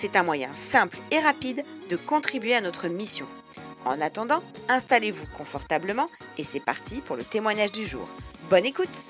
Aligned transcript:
C'est 0.00 0.14
un 0.14 0.22
moyen 0.22 0.54
simple 0.54 0.96
et 1.10 1.18
rapide 1.18 1.64
de 1.90 1.96
contribuer 1.96 2.54
à 2.54 2.60
notre 2.60 2.86
mission. 2.86 3.26
En 3.84 4.00
attendant, 4.00 4.44
installez-vous 4.68 5.26
confortablement 5.36 6.06
et 6.36 6.44
c'est 6.44 6.64
parti 6.64 7.00
pour 7.00 7.16
le 7.16 7.24
témoignage 7.24 7.72
du 7.72 7.84
jour. 7.84 8.08
Bonne 8.48 8.64
écoute 8.64 9.08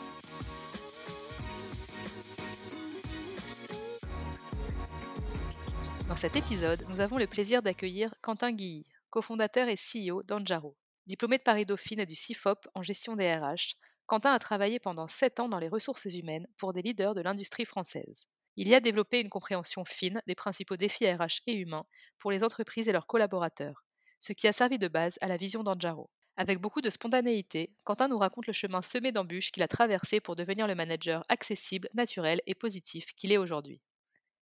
Dans 6.09 6.17
cet 6.17 6.37
épisode, 6.37 6.87
nous 6.89 7.01
avons 7.01 7.19
le 7.19 7.27
plaisir 7.27 7.61
d'accueillir 7.61 8.15
Quentin 8.23 8.53
Guilly, 8.53 8.87
cofondateur 9.11 9.69
et 9.69 9.77
CEO 9.77 10.23
d'Anjaro. 10.23 10.75
Diplômé 11.07 11.37
de 11.37 11.43
Paris-Dauphine 11.43 12.01
et 12.01 12.07
du 12.07 12.15
CIFOP 12.15 12.67
en 12.75 12.83
gestion 12.83 13.15
des 13.15 13.31
RH, 13.31 13.77
Quentin 14.07 14.33
a 14.33 14.39
travaillé 14.39 14.81
pendant 14.81 15.07
7 15.07 15.41
ans 15.41 15.51
dans 15.51 15.59
les 15.59 15.69
ressources 15.69 16.07
humaines 16.07 16.47
pour 16.57 16.73
des 16.73 16.81
leaders 16.81 17.15
de 17.15 17.21
l'industrie 17.21 17.67
française. 17.67 18.27
Il 18.61 18.67
y 18.67 18.75
a 18.75 18.81
développé 18.81 19.21
une 19.21 19.29
compréhension 19.29 19.85
fine 19.85 20.21
des 20.27 20.35
principaux 20.35 20.77
défis 20.77 21.09
RH 21.09 21.43
et 21.47 21.55
humains 21.55 21.87
pour 22.19 22.33
les 22.33 22.43
entreprises 22.43 22.89
et 22.89 22.93
leurs 22.93 23.07
collaborateurs, 23.07 23.85
ce 24.19 24.33
qui 24.33 24.49
a 24.49 24.53
servi 24.53 24.81
de 24.81 24.89
base 24.89 25.17
à 25.21 25.29
la 25.29 25.37
vision 25.37 25.63
d'Anjaro. 25.63 26.11
Avec 26.37 26.59
beaucoup 26.59 26.81
de 26.81 26.91
spontanéité, 26.91 27.71
Quentin 27.85 28.09
nous 28.09 28.19
raconte 28.19 28.49
le 28.49 28.53
chemin 28.53 28.83
semé 28.83 29.13
d'embûches 29.13 29.53
qu'il 29.53 29.63
a 29.63 29.69
traversé 29.69 30.19
pour 30.19 30.35
devenir 30.35 30.67
le 30.67 30.75
manager 30.75 31.25
accessible, 31.29 31.89
naturel 31.95 32.43
et 32.49 32.57
positif 32.57 33.15
qu'il 33.15 33.31
est 33.31 33.37
aujourd'hui. 33.37 33.81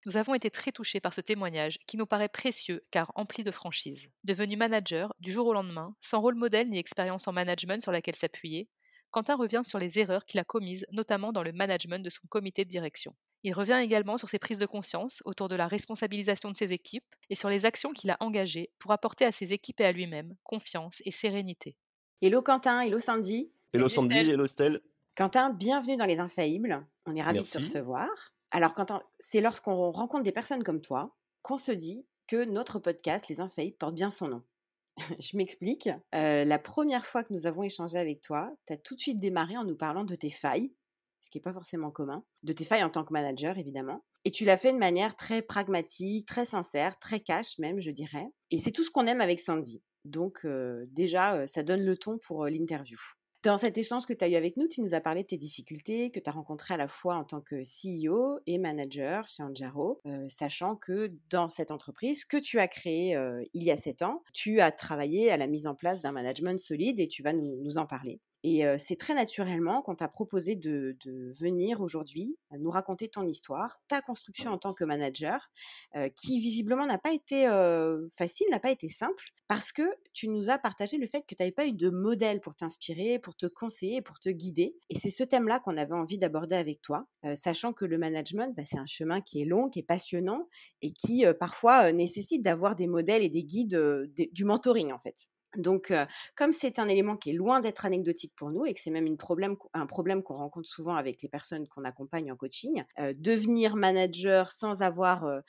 Nous 0.06 0.16
avons 0.16 0.32
été 0.32 0.50
très 0.50 0.72
touchés 0.72 0.98
par 0.98 1.12
ce 1.12 1.20
témoignage 1.20 1.78
qui 1.86 1.98
nous 1.98 2.06
paraît 2.06 2.30
précieux 2.30 2.86
car 2.90 3.12
empli 3.16 3.44
de 3.44 3.50
franchise. 3.50 4.08
Devenu 4.24 4.56
manager 4.56 5.12
du 5.20 5.30
jour 5.30 5.46
au 5.46 5.52
lendemain, 5.52 5.94
sans 6.00 6.22
rôle 6.22 6.36
modèle 6.36 6.70
ni 6.70 6.78
expérience 6.78 7.28
en 7.28 7.32
management 7.32 7.82
sur 7.82 7.92
laquelle 7.92 8.16
s'appuyer, 8.16 8.70
Quentin 9.10 9.36
revient 9.36 9.62
sur 9.62 9.78
les 9.78 9.98
erreurs 9.98 10.24
qu'il 10.24 10.40
a 10.40 10.44
commises, 10.44 10.86
notamment 10.90 11.32
dans 11.32 11.42
le 11.42 11.52
management 11.52 12.02
de 12.02 12.08
son 12.08 12.26
comité 12.30 12.64
de 12.64 12.70
direction. 12.70 13.14
Il 13.46 13.52
revient 13.52 13.78
également 13.80 14.18
sur 14.18 14.28
ses 14.28 14.40
prises 14.40 14.58
de 14.58 14.66
conscience 14.66 15.22
autour 15.24 15.46
de 15.48 15.54
la 15.54 15.68
responsabilisation 15.68 16.50
de 16.50 16.56
ses 16.56 16.72
équipes 16.72 17.14
et 17.30 17.36
sur 17.36 17.48
les 17.48 17.64
actions 17.64 17.92
qu'il 17.92 18.10
a 18.10 18.16
engagées 18.18 18.70
pour 18.80 18.90
apporter 18.90 19.24
à 19.24 19.30
ses 19.30 19.52
équipes 19.52 19.78
et 19.82 19.84
à 19.84 19.92
lui-même 19.92 20.34
confiance 20.42 21.00
et 21.04 21.12
sérénité. 21.12 21.76
Hello 22.20 22.42
Quentin, 22.42 22.80
hello 22.80 22.98
Sandy. 22.98 23.52
Hello 23.72 23.88
Sandy, 23.88 24.16
hello 24.16 24.48
Stelle. 24.48 24.80
Quentin, 25.14 25.50
bienvenue 25.50 25.96
dans 25.96 26.06
Les 26.06 26.18
Infaillibles. 26.18 26.84
On 27.06 27.14
est 27.14 27.22
ravis 27.22 27.38
de 27.38 27.44
te 27.44 27.58
recevoir. 27.58 28.08
Alors 28.50 28.74
Quentin, 28.74 29.00
c'est 29.20 29.40
lorsqu'on 29.40 29.92
rencontre 29.92 30.24
des 30.24 30.32
personnes 30.32 30.64
comme 30.64 30.80
toi 30.80 31.08
qu'on 31.42 31.56
se 31.56 31.70
dit 31.70 32.04
que 32.26 32.44
notre 32.46 32.80
podcast, 32.80 33.28
Les 33.28 33.38
Infaillibles, 33.38 33.76
porte 33.76 33.94
bien 33.94 34.10
son 34.10 34.26
nom. 34.26 34.42
Je 35.20 35.36
m'explique. 35.36 35.88
Euh, 36.16 36.44
la 36.44 36.58
première 36.58 37.06
fois 37.06 37.22
que 37.22 37.32
nous 37.32 37.46
avons 37.46 37.62
échangé 37.62 37.96
avec 37.96 38.22
toi, 38.22 38.50
tu 38.66 38.72
as 38.72 38.76
tout 38.76 38.96
de 38.96 39.00
suite 39.00 39.20
démarré 39.20 39.56
en 39.56 39.62
nous 39.62 39.76
parlant 39.76 40.02
de 40.02 40.16
tes 40.16 40.30
failles, 40.30 40.72
ce 41.26 41.30
qui 41.30 41.38
n'est 41.38 41.42
pas 41.42 41.52
forcément 41.52 41.90
commun, 41.90 42.22
de 42.44 42.52
tes 42.52 42.64
failles 42.64 42.84
en 42.84 42.90
tant 42.90 43.04
que 43.04 43.12
manager, 43.12 43.58
évidemment. 43.58 44.04
Et 44.24 44.30
tu 44.30 44.44
l'as 44.44 44.56
fait 44.56 44.72
de 44.72 44.78
manière 44.78 45.16
très 45.16 45.42
pragmatique, 45.42 46.26
très 46.26 46.46
sincère, 46.46 46.98
très 47.00 47.20
cash 47.20 47.58
même, 47.58 47.80
je 47.80 47.90
dirais. 47.90 48.28
Et 48.50 48.60
c'est 48.60 48.70
tout 48.70 48.84
ce 48.84 48.90
qu'on 48.90 49.06
aime 49.06 49.20
avec 49.20 49.40
Sandy. 49.40 49.82
Donc 50.04 50.46
déjà, 50.92 51.46
ça 51.48 51.64
donne 51.64 51.84
le 51.84 51.96
ton 51.96 52.18
pour 52.18 52.46
l'interview. 52.46 52.98
Dans 53.42 53.58
cet 53.58 53.78
échange 53.78 54.06
que 54.06 54.12
tu 54.12 54.24
as 54.24 54.28
eu 54.28 54.34
avec 54.34 54.56
nous, 54.56 54.66
tu 54.66 54.80
nous 54.80 54.94
as 54.94 55.00
parlé 55.00 55.22
de 55.22 55.28
tes 55.28 55.36
difficultés 55.36 56.10
que 56.10 56.18
tu 56.18 56.28
as 56.28 56.32
rencontrées 56.32 56.74
à 56.74 56.76
la 56.76 56.88
fois 56.88 57.14
en 57.14 57.24
tant 57.24 57.40
que 57.40 57.62
CEO 57.62 58.40
et 58.46 58.58
manager 58.58 59.28
chez 59.28 59.42
Anjaro, 59.44 60.00
sachant 60.28 60.74
que 60.74 61.12
dans 61.30 61.48
cette 61.48 61.70
entreprise 61.70 62.24
que 62.24 62.38
tu 62.38 62.58
as 62.58 62.66
créée 62.66 63.16
il 63.52 63.62
y 63.62 63.70
a 63.70 63.76
sept 63.76 64.02
ans, 64.02 64.22
tu 64.32 64.60
as 64.60 64.72
travaillé 64.72 65.30
à 65.30 65.36
la 65.36 65.46
mise 65.46 65.68
en 65.68 65.76
place 65.76 66.02
d'un 66.02 66.12
management 66.12 66.58
solide 66.58 66.98
et 66.98 67.06
tu 67.06 67.22
vas 67.22 67.32
nous 67.32 67.78
en 67.78 67.86
parler. 67.86 68.20
Et 68.48 68.62
c'est 68.78 68.94
très 68.94 69.12
naturellement 69.12 69.82
qu'on 69.82 69.96
t'a 69.96 70.06
proposé 70.06 70.54
de, 70.54 70.96
venir 71.36 71.80
aujourd'hui 71.80 72.38
nous 72.52 72.70
raconter 72.70 73.08
ton 73.08 73.26
histoire, 73.26 73.80
ta 73.88 74.00
construction 74.00 74.52
en 74.52 74.58
tant 74.58 74.72
que 74.72 74.84
manager, 74.84 75.50
qui 76.14 76.38
visiblement 76.38 76.86
n'a 76.86 76.96
pas 76.96 77.12
été 77.12 77.48
facile, 78.12 78.46
n'a 78.52 78.60
pas 78.60 78.70
été 78.70 78.88
simple, 78.88 79.32
parce 79.48 79.72
que 79.72 79.82
tu 80.12 80.28
nous 80.28 80.48
as 80.48 80.58
partagé 80.58 80.96
le 80.96 81.08
fait 81.08 81.22
que 81.22 81.34
tu 81.34 81.42
n'avais 81.42 81.50
pas 81.50 81.66
eu 81.66 81.72
de 81.72 81.90
modèle 81.90 82.40
pour 82.40 82.54
t'inspirer, 82.54 83.18
pour 83.18 83.34
te 83.34 83.46
conseiller, 83.46 84.00
pour 84.00 84.20
te 84.20 84.28
guider. 84.28 84.76
Et 84.90 84.96
c'est 84.96 85.10
ce 85.10 85.24
thème-là 85.24 85.58
qu'on 85.58 85.76
avait 85.76 85.94
envie 85.94 86.18
d'aborder 86.18 86.54
avec 86.54 86.80
toi, 86.82 87.08
sachant 87.34 87.72
que 87.72 87.84
le 87.84 87.98
management, 87.98 88.54
bah, 88.56 88.62
c'est 88.64 88.78
un 88.78 88.86
chemin 88.86 89.22
qui 89.22 89.42
est 89.42 89.44
long, 89.44 89.68
qui 89.68 89.80
est 89.80 89.86
passionnant 89.86 90.46
et 90.82 90.92
qui 90.92 91.24
parfois 91.40 91.90
nécessite 91.90 92.44
d'avoir 92.44 92.76
des 92.76 92.86
modèles 92.86 93.24
et 93.24 93.28
des 93.28 93.42
guides, 93.42 93.76
du 94.14 94.44
mentoring 94.44 94.92
en 94.92 94.98
fait. 94.98 95.30
Donc, 95.58 95.92
comme 96.34 96.52
c'est 96.52 96.78
un 96.78 96.88
élément 96.88 97.16
qui 97.16 97.30
est 97.30 97.34
loin 97.34 97.60
d'être 97.60 97.84
anecdotique 97.86 98.32
pour 98.36 98.50
nous 98.50 98.66
et 98.66 98.74
que 98.74 98.80
c'est 98.80 98.90
même 98.90 99.06
une 99.06 99.16
problème, 99.16 99.56
un 99.74 99.86
problème 99.86 100.22
qu'on 100.22 100.36
rencontre 100.36 100.68
souvent 100.68 100.94
avec 100.94 101.22
les 101.22 101.28
personnes 101.28 101.66
qu'on 101.68 101.84
accompagne 101.84 102.30
en 102.32 102.36
coaching, 102.36 102.84
devenir 103.14 103.76
manager 103.76 104.52
sans 104.52 104.82
avoir 104.82 105.42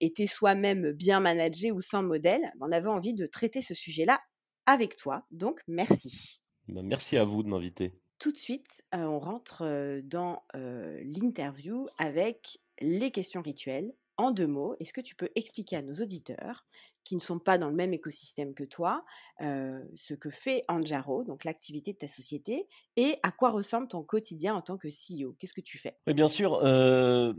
été 0.00 0.26
soi-même 0.26 0.92
bien 0.92 1.20
managé 1.20 1.72
ou 1.72 1.80
sans 1.80 2.02
modèle, 2.02 2.52
on 2.60 2.72
avait 2.72 2.88
envie 2.88 3.14
de 3.14 3.26
traiter 3.26 3.62
ce 3.62 3.74
sujet-là 3.74 4.20
avec 4.66 4.96
toi. 4.96 5.26
Donc, 5.30 5.60
merci. 5.66 6.42
Bah, 6.68 6.82
merci 6.82 7.16
à 7.16 7.24
vous 7.24 7.42
de 7.42 7.48
m'inviter. 7.48 7.98
Tout 8.18 8.32
de 8.32 8.38
suite, 8.38 8.84
on 8.92 9.18
rentre 9.18 10.00
dans 10.04 10.42
l'interview 10.54 11.88
avec 11.98 12.58
les 12.80 13.10
questions 13.10 13.42
rituelles. 13.42 13.92
En 14.18 14.30
deux 14.30 14.46
mots, 14.46 14.76
est-ce 14.78 14.92
que 14.92 15.00
tu 15.00 15.16
peux 15.16 15.30
expliquer 15.34 15.76
à 15.76 15.82
nos 15.82 15.94
auditeurs 15.94 16.66
qui 17.04 17.14
ne 17.14 17.20
sont 17.20 17.38
pas 17.38 17.58
dans 17.58 17.68
le 17.68 17.74
même 17.74 17.92
écosystème 17.92 18.54
que 18.54 18.64
toi, 18.64 19.04
ce 19.40 20.14
que 20.14 20.30
fait 20.30 20.64
Anjaro, 20.68 21.24
donc 21.24 21.44
l'activité 21.44 21.92
de 21.92 21.98
ta 21.98 22.08
société, 22.08 22.68
et 22.96 23.16
à 23.22 23.30
quoi 23.30 23.50
ressemble 23.50 23.88
ton 23.88 24.02
quotidien 24.02 24.54
en 24.54 24.62
tant 24.62 24.76
que 24.76 24.88
CEO 24.88 25.34
Qu'est-ce 25.38 25.54
que 25.54 25.60
tu 25.60 25.78
fais? 25.78 25.96
Oui, 26.06 26.14
bien 26.14 26.28
sûr. 26.28 26.60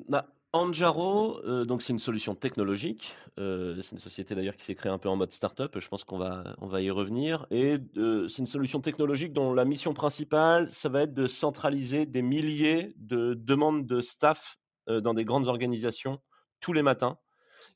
Bah, 0.07 0.27
Anjaro, 0.56 1.44
euh, 1.45 1.65
donc 1.65 1.81
c'est 1.81 1.94
une 1.94 2.00
solution 2.00 2.36
technologique. 2.36 3.15
euh, 3.39 3.81
c'est 3.81 3.94
une 3.94 3.98
société 3.98 4.36
d'ailleurs 4.36 4.56
qui 4.56 4.63
s'est 4.63 4.75
créée 4.75 4.92
un 4.92 5.00
peu 5.00 5.10
en 5.10 5.15
mode 5.15 5.31
startup. 5.31 5.80
Je 5.80 5.88
pense 5.88 6.04
qu'on 6.04 6.19
va, 6.19 6.56
on 6.62 6.68
va 6.68 6.80
y 6.80 6.92
revenir. 6.92 7.48
Et 7.50 7.80
euh, 7.98 8.27
c'est 8.27 8.38
une 8.38 8.48
solution 8.48 8.80
technologique 8.80 9.33
dont 9.33 9.51
la 9.56 9.65
mission 9.65 9.95
principale, 9.95 10.71
ça 10.71 10.89
va 10.89 11.01
être 11.01 11.13
de 11.15 11.25
centraliser 11.25 12.06
des 12.06 12.21
milliers 12.21 12.94
de 12.98 13.33
demandes 13.33 13.88
de 13.88 14.01
staff 14.01 14.57
euh, 14.89 15.01
dans 15.01 15.15
des 15.15 15.25
grandes 15.25 15.48
organisations 15.48 16.19
tous 16.60 16.71
les 16.71 16.83
matins 16.83 17.18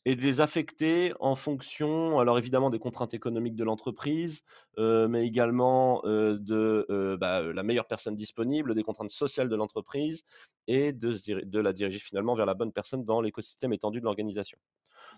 et 0.06 0.16
de 0.16 0.22
les 0.22 0.42
affecter 0.42 1.14
en 1.20 1.36
fonction, 1.36 2.20
alors 2.20 2.38
évidemment 2.38 2.70
des 2.70 2.80
contraintes 2.80 3.14
économiques 3.14 3.56
de 3.56 3.64
l'entreprise, 3.64 4.42
euh, 4.78 5.08
mais 5.08 5.26
également 5.26 6.02
euh, 6.06 6.38
de 6.40 6.86
euh, 6.90 7.18
bah, 7.18 7.42
la 7.42 7.64
meilleure 7.64 7.88
personne 7.88 8.16
disponible, 8.16 8.74
des 8.76 8.84
contraintes 8.84 9.12
sociales 9.12 9.50
de 9.50 9.56
l'entreprise 9.56 10.24
et 10.68 10.94
de, 10.94 11.60
la 11.60 11.74
diriger 11.74 12.00
finalement 12.00 12.36
vers 12.36 12.46
la 12.46 12.54
bonne 12.54 12.72
personne 12.72 13.04
dans 13.04 13.22
l'écosystème 13.22 13.74
étendu 13.74 14.00
de 14.00 14.06
l'organisation. 14.06 14.58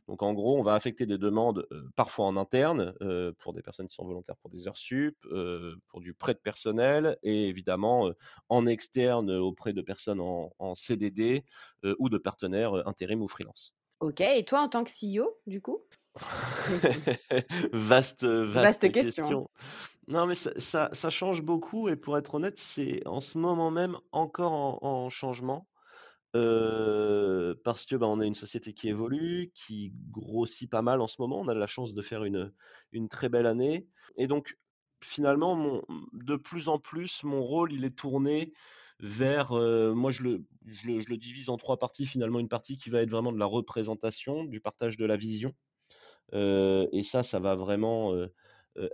Donc 0.07 0.23
en 0.23 0.33
gros, 0.33 0.57
on 0.57 0.63
va 0.63 0.75
affecter 0.75 1.05
des 1.05 1.17
demandes 1.17 1.67
parfois 1.95 2.25
en 2.25 2.37
interne 2.37 2.93
pour 3.39 3.53
des 3.53 3.61
personnes 3.61 3.87
qui 3.87 3.95
sont 3.95 4.05
volontaires 4.05 4.37
pour 4.37 4.49
des 4.49 4.67
heures 4.67 4.77
sup, 4.77 5.17
pour 5.87 6.01
du 6.01 6.13
prêt 6.13 6.33
de 6.33 6.39
personnel 6.39 7.17
et 7.21 7.47
évidemment 7.47 8.11
en 8.49 8.65
externe 8.65 9.31
auprès 9.31 9.73
de 9.73 9.81
personnes 9.81 10.21
en, 10.21 10.51
en 10.57 10.73
CDD 10.73 11.43
ou 11.99 12.09
de 12.09 12.17
partenaires 12.17 12.87
intérim 12.87 13.21
ou 13.21 13.27
freelance. 13.27 13.73
Ok, 13.99 14.21
et 14.21 14.45
toi 14.45 14.61
en 14.61 14.69
tant 14.69 14.83
que 14.83 14.91
CEO, 14.91 15.37
du 15.45 15.61
coup? 15.61 15.79
Vaste, 17.73 18.25
vaste, 18.25 18.91
question. 18.91 19.49
Non, 20.07 20.25
mais 20.25 20.35
ça, 20.35 20.51
ça, 20.57 20.89
ça, 20.91 21.09
change 21.09 21.41
beaucoup 21.41 21.87
et 21.87 21.95
pour 21.95 22.17
être 22.17 22.35
honnête, 22.35 22.57
c'est 22.57 23.05
en 23.05 23.21
ce 23.21 23.37
moment 23.37 23.71
même 23.71 23.97
encore 24.11 24.53
en, 24.53 24.79
en 24.81 25.09
changement. 25.09 25.67
Euh, 26.35 27.55
parce 27.63 27.85
que 27.85 27.95
bah, 27.95 28.07
on 28.07 28.19
a 28.19 28.25
une 28.25 28.35
société 28.35 28.73
qui 28.73 28.87
évolue, 28.87 29.51
qui 29.53 29.93
grossit 30.11 30.69
pas 30.69 30.81
mal 30.81 31.01
en 31.01 31.07
ce 31.07 31.15
moment. 31.19 31.39
On 31.39 31.47
a 31.47 31.53
de 31.53 31.59
la 31.59 31.67
chance 31.67 31.93
de 31.93 32.01
faire 32.01 32.23
une, 32.23 32.53
une 32.91 33.09
très 33.09 33.29
belle 33.29 33.47
année. 33.47 33.87
Et 34.15 34.27
donc, 34.27 34.57
finalement, 35.03 35.55
mon, 35.55 35.83
de 36.13 36.35
plus 36.35 36.69
en 36.69 36.77
plus, 36.79 37.23
mon 37.23 37.41
rôle, 37.41 37.73
il 37.73 37.83
est 37.83 37.95
tourné 37.95 38.53
vers, 38.99 39.53
euh, 39.53 39.93
moi 39.93 40.11
je 40.11 40.23
le, 40.23 40.43
je, 40.65 40.87
le, 40.87 41.01
je 41.01 41.09
le, 41.09 41.17
divise 41.17 41.49
en 41.49 41.57
trois 41.57 41.77
parties, 41.77 42.05
finalement 42.05 42.39
une 42.39 42.49
partie 42.49 42.77
qui 42.77 42.89
va 42.89 43.01
être 43.01 43.09
vraiment 43.09 43.31
de 43.31 43.39
la 43.39 43.45
représentation, 43.45 44.43
du 44.43 44.59
partage 44.59 44.97
de 44.97 45.05
la 45.05 45.15
vision. 45.15 45.53
Euh, 46.33 46.87
et 46.91 47.03
ça, 47.03 47.23
ça 47.23 47.39
va 47.39 47.55
vraiment 47.55 48.13
euh, 48.13 48.27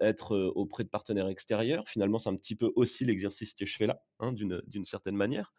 être 0.01 0.35
auprès 0.55 0.83
de 0.83 0.89
partenaires 0.89 1.27
extérieurs. 1.27 1.87
Finalement, 1.87 2.19
c'est 2.19 2.29
un 2.29 2.35
petit 2.35 2.55
peu 2.55 2.71
aussi 2.75 3.03
l'exercice 3.05 3.53
que 3.53 3.65
je 3.65 3.75
fais 3.75 3.87
là, 3.87 4.01
hein, 4.19 4.31
d'une 4.31 4.85
certaine 4.85 5.15
manière. 5.15 5.53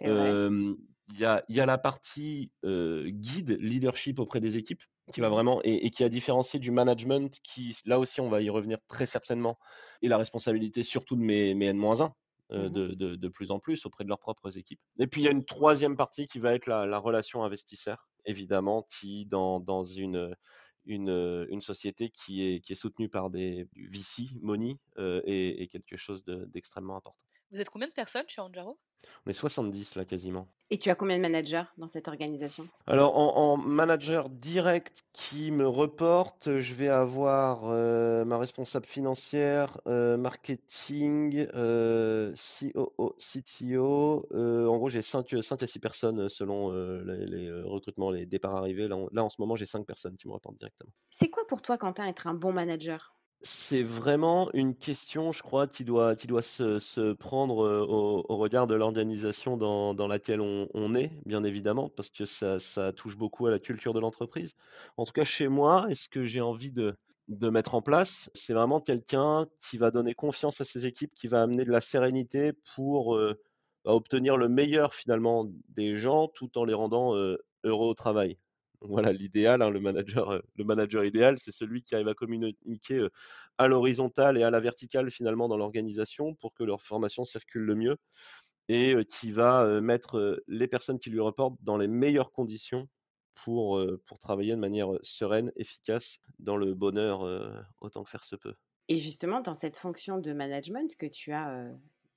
Il 0.00 0.08
euh, 0.08 0.74
y, 1.18 1.24
a, 1.24 1.44
y, 1.48 1.60
a, 1.60 1.66
la 1.66 1.78
partie 1.78 2.50
guide, 2.64 3.56
leadership 3.60 4.18
auprès 4.18 4.40
des 4.40 4.56
équipes, 4.56 4.82
qui 5.12 5.20
va 5.20 5.28
vraiment 5.28 5.60
et, 5.64 5.86
et, 5.86 5.90
qui 5.90 6.04
a 6.04 6.08
différencié 6.08 6.58
du 6.58 6.70
management, 6.70 7.38
qui 7.42 7.76
là 7.86 7.98
aussi 7.98 8.20
on 8.20 8.28
va 8.28 8.40
y 8.40 8.50
revenir 8.50 8.78
très 8.88 9.06
certainement, 9.06 9.58
et 10.00 10.08
la 10.08 10.16
responsabilité 10.16 10.82
surtout 10.82 11.16
de 11.16 11.22
mes, 11.22 11.54
mes 11.54 11.66
N-1 11.66 12.02
euh, 12.02 12.08
mmh 12.08 12.12
de, 12.52 12.88
de, 12.94 13.16
de, 13.16 13.28
plus 13.28 13.50
en 13.50 13.58
plus 13.58 13.84
auprès 13.86 14.04
de 14.04 14.08
leurs 14.08 14.18
propres 14.18 14.58
équipes. 14.58 14.80
Et 14.98 15.06
puis 15.06 15.22
il 15.22 15.24
y 15.24 15.28
a 15.28 15.32
une 15.32 15.44
troisième 15.44 15.96
partie 15.96 16.26
qui 16.26 16.38
va 16.38 16.54
être 16.54 16.66
la, 16.66 16.86
la 16.86 16.98
relation 16.98 17.44
investisseur, 17.44 18.08
évidemment, 18.26 18.86
qui 18.98 19.26
dans, 19.26 19.60
dans 19.60 19.84
une 19.84 20.34
une, 20.84 21.46
une, 21.48 21.60
société 21.60 22.10
qui 22.10 22.44
est, 22.44 22.60
qui 22.60 22.72
est 22.72 22.76
soutenue 22.76 23.08
par 23.08 23.30
des 23.30 23.68
VC, 23.76 24.30
Money, 24.40 24.78
euh, 24.98 25.20
et, 25.24 25.62
et, 25.62 25.68
quelque 25.68 25.96
chose 25.96 26.24
d'extrêmement 26.24 26.96
important. 26.96 27.24
Vous 27.50 27.60
êtes 27.60 27.70
combien 27.70 27.86
de 27.86 27.92
personnes 27.92 28.28
chez 28.28 28.40
Anjaro? 28.40 28.78
On 29.26 29.30
est 29.30 29.34
70 29.34 29.96
là 29.96 30.04
quasiment. 30.04 30.48
Et 30.70 30.78
tu 30.78 30.88
as 30.88 30.94
combien 30.94 31.18
de 31.18 31.22
managers 31.22 31.64
dans 31.76 31.86
cette 31.86 32.08
organisation? 32.08 32.66
Alors 32.86 33.18
en, 33.18 33.36
en, 33.36 33.56
manager 33.58 34.30
direct 34.30 35.04
qui 35.12 35.50
me 35.50 35.68
reporte, 35.68 36.58
je 36.58 36.74
vais 36.74 36.88
avoir 36.88 37.64
euh, 37.64 38.24
ma 38.24 38.38
responsable 38.38 38.86
financière, 38.86 39.78
euh, 39.86 40.16
marketing, 40.16 41.46
euh, 41.54 42.34
COO, 42.34 43.14
CTO. 43.18 44.26
en 44.32 44.76
gros, 44.78 44.88
j'ai 44.88 45.02
5, 45.02 45.42
5 45.42 45.62
à 45.62 45.66
6 45.66 45.78
personnes 45.78 46.28
selon 46.30 46.72
les, 46.72 47.26
les, 47.26 47.52
recrutements, 47.62 48.10
les 48.10 48.24
départs 48.24 48.56
arrivés. 48.56 48.88
Là, 48.88 48.96
là 49.12 49.24
en 49.24 49.28
ce 49.28 49.36
moment, 49.40 49.56
j'ai 49.56 49.66
5 49.66 49.84
personnes 49.84 50.16
qui 50.16 50.26
me 50.26 50.32
reportent 50.32 50.56
directement. 50.56 50.90
C'est 51.10 51.28
quoi 51.28 51.46
pour 51.46 51.60
toi, 51.60 51.76
Quentin, 51.76 52.06
être 52.06 52.26
un 52.26 52.34
bon 52.34 52.52
manager? 52.52 53.14
C'est 53.42 53.82
vraiment 53.82 54.50
une 54.54 54.74
question, 54.74 55.32
je 55.32 55.42
crois, 55.42 55.66
qui 55.66 55.84
doit, 55.84 56.14
se, 56.16 57.12
prendre 57.14 57.56
au, 57.88 58.24
au, 58.28 58.36
regard 58.36 58.66
de 58.66 58.74
l'organisation 58.74 59.56
dans, 59.56 60.06
laquelle 60.06 60.40
on, 60.40 60.94
est, 60.94 61.10
bien 61.26 61.42
évidemment, 61.44 61.88
parce 61.88 62.10
que 62.10 62.24
ça, 62.24 62.92
touche 62.92 63.16
beaucoup 63.16 63.46
à 63.46 63.50
la 63.50 63.58
culture 63.58 63.94
de 63.94 64.00
l'entreprise. 64.00 64.54
En 64.96 65.04
tout 65.04 65.12
cas, 65.12 65.24
chez 65.24 65.48
moi, 65.48 65.86
et 65.90 65.94
ce 65.94 66.08
que 66.08 66.24
j'ai 66.24 66.40
envie 66.40 66.70
de, 66.70 66.96
mettre 67.28 67.74
en 67.74 67.82
place, 67.82 68.30
c'est 68.34 68.52
vraiment 68.52 68.80
quelqu'un 68.80 69.46
qui 69.60 69.78
va 69.78 69.90
donner 69.90 70.14
confiance 70.14 70.60
à 70.60 70.64
ses 70.64 70.86
équipes, 70.86 71.14
qui 71.14 71.28
va 71.28 71.42
amener 71.42 71.64
de 71.64 71.72
la 71.72 71.80
sérénité 71.80 72.52
pour 72.74 73.16
euh, 73.16 73.40
obtenir 73.84 74.36
le 74.36 74.48
meilleur 74.48 74.94
finalement 74.94 75.48
des 75.68 75.96
gens, 75.96 76.28
tout 76.28 76.58
en 76.58 76.64
les 76.64 76.74
rendant 76.74 77.16
euh, 77.16 77.38
heureux 77.64 77.88
au 77.88 77.94
travail 77.94 78.38
voilà 78.84 79.12
l'idéal, 79.12 79.62
hein, 79.62 79.70
le 79.70 79.80
manager, 79.80 80.42
le 80.56 80.64
manager 80.64 81.04
idéal, 81.04 81.38
c'est 81.38 81.52
celui 81.52 81.82
qui 81.82 81.94
arrive 81.94 82.08
à 82.08 82.14
communiquer 82.14 83.06
à 83.58 83.68
l'horizontale 83.68 84.38
et 84.38 84.42
à 84.42 84.50
la 84.50 84.60
verticale 84.60 85.10
finalement 85.10 85.48
dans 85.48 85.56
l'organisation 85.56 86.34
pour 86.34 86.54
que 86.54 86.64
leur 86.64 86.82
formation 86.82 87.24
circule 87.24 87.62
le 87.62 87.74
mieux 87.74 87.96
et 88.68 88.96
qui 89.04 89.32
va 89.32 89.80
mettre 89.80 90.42
les 90.46 90.68
personnes 90.68 90.98
qui 90.98 91.10
lui 91.10 91.20
reportent 91.20 91.56
dans 91.60 91.76
les 91.76 91.88
meilleures 91.88 92.32
conditions 92.32 92.88
pour 93.44 93.84
travailler 94.20 94.52
de 94.52 94.60
manière 94.60 94.88
sereine, 95.02 95.52
efficace, 95.56 96.18
dans 96.38 96.56
le 96.56 96.74
bonheur 96.74 97.22
autant 97.80 98.04
que 98.04 98.10
faire 98.10 98.24
se 98.24 98.36
peut. 98.36 98.54
Et 98.88 98.98
justement, 98.98 99.40
dans 99.40 99.54
cette 99.54 99.76
fonction 99.76 100.18
de 100.18 100.32
management 100.32 100.96
que 100.96 101.06
tu 101.06 101.32
as, 101.32 101.68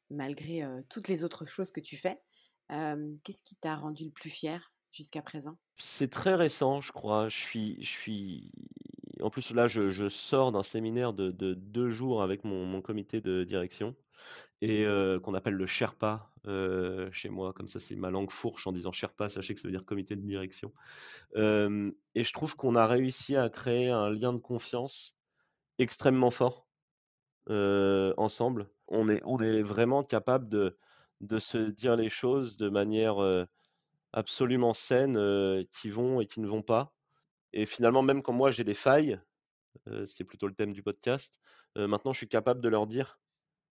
malgré 0.10 0.64
toutes 0.90 1.08
les 1.08 1.24
autres 1.24 1.46
choses 1.46 1.72
que 1.72 1.80
tu 1.80 1.98
fais, 1.98 2.20
qu'est-ce 2.70 3.44
qui 3.44 3.56
t'a 3.56 3.76
rendu 3.76 4.06
le 4.06 4.12
plus 4.12 4.30
fier? 4.30 4.75
Jusqu'à 4.96 5.22
présent? 5.22 5.58
C'est 5.78 6.10
très 6.10 6.36
récent, 6.36 6.82
je 6.82 6.92
crois. 6.92 7.30
Je 7.30 7.38
suis, 7.38 7.84
je 7.84 7.90
suis... 7.90 8.52
En 9.22 9.30
plus, 9.30 9.52
là, 9.52 9.68
je, 9.68 9.90
je 9.90 10.10
sors 10.10 10.52
d'un 10.52 10.64
séminaire 10.64 11.14
de, 11.14 11.32
de, 11.32 11.54
deux 11.54 11.90
jours 11.90 12.24
avec 12.24 12.44
mon, 12.44 12.66
mon 12.66 12.82
comité 12.82 13.22
de 13.22 13.44
direction 13.44 13.96
et 14.62 14.86
euh, 14.86 15.20
qu'on 15.20 15.34
appelle 15.34 15.56
le 15.56 15.66
Sherpa 15.66 16.32
euh, 16.48 17.10
chez 17.12 17.30
moi. 17.30 17.54
Comme 17.54 17.68
ça, 17.68 17.80
c'est 17.80 17.96
ma 17.96 18.10
langue 18.10 18.32
fourche 18.32 18.68
en 18.68 18.72
disant 18.72 18.92
Sherpa. 18.92 19.30
Sachez 19.30 19.54
que 19.54 19.60
ça 19.60 19.68
veut 19.68 19.74
dire 19.74 19.86
comité 19.86 20.16
de 20.16 20.22
direction. 20.22 20.74
Euh, 21.36 21.92
et 22.14 22.24
je 22.24 22.34
trouve 22.34 22.56
qu'on 22.56 22.76
a 22.76 22.88
réussi 22.88 23.36
à 23.36 23.50
créer 23.50 23.90
un 23.90 24.10
lien 24.10 24.34
de 24.34 24.40
confiance 24.40 25.18
extrêmement 25.78 26.32
fort 26.32 26.68
ensemble. 27.48 28.70
On 28.88 29.08
est, 29.08 29.22
on 29.24 29.40
est 29.40 29.62
vraiment 29.62 30.04
capable 30.04 30.50
de, 30.50 30.78
de 31.22 31.38
se 31.38 31.58
dire 31.58 31.96
les 31.96 32.10
choses 32.10 32.58
de 32.58 32.70
manière 32.70 33.18
absolument 34.16 34.74
saines 34.74 35.18
euh, 35.18 35.64
qui 35.74 35.90
vont 35.90 36.22
et 36.22 36.26
qui 36.26 36.40
ne 36.40 36.48
vont 36.48 36.64
pas. 36.64 36.94
Et 37.54 37.66
finalement, 37.66 38.02
même 38.02 38.24
quand 38.24 38.34
moi 38.34 38.50
j'ai 38.50 38.64
des 38.64 38.74
failles, 38.74 39.20
euh, 39.88 40.06
ce 40.06 40.16
qui 40.16 40.24
est 40.24 40.26
plutôt 40.26 40.48
le 40.48 40.56
thème 40.56 40.74
du 40.74 40.82
podcast, 40.82 41.40
euh, 41.78 41.88
maintenant 41.88 42.14
je 42.14 42.18
suis 42.18 42.28
capable 42.28 42.62
de 42.62 42.70
leur 42.70 42.88
dire. 42.88 43.20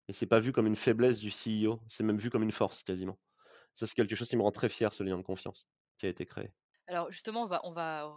Et 0.09 0.13
c'est 0.13 0.25
pas 0.25 0.39
vu 0.39 0.51
comme 0.51 0.67
une 0.67 0.75
faiblesse 0.75 1.17
du 1.17 1.29
CEO, 1.29 1.79
c'est 1.87 2.03
même 2.03 2.17
vu 2.17 2.29
comme 2.29 2.43
une 2.43 2.51
force 2.51 2.83
quasiment. 2.83 3.17
Ça 3.73 3.87
c'est 3.87 3.95
quelque 3.95 4.15
chose 4.15 4.27
qui 4.27 4.35
me 4.35 4.43
rend 4.43 4.51
très 4.51 4.69
fier, 4.69 4.93
ce 4.93 5.01
lien 5.01 5.17
de 5.17 5.23
confiance 5.23 5.65
qui 5.97 6.05
a 6.05 6.09
été 6.09 6.25
créé. 6.25 6.51
Alors 6.87 7.09
justement, 7.09 7.43
on 7.43 7.45
va, 7.45 7.61
on 7.63 7.71
va 7.71 8.13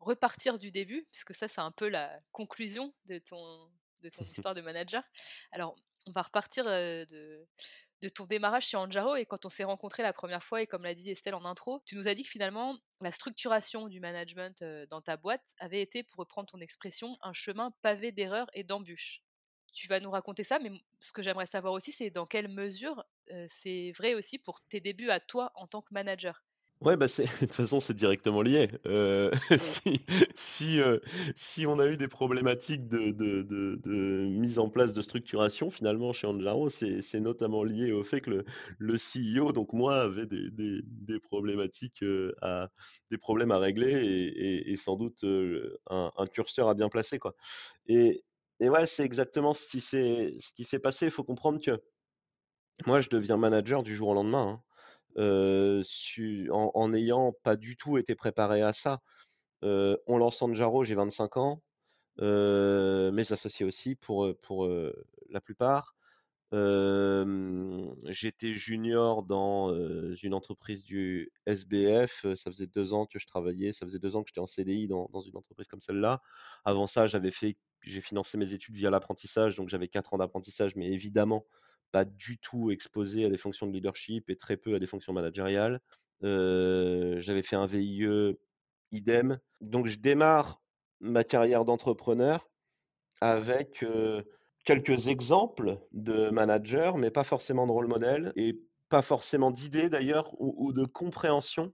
repartir 0.00 0.58
du 0.58 0.72
début, 0.72 1.06
puisque 1.12 1.32
ça 1.32 1.46
c'est 1.46 1.60
un 1.60 1.70
peu 1.70 1.88
la 1.88 2.18
conclusion 2.32 2.92
de 3.04 3.18
ton, 3.18 3.70
de 4.02 4.08
ton 4.08 4.24
histoire 4.32 4.54
de 4.54 4.60
manager. 4.60 5.04
Alors 5.52 5.76
on 6.06 6.10
va 6.10 6.22
repartir 6.22 6.64
de, 6.64 7.46
de 8.02 8.08
ton 8.08 8.26
démarrage 8.26 8.66
chez 8.66 8.76
Anjaro 8.76 9.16
et 9.16 9.26
quand 9.26 9.44
on 9.44 9.48
s'est 9.48 9.64
rencontrés 9.64 10.02
la 10.02 10.12
première 10.12 10.42
fois 10.44 10.62
et 10.62 10.66
comme 10.66 10.84
l'a 10.84 10.94
dit 10.94 11.10
Estelle 11.10 11.34
en 11.34 11.44
intro, 11.44 11.82
tu 11.86 11.96
nous 11.96 12.08
as 12.08 12.14
dit 12.14 12.22
que 12.22 12.30
finalement 12.30 12.76
la 13.00 13.10
structuration 13.12 13.88
du 13.88 14.00
management 14.00 14.62
dans 14.90 15.00
ta 15.00 15.16
boîte 15.16 15.54
avait 15.58 15.82
été, 15.82 16.02
pour 16.04 16.18
reprendre 16.18 16.48
ton 16.50 16.60
expression, 16.60 17.16
un 17.22 17.32
chemin 17.32 17.72
pavé 17.82 18.12
d'erreurs 18.12 18.48
et 18.54 18.64
d'embûches. 18.64 19.22
Tu 19.72 19.88
vas 19.88 20.00
nous 20.00 20.10
raconter 20.10 20.44
ça, 20.44 20.58
mais 20.58 20.70
ce 21.00 21.12
que 21.12 21.22
j'aimerais 21.22 21.46
savoir 21.46 21.72
aussi, 21.74 21.92
c'est 21.92 22.10
dans 22.10 22.26
quelle 22.26 22.48
mesure 22.48 23.04
c'est 23.48 23.92
vrai 23.96 24.14
aussi 24.14 24.38
pour 24.38 24.60
tes 24.62 24.80
débuts 24.80 25.10
à 25.10 25.20
toi 25.20 25.52
en 25.54 25.66
tant 25.66 25.82
que 25.82 25.92
manager? 25.92 26.42
Ouais, 26.80 26.96
bah 26.96 27.08
c'est 27.08 27.24
de 27.40 27.46
toute 27.46 27.54
façon, 27.54 27.80
c'est 27.80 27.94
directement 27.94 28.40
lié. 28.40 28.68
Euh, 28.86 29.32
si 29.58 30.00
si, 30.36 30.80
euh, 30.80 30.98
si 31.34 31.66
on 31.66 31.80
a 31.80 31.86
eu 31.88 31.96
des 31.96 32.06
problématiques 32.06 32.86
de 32.86 33.10
de 33.10 33.42
de 33.42 33.80
de 33.84 34.26
mise 34.28 34.60
en 34.60 34.68
place 34.68 34.92
de 34.92 35.02
structuration, 35.02 35.70
finalement, 35.72 36.12
chez 36.12 36.28
Anjaro, 36.28 36.68
c'est 36.68 37.02
c'est 37.02 37.18
notamment 37.20 37.64
lié 37.64 37.90
au 37.90 38.04
fait 38.04 38.20
que 38.20 38.30
le 38.30 38.44
le 38.78 38.96
CEO, 38.98 39.50
donc 39.52 39.72
moi, 39.72 39.96
avait 40.02 40.26
des 40.26 40.50
des 40.50 40.80
des 40.84 41.18
problématiques, 41.18 42.02
euh, 42.04 42.32
à 42.42 42.68
des 43.10 43.18
problèmes 43.18 43.50
à 43.50 43.58
régler 43.58 43.90
et 43.92 44.68
et 44.68 44.72
et 44.72 44.76
sans 44.76 44.96
doute, 44.96 45.24
un 45.24 46.12
un 46.16 46.26
curseur 46.26 46.68
à 46.68 46.74
bien 46.74 46.88
placer, 46.88 47.18
quoi. 47.18 47.34
Et 47.88 48.24
et 48.60 48.68
ouais, 48.70 48.86
c'est 48.88 49.04
exactement 49.04 49.54
ce 49.54 49.66
qui 49.66 49.80
s'est 49.80 50.34
ce 50.38 50.52
qui 50.52 50.64
s'est 50.64 50.78
passé. 50.80 51.06
Il 51.06 51.10
faut 51.12 51.24
comprendre 51.24 51.60
que 51.60 51.80
moi, 52.86 53.00
je 53.00 53.08
deviens 53.08 53.36
manager 53.36 53.84
du 53.84 53.94
jour 53.94 54.08
au 54.08 54.14
lendemain, 54.14 54.48
hein. 54.48 54.62
En 55.18 56.88
n'ayant 56.88 57.32
pas 57.42 57.56
du 57.56 57.76
tout 57.76 57.98
été 57.98 58.14
préparé 58.14 58.62
à 58.62 58.72
ça. 58.72 59.00
on 59.62 60.18
lance 60.18 60.42
Jaro, 60.52 60.84
j'ai 60.84 60.94
25 60.94 61.36
ans, 61.36 61.62
mes 62.20 63.32
associés 63.32 63.66
aussi 63.66 63.96
pour, 63.96 64.32
la 65.30 65.40
plupart. 65.40 65.96
j'étais 66.52 68.54
junior 68.54 69.22
dans 69.22 69.74
une 70.22 70.34
entreprise 70.34 70.84
du 70.84 71.32
SBF. 71.46 72.26
Ça 72.34 72.50
faisait 72.50 72.66
deux 72.66 72.92
ans 72.92 73.06
que 73.06 73.18
je 73.18 73.26
travaillais, 73.26 73.72
ça 73.72 73.86
faisait 73.86 73.98
deux 73.98 74.16
ans 74.16 74.22
que 74.22 74.28
j'étais 74.28 74.40
en 74.40 74.46
CDI 74.46 74.86
dans, 74.86 75.08
dans 75.12 75.22
une 75.22 75.36
entreprise 75.36 75.66
comme 75.66 75.80
celle-là. 75.80 76.22
Avant 76.64 76.86
ça, 76.86 77.06
j'avais 77.06 77.32
fait, 77.32 77.56
j'ai 77.82 78.00
financé 78.00 78.38
mes 78.38 78.52
études 78.52 78.76
via 78.76 78.90
l'apprentissage, 78.90 79.56
donc 79.56 79.68
j'avais 79.68 79.88
quatre 79.88 80.14
ans 80.14 80.18
d'apprentissage, 80.18 80.76
mais 80.76 80.92
évidemment 80.92 81.44
pas 81.92 82.04
du 82.04 82.38
tout 82.38 82.70
exposé 82.70 83.24
à 83.24 83.28
des 83.28 83.38
fonctions 83.38 83.66
de 83.66 83.72
leadership 83.72 84.28
et 84.30 84.36
très 84.36 84.56
peu 84.56 84.74
à 84.74 84.78
des 84.78 84.86
fonctions 84.86 85.12
managériales. 85.12 85.80
j'avais 86.22 87.42
fait 87.42 87.56
un 87.56 87.66
VIE 87.66 88.06
idem. 88.92 89.38
Donc 89.60 89.86
je 89.86 89.98
démarre 89.98 90.60
ma 91.00 91.24
carrière 91.24 91.64
d'entrepreneur 91.64 92.48
avec 93.20 93.84
quelques 94.64 95.08
exemples 95.08 95.80
de 95.92 96.30
managers, 96.30 96.92
mais 96.96 97.10
pas 97.10 97.24
forcément 97.24 97.66
de 97.66 97.72
rôle 97.72 97.86
modèle 97.86 98.32
et 98.36 98.60
pas 98.88 99.02
forcément 99.02 99.50
d'idées 99.50 99.90
d'ailleurs 99.90 100.34
ou, 100.38 100.72
de 100.72 100.84
compréhension 100.84 101.72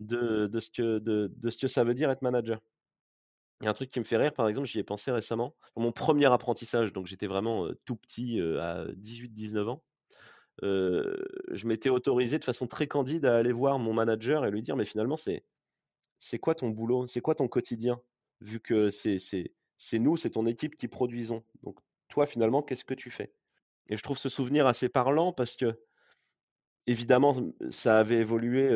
de, 0.00 0.48
ce 0.60 0.70
que, 0.70 0.98
de, 0.98 1.50
ce 1.50 1.58
que 1.58 1.68
ça 1.68 1.84
veut 1.84 1.94
dire 1.94 2.10
être 2.10 2.22
manager. 2.22 2.60
Il 3.60 3.64
y 3.64 3.66
a 3.68 3.70
un 3.70 3.74
truc 3.74 3.90
qui 3.90 3.98
me 3.98 4.04
fait 4.04 4.16
rire, 4.16 4.32
par 4.34 4.48
exemple, 4.48 4.66
j'y 4.66 4.78
ai 4.78 4.84
pensé 4.84 5.10
récemment. 5.10 5.54
Mon 5.76 5.92
premier 5.92 6.26
apprentissage, 6.26 6.92
donc 6.92 7.06
j'étais 7.06 7.26
vraiment 7.26 7.68
tout 7.84 7.96
petit, 7.96 8.40
à 8.40 8.86
18-19 8.96 9.68
ans, 9.68 9.82
je 10.62 11.66
m'étais 11.66 11.88
autorisé 11.88 12.38
de 12.38 12.44
façon 12.44 12.66
très 12.66 12.86
candide 12.86 13.24
à 13.26 13.36
aller 13.36 13.52
voir 13.52 13.78
mon 13.78 13.92
manager 13.92 14.44
et 14.44 14.50
lui 14.50 14.62
dire, 14.62 14.76
mais 14.76 14.84
finalement, 14.84 15.16
c'est, 15.16 15.44
quoi 16.40 16.54
ton 16.54 16.68
boulot? 16.68 17.06
C'est 17.06 17.20
quoi 17.20 17.34
ton 17.34 17.48
quotidien? 17.48 18.00
Vu 18.40 18.60
que 18.60 18.90
c'est, 18.90 19.18
c'est 19.18 19.98
nous, 19.98 20.16
c'est 20.16 20.30
ton 20.30 20.46
équipe 20.46 20.74
qui 20.74 20.88
produisons. 20.88 21.44
Donc 21.62 21.78
toi, 22.08 22.26
finalement, 22.26 22.62
qu'est-ce 22.62 22.84
que 22.84 22.94
tu 22.94 23.10
fais? 23.10 23.32
Et 23.88 23.96
je 23.96 24.02
trouve 24.02 24.18
ce 24.18 24.28
souvenir 24.28 24.66
assez 24.66 24.88
parlant 24.88 25.32
parce 25.32 25.56
que, 25.56 25.78
évidemment, 26.86 27.36
ça 27.70 27.98
avait 27.98 28.18
évolué 28.18 28.68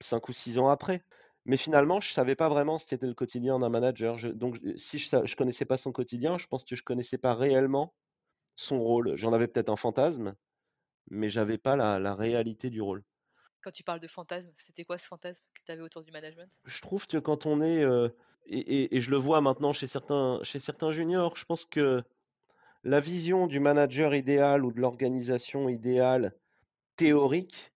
cinq 0.00 0.28
ou 0.28 0.32
six 0.32 0.58
ans 0.58 0.68
après. 0.68 1.02
Mais 1.46 1.56
finalement, 1.56 2.00
je 2.00 2.10
ne 2.10 2.14
savais 2.14 2.36
pas 2.36 2.48
vraiment 2.48 2.78
ce 2.78 2.86
qu'était 2.86 3.06
le 3.06 3.14
quotidien 3.14 3.58
d'un 3.58 3.70
manager. 3.70 4.16
donc, 4.34 4.60
si 4.76 4.98
je 4.98 5.16
ne 5.16 5.34
connaissais 5.34 5.64
pas 5.64 5.78
son 5.78 5.92
quotidien, 5.92 6.38
je 6.38 6.46
pense 6.46 6.64
que 6.64 6.76
je 6.76 6.82
ne 6.82 6.84
connaissais 6.84 7.18
pas 7.18 7.34
réellement 7.34 7.94
son 8.56 8.80
rôle. 8.80 9.16
J'en 9.16 9.32
avais 9.32 9.48
peut-être 9.48 9.70
un 9.70 9.76
fantasme, 9.76 10.34
mais 11.10 11.30
j'avais 11.30 11.58
pas 11.58 11.76
la, 11.76 12.14
réalité 12.14 12.68
du 12.68 12.82
rôle. 12.82 13.02
Quand 13.62 13.70
tu 13.70 13.82
parles 13.82 14.00
de 14.00 14.06
fantasme, 14.06 14.50
c'était 14.54 14.84
quoi 14.84 14.98
ce 14.98 15.06
fantasme 15.06 15.44
que 15.54 15.62
tu 15.64 15.72
avais 15.72 15.82
autour 15.82 16.02
du 16.02 16.10
management? 16.12 16.58
Je 16.64 16.80
trouve 16.80 17.06
que 17.06 17.18
quand 17.18 17.46
on 17.46 17.60
est 17.60 17.84
et, 18.46 19.00
je 19.00 19.10
le 19.10 19.16
vois 19.16 19.40
maintenant 19.40 19.72
chez 19.72 19.86
certains, 19.86 20.40
chez 20.42 20.58
certains 20.58 20.92
juniors, 20.92 21.36
je 21.36 21.44
pense 21.44 21.64
que 21.64 22.02
la 22.82 23.00
vision 23.00 23.46
du 23.46 23.60
manager 23.60 24.14
idéal 24.14 24.64
ou 24.64 24.72
de 24.72 24.80
l'organisation 24.80 25.68
idéale 25.68 26.34
théorique, 26.96 27.72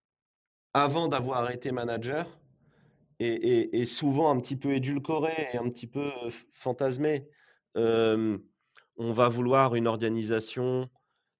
avant 0.73 1.07
d'avoir 1.07 1.49
été 1.51 1.71
manager, 1.71 2.27
est, 3.19 3.85
souvent 3.85 4.29
un 4.29 4.39
petit 4.39 4.55
peu 4.55 4.73
édulcorée 4.73 5.49
et 5.53 5.57
un 5.57 5.69
petit 5.69 5.87
peu 5.87 6.11
fantasmée. 6.53 7.27
on 7.75 8.39
va 8.97 9.29
vouloir 9.29 9.75
une 9.75 9.87
organisation 9.87 10.89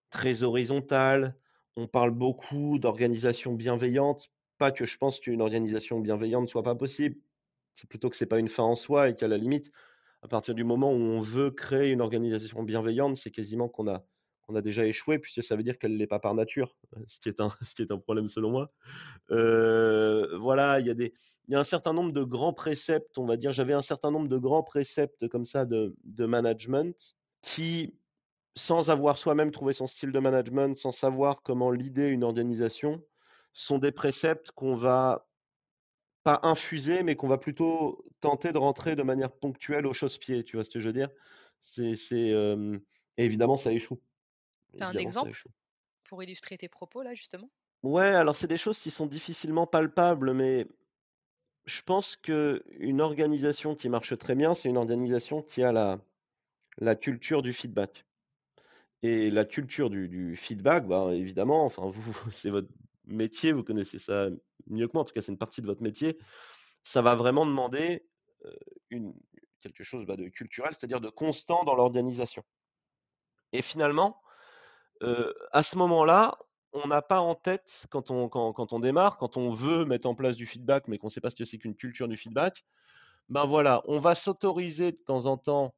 très 0.10 0.44
horizontale. 0.44 1.36
On 1.76 1.88
parle 1.88 2.12
beaucoup 2.12 2.80
d'organisation 2.80 3.54
bienveillante. 3.54 4.32
Pas 4.58 4.72
que 4.72 4.86
je 4.86 4.98
pense 4.98 5.20
qu'une 5.20 5.42
organisation 5.42 6.00
bienveillante 6.00 6.44
ne 6.44 6.48
soit 6.48 6.64
pas 6.64 6.76
possible 6.76 7.18
c'est 7.76 7.90
plutôt 7.90 8.10
que 8.10 8.16
c'est 8.16 8.26
pas 8.26 8.40
une 8.40 8.50
fin 8.50 8.64
en 8.64 8.76
soi 8.76 9.10
et 9.10 9.16
qu'à 9.16 9.28
la 9.28 9.38
limite, 9.38 9.72
à 10.22 10.28
partir 10.28 10.56
du 10.56 10.64
moment 10.64 10.92
où 10.92 10.96
on 10.96 11.22
veut 11.22 11.52
créer 11.52 11.92
une 11.92 12.02
organisation 12.02 12.64
bienveillante, 12.64 13.18
c'est 13.18 13.32
quasiment 13.32 13.70
qu'on 13.70 13.88
a, 13.88 14.04
qu'on 14.46 14.56
a 14.56 14.62
déjà 14.62 14.86
échoué, 14.86 15.20
puisque 15.20 15.44
ça 15.44 15.56
veut 15.56 15.64
dire 15.64 15.78
qu'elle 15.78 15.94
ne 15.94 15.98
l'est 15.98 16.08
pas 16.08 16.20
par 16.20 16.34
nature, 16.34 16.76
euh, 16.96 17.00
ce 17.08 17.20
qui 17.20 17.30
est 17.30 17.92
un, 17.92 17.98
problème 17.98 18.28
selon 18.28 18.52
moi. 18.52 18.72
Voilà, 19.30 20.80
il 20.80 20.88
y, 21.48 21.56
a 21.56 21.60
un 21.60 21.64
certain 21.64 21.94
nombre 21.94 22.12
de 22.12 22.24
grands 22.24 22.54
préceptes, 22.54 23.18
on 23.18 23.26
va 23.26 23.38
dire, 23.38 23.54
j'avais 23.54 23.74
un 23.74 23.82
certain 23.82 24.12
nombre 24.12 24.28
de 24.28 24.38
grands 24.38 24.64
préceptes 24.64 25.28
comme 25.28 25.46
ça 25.46 25.66
de, 25.66 25.96
management 26.18 27.16
qui, 27.42 27.96
sans 28.56 28.90
avoir 28.90 29.18
soi-même 29.18 29.52
trouvé 29.52 29.74
son 29.74 29.88
style 29.88 30.12
de 30.12 30.20
management, 30.20 30.78
sans 30.78 30.92
savoir 30.92 31.42
comment 31.44 31.72
l'idée 31.72 32.08
une 32.08 32.24
organisation, 32.24 33.04
sont 33.54 33.78
des 33.80 33.92
préceptes 33.92 34.52
qu'on 34.52 34.76
va 34.76 35.28
pas 36.24 36.40
infusé, 36.42 37.04
mais 37.04 37.16
qu'on 37.16 37.28
va 37.28 37.38
plutôt 37.38 38.04
tenter 38.20 38.52
de 38.52 38.58
rentrer 38.58 38.96
de 38.96 39.04
manière 39.04 39.32
ponctuelle 39.32 39.86
au 39.86 39.94
chausse-pied. 39.94 40.44
Tu 40.44 40.58
vois 40.58 40.66
ce 40.66 40.72
que 40.72 40.80
je 40.80 40.88
veux 40.88 40.94
dire? 40.94 41.10
C'est, 41.62 41.96
évidemment, 43.18 43.58
ça 43.58 43.72
échoue. 43.72 44.00
Tu 44.78 44.84
as 44.84 44.88
un 44.88 44.98
exemple 44.98 45.44
pour 46.04 46.24
illustrer 46.24 46.58
tes 46.58 46.70
propos 46.70 47.02
là, 47.02 47.14
justement? 47.14 47.50
Ouais, 47.84 48.08
alors 48.08 48.36
c'est 48.36 48.48
des 48.48 48.58
choses 48.58 48.80
qui 48.80 48.92
sont 48.92 49.06
difficilement 49.06 49.68
palpables, 49.68 50.34
mais 50.34 50.68
je 51.66 51.82
pense 51.82 52.16
qu'une 52.16 53.02
organisation 53.02 53.76
qui 53.76 53.90
marche 53.90 54.18
très 54.18 54.36
bien, 54.36 54.56
c'est 54.56 54.70
une 54.70 54.78
organisation 54.78 55.42
qui 55.42 55.64
a 55.64 55.72
la, 55.72 56.00
la 56.78 56.96
culture 56.96 57.42
du 57.42 57.54
feedback. 57.54 58.06
Et 59.04 59.30
la 59.30 59.46
culture 59.46 59.90
du, 59.90 60.36
feedback, 60.36 60.88
bah, 60.88 61.14
évidemment, 61.14 61.66
enfin, 61.66 61.88
vous, 61.88 62.32
c'est 62.32 62.50
votre 62.50 62.70
métier, 63.06 63.52
vous 63.52 63.64
connaissez 63.64 64.00
ça 64.00 64.30
mieux 64.68 64.88
que 64.88 64.94
moi, 64.94 65.04
en 65.04 65.06
tout 65.06 65.14
cas 65.14 65.22
c'est 65.22 65.32
une 65.32 65.38
partie 65.38 65.62
de 65.62 65.68
votre 65.68 65.84
métier, 65.84 66.18
ça 66.82 67.04
va 67.04 67.14
vraiment 67.14 67.46
demander 67.46 68.04
une, 68.90 69.14
quelque 69.62 69.84
chose 69.84 70.06
bah, 70.06 70.16
de 70.16 70.28
culturel, 70.30 70.72
c'est-à-dire 70.72 71.02
de 71.02 71.10
constant 71.10 71.64
dans 71.64 71.76
l'organisation. 71.76 72.44
Et 73.52 73.62
finalement, 73.62 74.22
à 75.02 75.64
ce 75.64 75.78
moment-là, 75.78 76.38
on 76.76 76.88
n'a 76.88 77.02
pas 77.02 77.22
en 77.22 77.36
tête, 77.36 77.88
quand 77.90 78.12
on, 78.12 78.80
démarre, 78.80 79.18
quand 79.18 79.38
on 79.38 79.52
veut 79.52 79.86
mettre 79.86 80.08
en 80.08 80.16
place 80.16 80.36
du 80.36 80.46
feedback, 80.46 80.88
mais 80.88 80.98
qu'on 80.98 81.08
ne 81.08 81.12
sait 81.12 81.22
pas 81.22 81.30
ce 81.30 81.36
que 81.36 81.46
c'est 81.46 81.58
qu'une 81.58 81.76
culture 81.76 82.08
du 82.08 82.18
feedback, 82.18 82.66
ben 83.30 83.46
voilà, 83.46 83.82
on 83.86 84.00
va 84.00 84.14
s'autoriser 84.14 84.92
de 84.92 84.98
temps 84.98 85.26
en 85.26 85.38
temps 85.38 85.74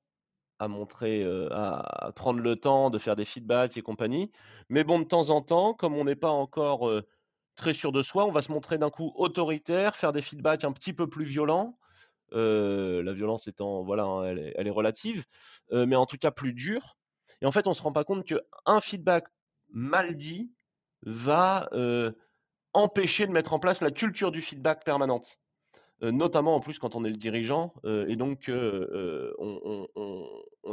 à 0.60 0.68
montrer, 0.68 1.24
à, 1.52 2.12
prendre 2.16 2.40
le 2.40 2.56
temps 2.56 2.90
de 2.90 2.98
faire 2.98 3.16
des 3.16 3.26
feedbacks 3.26 3.78
et 3.78 3.84
compagnie. 3.84 4.32
Mais 4.70 4.84
bon, 4.84 5.00
de 5.00 5.06
temps 5.06 5.30
en 5.30 5.42
temps, 5.42 5.76
comme 5.76 5.94
on 5.94 6.06
n'est 6.06 6.16
pas 6.16 6.32
encore 6.32 6.92
très 7.56 7.74
sûr 7.74 7.92
de 7.92 8.02
soi, 8.02 8.26
on 8.26 8.32
va 8.32 8.42
se 8.42 8.52
montrer 8.52 8.80
d'un 8.80 8.90
coup 8.90 9.14
autoritaire, 9.16 9.96
faire 9.96 10.14
des 10.14 10.24
feedbacks 10.24 10.64
un 10.64 10.72
petit 10.72 10.94
peu 10.94 11.08
plus 11.08 11.26
violents. 11.26 11.78
la 12.32 13.14
violence 13.14 13.48
étant, 13.48 13.84
voilà, 13.84 14.06
hein, 14.06 14.24
elle, 14.26 14.68
est, 14.68 14.72
relative, 14.72 15.26
mais 15.72 15.96
en 15.96 16.08
tout 16.08 16.18
cas 16.18 16.32
plus 16.32 16.54
dure. 16.54 16.98
Et 17.41 17.46
en 17.46 17.51
fait, 17.51 17.67
on 17.67 17.72
ne 17.72 17.75
se 17.75 17.82
rend 17.82 17.91
pas 17.91 18.03
compte 18.03 18.25
qu'un 18.25 18.79
feedback 18.79 19.25
mal 19.70 20.15
dit 20.15 20.51
va 21.03 21.70
empêcher 22.74 23.27
de 23.27 23.32
mettre 23.32 23.53
en 23.53 23.60
place 23.60 23.82
la 23.82 23.91
culture 23.91 24.32
du 24.32 24.41
feedback 24.41 24.84
permanente. 24.84 25.39
notamment 26.01 26.56
en 26.56 26.60
plus 26.60 26.77
quand 26.79 26.96
on 26.96 27.03
est 27.03 27.10
le 27.10 27.15
dirigeant 27.15 27.74
et 27.86 28.15
donc 28.15 28.50
on, 28.50 29.88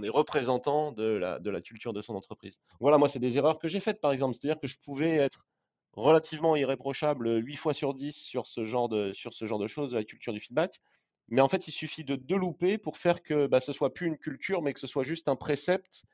est 0.02 0.08
représentant 0.08 0.92
de 0.92 1.04
la, 1.04 1.38
de 1.38 1.50
la 1.50 1.60
culture 1.60 1.92
de 1.92 2.02
son 2.02 2.14
entreprise. 2.14 2.58
Voilà, 2.80 2.98
moi, 2.98 3.08
c'est 3.08 3.18
des 3.18 3.36
erreurs 3.38 3.58
que 3.58 3.68
j'ai 3.68 3.80
faites, 3.80 4.00
par 4.00 4.12
exemple. 4.12 4.34
C'est-à-dire 4.34 4.60
que 4.60 4.66
je 4.66 4.76
pouvais 4.82 5.16
être 5.16 5.46
relativement 5.96 6.56
irréprochable 6.56 7.42
8 7.44 7.56
fois 7.56 7.74
sur 7.74 7.94
10 7.94 8.12
sur 8.12 8.46
ce 8.46 8.64
genre 8.64 8.88
de, 8.88 9.12
sur 9.12 9.32
ce 9.32 9.46
genre 9.46 9.58
de 9.58 9.66
choses, 9.66 9.94
la 9.94 10.04
culture 10.04 10.32
du 10.32 10.40
feedback. 10.40 10.80
Mais 11.28 11.40
en 11.40 11.48
fait, 11.48 11.68
il 11.68 11.72
suffit 11.72 12.04
de 12.04 12.16
deux 12.16 12.36
louper 12.36 12.78
pour 12.78 12.98
faire 12.98 13.22
que 13.22 13.46
bah, 13.46 13.60
ce 13.60 13.72
soit 13.72 13.94
plus 13.94 14.06
une 14.06 14.18
culture, 14.18 14.60
mais 14.60 14.74
que 14.74 14.80
ce 14.80 14.86
soit 14.86 15.04
juste 15.04 15.28
un 15.28 15.36
précepte 15.36 16.04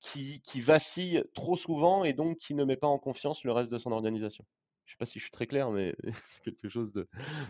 qui, 0.00 0.40
qui, 0.42 0.60
vacille 0.60 1.24
trop 1.34 1.56
souvent 1.56 2.04
et 2.04 2.12
donc 2.12 2.38
qui 2.38 2.54
ne 2.54 2.64
met 2.64 2.76
pas 2.76 2.86
en 2.86 2.98
confiance 2.98 3.44
le 3.44 3.52
reste 3.52 3.70
de 3.70 3.78
son 3.78 3.92
organisation. 3.92 4.44
Je 4.84 4.90
ne 4.90 4.94
sais 4.94 4.98
pas 4.98 5.06
si 5.06 5.18
je 5.18 5.24
suis 5.24 5.30
très 5.30 5.46
clair, 5.46 5.70
mais 5.70 5.94
c'est 6.28 6.42
quelque 6.42 6.68
chose 6.68 6.92
de 6.92 7.08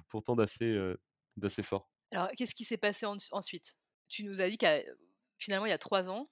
pourtant 0.09 0.37
d'assez 0.37 0.73
euh, 0.73 0.99
d'assez 1.37 1.63
fort. 1.63 1.91
Alors, 2.13 2.31
qu'est-ce 2.31 2.55
qui 2.55 2.65
s'est 2.65 2.77
passé 2.77 3.05
ensuite? 3.07 3.77
Tu 4.09 4.25
nous 4.25 4.41
as 4.41 4.49
dit 4.49 4.59
qu'à 4.59 4.81
finalement, 5.39 5.67
il 5.67 5.71
y 5.71 5.73
a 5.73 5.79
trois 5.79 6.09
ans, 6.09 6.31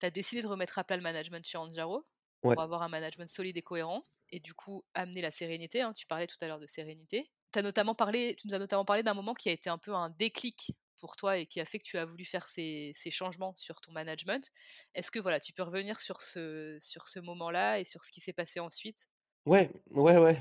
tu 0.00 0.06
as 0.06 0.10
décidé 0.10 0.40
de 0.42 0.46
remettre 0.46 0.78
à 0.78 0.84
plat 0.84 0.96
le 0.96 1.02
management 1.02 1.44
chez 1.44 1.58
Anjaro 1.58 2.06
pour 2.40 2.58
avoir 2.60 2.82
un 2.82 2.88
management 2.88 3.28
solide 3.28 3.56
et 3.56 3.62
cohérent 3.62 4.06
et 4.30 4.40
du 4.40 4.54
coup 4.54 4.84
amener 4.94 5.20
la 5.20 5.30
sérénité. 5.30 5.82
Hein, 5.82 5.92
tu 5.92 6.06
parlais 6.06 6.26
tout 6.26 6.36
à 6.40 6.46
l'heure 6.46 6.60
de 6.60 6.66
sérénité. 6.66 7.30
As 7.54 7.62
notamment 7.62 7.94
parlé, 7.94 8.36
tu 8.38 8.46
nous 8.46 8.54
as 8.54 8.58
notamment 8.58 8.84
parlé 8.84 9.02
d'un 9.02 9.14
moment 9.14 9.34
qui 9.34 9.48
a 9.48 9.52
été 9.52 9.68
un 9.68 9.78
peu 9.78 9.92
un 9.94 10.10
déclic 10.10 10.72
pour 11.00 11.16
toi 11.16 11.38
et 11.38 11.46
qui 11.46 11.60
a 11.60 11.64
fait 11.64 11.78
que 11.78 11.84
tu 11.84 11.98
as 11.98 12.04
voulu 12.04 12.24
faire 12.24 12.46
ces, 12.46 12.92
changements 13.10 13.54
sur 13.56 13.80
ton 13.80 13.92
management. 13.92 14.50
Est-ce 14.94 15.10
que 15.10 15.18
voilà, 15.18 15.40
tu 15.40 15.52
peux 15.52 15.62
revenir 15.62 15.98
sur 15.98 16.20
ce, 16.20 16.76
sur 16.80 17.08
ce 17.08 17.18
moment-là 17.20 17.80
et 17.80 17.84
sur 17.84 18.04
ce 18.04 18.12
qui 18.12 18.20
s'est 18.20 18.32
passé 18.32 18.60
ensuite? 18.60 19.08
Ouais, 19.46 19.70
ouais, 19.90 20.18
ouais. 20.18 20.38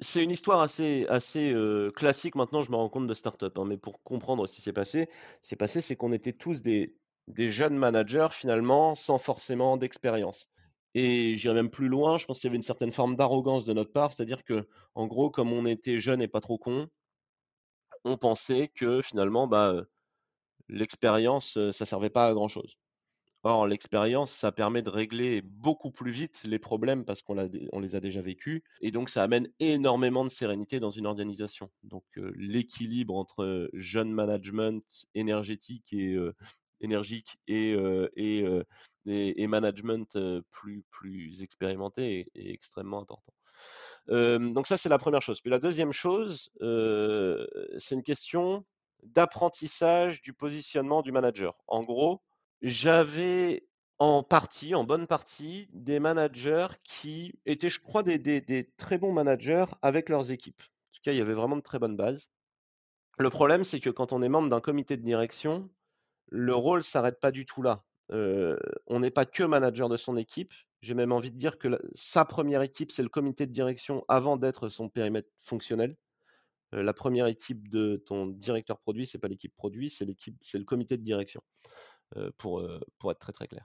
C'est 0.00 0.22
une 0.22 0.30
histoire 0.30 0.60
assez, 0.60 1.06
assez 1.08 1.54
classique 1.94 2.34
maintenant, 2.34 2.62
je 2.62 2.70
me 2.70 2.76
rends 2.76 2.88
compte 2.88 3.06
de 3.06 3.14
start-up. 3.14 3.58
Hein, 3.58 3.64
mais 3.66 3.76
pour 3.76 4.02
comprendre 4.02 4.46
ce 4.46 4.52
qui 4.52 4.62
s'est 4.62 4.72
passé, 4.72 5.08
c'est 5.42 5.56
passé, 5.56 5.80
c'est 5.80 5.96
qu'on 5.96 6.12
était 6.12 6.32
tous 6.32 6.60
des, 6.60 6.96
des 7.28 7.50
jeunes 7.50 7.76
managers 7.76 8.28
finalement 8.32 8.94
sans 8.94 9.18
forcément 9.18 9.76
d'expérience. 9.76 10.48
Et 10.94 11.36
j'irais 11.36 11.54
même 11.54 11.70
plus 11.70 11.88
loin, 11.88 12.18
je 12.18 12.26
pense 12.26 12.38
qu'il 12.38 12.48
y 12.48 12.50
avait 12.50 12.56
une 12.56 12.62
certaine 12.62 12.90
forme 12.90 13.16
d'arrogance 13.16 13.64
de 13.64 13.72
notre 13.72 13.92
part, 13.92 14.12
c'est-à-dire 14.12 14.44
que, 14.44 14.68
en 14.94 15.06
gros, 15.06 15.30
comme 15.30 15.52
on 15.52 15.64
était 15.66 16.00
jeunes 16.00 16.20
et 16.22 16.28
pas 16.28 16.40
trop 16.40 16.58
cons, 16.58 16.88
on 18.04 18.16
pensait 18.16 18.68
que 18.68 19.02
finalement, 19.02 19.46
bah, 19.46 19.84
l'expérience, 20.70 21.58
ça 21.72 21.86
servait 21.86 22.10
pas 22.10 22.26
à 22.26 22.34
grand 22.34 22.48
chose. 22.48 22.76
Or, 23.42 23.66
l'expérience, 23.66 24.30
ça 24.32 24.52
permet 24.52 24.82
de 24.82 24.90
régler 24.90 25.40
beaucoup 25.40 25.90
plus 25.90 26.10
vite 26.10 26.42
les 26.44 26.58
problèmes 26.58 27.06
parce 27.06 27.22
qu'on 27.22 27.34
les 27.80 27.96
a 27.96 28.00
déjà 28.00 28.20
vécus 28.20 28.62
et 28.82 28.90
donc 28.90 29.08
ça 29.08 29.22
amène 29.22 29.48
énormément 29.60 30.24
de 30.24 30.28
sérénité 30.28 30.78
dans 30.78 30.90
une 30.90 31.06
organisation. 31.06 31.70
Donc, 31.82 32.04
l'équilibre 32.36 33.14
entre 33.14 33.70
jeune 33.72 34.12
management 34.12 34.84
énergétique 35.14 35.94
et 35.94 36.18
et 39.06 39.46
management, 39.46 40.18
plus 40.50 40.84
plus 40.90 41.42
expérimenté 41.42 42.28
est 42.34 42.50
extrêmement 42.50 43.00
important. 43.00 43.32
donc 44.08 44.66
ça, 44.66 44.76
c'est 44.76 44.90
la 44.90 44.98
première 44.98 45.22
chose. 45.22 45.40
Puis 45.40 45.50
la 45.50 45.58
deuxième 45.58 45.92
chose, 45.92 46.50
c'est 46.60 47.94
une 47.94 48.02
question 48.02 48.66
d'apprentissage 49.02 50.22
du 50.22 50.32
positionnement 50.32 51.02
du 51.02 51.12
manager. 51.12 51.54
En 51.66 51.82
gros 51.82 52.22
j'avais 52.62 53.66
en 53.98 54.22
partie, 54.22 54.74
en 54.74 54.84
bonne 54.84 55.06
partie, 55.06 55.68
des 55.72 56.00
managers 56.00 56.68
qui 56.84 57.34
étaient, 57.44 57.68
je 57.68 57.80
crois, 57.80 58.02
des 58.02 58.72
très 58.76 58.98
bons 58.98 59.12
managers 59.12 59.66
avec 59.82 60.08
leurs 60.08 60.30
équipes. 60.30 60.62
En 60.62 60.92
tout 60.94 61.00
cas, 61.04 61.12
il 61.12 61.18
y 61.18 61.20
avait 61.20 61.34
vraiment 61.34 61.56
de 61.56 61.62
très 61.62 61.78
bonnes 61.78 61.96
bases. 61.96 62.28
Le 63.18 63.28
problème, 63.28 63.64
c'est 63.64 63.80
que 63.80 63.90
quand 63.90 64.12
on 64.12 64.22
est 64.22 64.28
membre 64.30 64.48
d'un 64.48 64.60
comité 64.60 64.96
de 64.96 65.02
direction, 65.02 65.68
le 66.30 66.54
rôle 66.54 66.82
s'arrête 66.82 67.20
pas 67.20 67.30
du 67.30 67.44
tout 67.44 67.60
là. 67.60 67.84
on 68.10 69.00
n'est 69.00 69.10
pas 69.10 69.26
que 69.26 69.42
manager 69.42 69.88
de 69.90 69.98
son 69.98 70.16
équipe. 70.16 70.52
J'ai 70.80 70.94
même 70.94 71.12
envie 71.12 71.30
de 71.30 71.36
dire 71.36 71.58
que 71.58 71.78
sa 71.92 72.24
première 72.24 72.62
équipe, 72.62 72.92
c'est 72.92 73.02
le 73.02 73.10
comité 73.10 73.46
de 73.46 73.52
direction 73.52 74.04
avant 74.08 74.38
d'être 74.38 74.70
son 74.70 74.88
périmètre 74.88 75.28
fonctionnel. 75.40 75.96
La 76.72 76.92
première 76.92 77.26
équipe 77.26 77.68
de 77.68 78.02
ton 78.06 78.26
directeur 78.26 78.78
produit, 78.78 79.06
c'est 79.06 79.18
pas 79.18 79.28
l'équipe 79.28 79.54
produit, 79.54 79.90
c'est 79.90 80.04
le 80.06 80.64
comité 80.64 80.96
de 80.96 81.02
direction. 81.02 81.42
Pour, 82.38 82.66
pour 82.98 83.12
être 83.12 83.32
très 83.32 83.46
clair. 83.46 83.64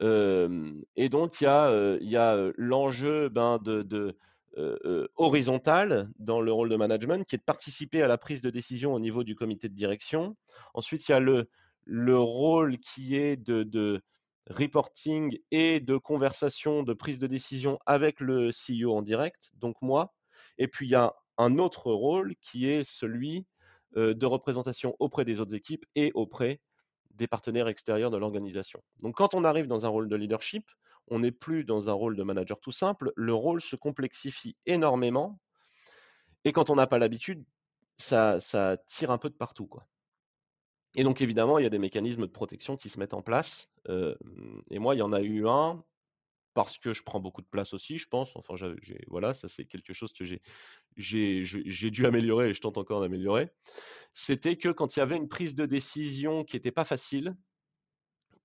et 0.00 1.08
donc 1.08 1.40
il 1.40 1.44
y 1.44 1.46
a, 1.48 1.96
y 2.00 2.16
a 2.16 2.52
l'enjeu 2.56 3.28
ben, 3.28 3.58
de 3.58 4.16
horizontal 5.16 6.08
dans 6.18 6.40
le 6.40 6.52
rôle 6.52 6.68
de 6.68 6.76
management, 6.76 7.26
qui 7.26 7.34
est 7.34 7.38
de 7.38 7.44
participer 7.44 8.02
à 8.02 8.06
la 8.06 8.16
prise 8.16 8.42
de 8.42 8.50
décision 8.50 8.94
au 8.94 9.00
niveau 9.00 9.24
du 9.24 9.34
comité 9.34 9.68
de 9.68 9.74
direction. 9.74 10.36
Ensuite, 10.72 11.08
il 11.08 11.12
y 11.12 11.14
a 11.14 11.20
le, 11.20 11.48
le 11.84 12.16
rôle 12.16 12.78
qui 12.78 13.16
est 13.16 13.36
de, 13.36 13.64
de, 13.64 14.02
reporting 14.50 15.38
et 15.50 15.80
de 15.80 15.96
conversation, 15.96 16.82
de 16.82 16.92
prise 16.92 17.18
de 17.18 17.26
décision 17.26 17.78
avec 17.86 18.20
le 18.20 18.50
CEO 18.50 18.94
en 18.94 19.02
direct, 19.02 19.50
donc 19.54 19.76
moi. 19.80 20.14
Et 20.58 20.68
puis, 20.68 20.86
il 20.86 20.90
y 20.90 20.94
a 20.94 21.14
un 21.38 21.58
autre 21.58 21.92
rôle 21.92 22.34
qui 22.40 22.68
est 22.68 22.84
celui 22.84 23.46
de 23.96 24.26
représentation 24.26 24.96
auprès 24.98 25.24
des 25.24 25.40
autres 25.40 25.54
équipes 25.54 25.86
et 25.94 26.10
auprès 26.14 26.60
des 27.12 27.28
partenaires 27.28 27.68
extérieurs 27.68 28.10
de 28.10 28.16
l'organisation. 28.16 28.82
Donc 29.00 29.14
quand 29.14 29.34
on 29.34 29.44
arrive 29.44 29.68
dans 29.68 29.86
un 29.86 29.88
rôle 29.88 30.08
de 30.08 30.16
leadership, 30.16 30.68
on 31.08 31.20
n'est 31.20 31.30
plus 31.30 31.64
dans 31.64 31.88
un 31.88 31.92
rôle 31.92 32.16
de 32.16 32.22
manager 32.22 32.58
tout 32.58 32.72
simple, 32.72 33.12
le 33.14 33.34
rôle 33.34 33.60
se 33.60 33.76
complexifie 33.76 34.56
énormément, 34.66 35.38
et 36.44 36.52
quand 36.52 36.70
on 36.70 36.74
n'a 36.74 36.86
pas 36.86 36.98
l'habitude, 36.98 37.44
ça, 37.98 38.38
tire 38.88 39.10
un 39.10 39.18
peu 39.18 39.30
de 39.30 39.34
partout. 39.34 39.66
Quoi. 39.66 39.86
Et 40.96 41.04
donc 41.04 41.20
évidemment, 41.20 41.58
il 41.58 41.62
y 41.62 41.66
a 41.66 41.70
des 41.70 41.78
mécanismes 41.78 42.22
de 42.22 42.32
protection 42.32 42.76
qui 42.76 42.88
se 42.88 42.98
mettent 42.98 43.14
en 43.14 43.22
place, 43.22 43.68
et 43.88 44.78
moi, 44.78 44.94
il 44.94 44.98
y 44.98 45.02
en 45.02 45.12
a 45.12 45.20
eu 45.20 45.46
un, 45.46 45.84
parce 46.54 46.78
que 46.78 46.92
je 46.92 47.02
prends 47.02 47.20
beaucoup 47.20 47.42
de 47.42 47.46
place 47.46 47.74
aussi, 47.74 47.98
je 47.98 48.08
pense. 48.08 48.34
Enfin, 48.36 48.54
voilà, 49.08 49.34
ça 49.34 49.48
c'est 49.48 49.64
quelque 49.64 49.92
chose 49.92 50.12
que 50.12 50.24
j'ai 50.96 51.90
dû 51.90 52.06
améliorer 52.06 52.50
et 52.50 52.54
je 52.54 52.60
tente 52.60 52.78
encore 52.78 53.00
d'améliorer 53.00 53.50
c'était 54.14 54.56
que 54.56 54.68
quand 54.68 54.96
il 54.96 55.00
y 55.00 55.02
avait 55.02 55.16
une 55.16 55.28
prise 55.28 55.54
de 55.54 55.66
décision 55.66 56.44
qui 56.44 56.56
n'était 56.56 56.70
pas 56.70 56.84
facile, 56.84 57.36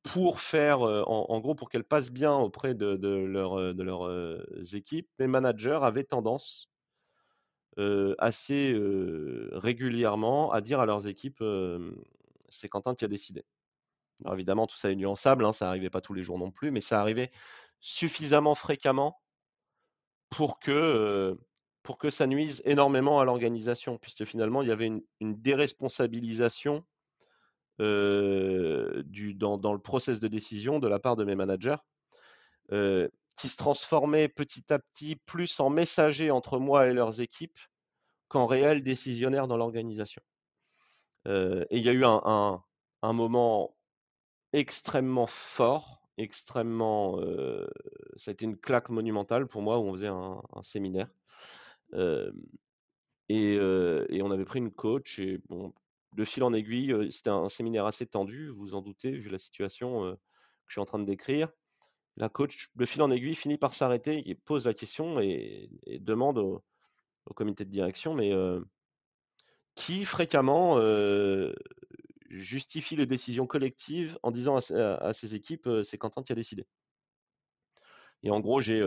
pour 0.02 0.40
faire, 0.40 0.82
en, 0.82 1.40
gros, 1.40 1.56
pour 1.56 1.70
qu'elle 1.70 1.84
passe 1.84 2.10
bien 2.10 2.34
auprès 2.34 2.74
de, 2.74 2.96
de, 2.96 3.84
leurs 3.84 4.76
équipes, 4.76 5.10
les 5.20 5.28
managers 5.28 5.80
avaient 5.82 6.04
tendance 6.04 6.70
assez 8.18 8.74
régulièrement 9.52 10.52
à 10.52 10.62
dire 10.62 10.80
à 10.80 10.86
leurs 10.86 11.08
équipes 11.08 11.44
c'est 12.50 12.70
Quentin 12.70 12.96
qui 12.96 13.06
a 13.06 13.08
décidé. 13.08 13.46
Alors 14.24 14.34
évidemment, 14.34 14.68
tout 14.68 14.76
ça 14.76 14.92
est 14.92 14.96
nuançable, 14.96 15.46
hein, 15.46 15.54
ça 15.54 15.66
n'arrivait 15.66 15.90
pas 15.90 16.02
tous 16.02 16.14
les 16.14 16.24
jours 16.24 16.40
non 16.40 16.52
plus, 16.52 16.72
mais 16.72 16.82
ça 16.82 17.00
arrivait 17.00 17.32
suffisamment 17.80 18.56
fréquemment 18.56 19.20
pour 20.30 20.60
que 20.60 21.38
pour 21.84 21.98
que 21.98 22.12
ça 22.12 22.28
nuise 22.28 22.62
énormément 22.66 23.20
à 23.20 23.26
l'organisation, 23.26 23.98
puisque 23.98 24.26
finalement, 24.26 24.62
il 24.62 24.68
y 24.68 24.72
avait 24.72 24.86
une, 24.86 25.02
déresponsabilisation 25.42 26.86
du, 27.80 29.34
dans, 29.34 29.74
le 29.74 29.80
process 29.80 30.20
de 30.20 30.28
décision 30.28 30.78
de 30.78 30.88
la 30.88 31.00
part 31.00 31.16
de 31.16 31.24
mes 31.24 31.34
managers, 31.34 31.78
qui 32.70 33.50
se 33.50 33.58
transformait 33.58 34.28
petit 34.28 34.72
à 34.72 34.78
petit 34.78 35.16
plus 35.26 35.60
en 35.60 35.70
messager 35.70 36.30
entre 36.30 36.60
moi 36.60 36.88
et 36.88 36.94
leurs 36.94 37.22
équipes 37.22 37.58
qu'en 38.28 38.46
réel 38.46 38.84
décisionnaire 38.84 39.48
dans 39.48 39.58
l'organisation. 39.58 40.22
et 41.26 41.66
il 41.72 41.84
y 41.84 41.90
a 41.90 41.94
eu 41.94 42.06
un, 42.06 42.62
moment 43.02 43.76
extrêmement 44.54 45.28
fort, 45.28 45.99
extrêmement, 46.20 47.20
ça 48.18 48.32
a 48.32 48.34
été 48.34 48.46
une 48.46 48.58
claque 48.58 48.90
monumentale 48.90 49.48
pour 49.48 49.62
moi 49.62 49.80
où 49.80 49.84
on 49.84 49.94
faisait 49.94 50.08
un 50.08 50.42
séminaire 50.64 51.10
et, 53.30 54.22
on 54.22 54.32
avait 54.32 54.46
pris 54.46 54.60
une 54.60 54.72
coach 54.72 55.20
et 55.20 55.40
bon, 55.48 55.74
de 56.14 56.26
fil 56.26 56.44
en 56.44 56.54
aiguille, 56.54 57.12
c'était 57.12 57.30
un, 57.30 57.50
séminaire 57.50 57.86
assez 57.86 58.06
tendu, 58.06 58.50
vous 58.50 58.58
vous 58.58 58.74
en 58.74 58.82
doutez, 58.82 59.12
vu 59.12 59.30
la 59.30 59.40
situation 59.40 60.12
que 60.12 60.18
je 60.68 60.74
suis 60.74 60.82
en 60.82 60.86
train 60.86 61.00
de 61.00 61.06
décrire. 61.06 61.50
La 62.18 62.28
coach, 62.28 62.72
de 62.76 62.86
fil 62.86 63.02
en 63.02 63.12
aiguille, 63.12 63.36
finit 63.36 63.58
par 63.58 63.74
s'arrêter 63.74 64.30
et 64.30 64.36
pose 64.36 64.66
la 64.66 64.74
question 64.74 65.20
et, 65.20 65.70
demande 66.02 66.38
au, 66.38 66.64
comité 67.36 67.64
de 67.64 67.70
direction, 67.70 68.16
mais 68.16 68.34
qui 69.76 70.04
fréquemment 70.04 70.78
justifie 72.30 72.96
les 72.96 73.06
décisions 73.06 73.48
collectives 73.48 74.18
en 74.24 74.32
disant 74.32 74.58
à, 74.58 75.14
ses 75.14 75.36
équipes, 75.36 75.70
c'est 75.84 75.98
Quentin 75.98 76.24
qui 76.24 76.32
a 76.32 76.36
décidé. 76.36 76.66
Et 78.24 78.32
en 78.32 78.40
gros, 78.40 78.62
j'ai 78.62 78.82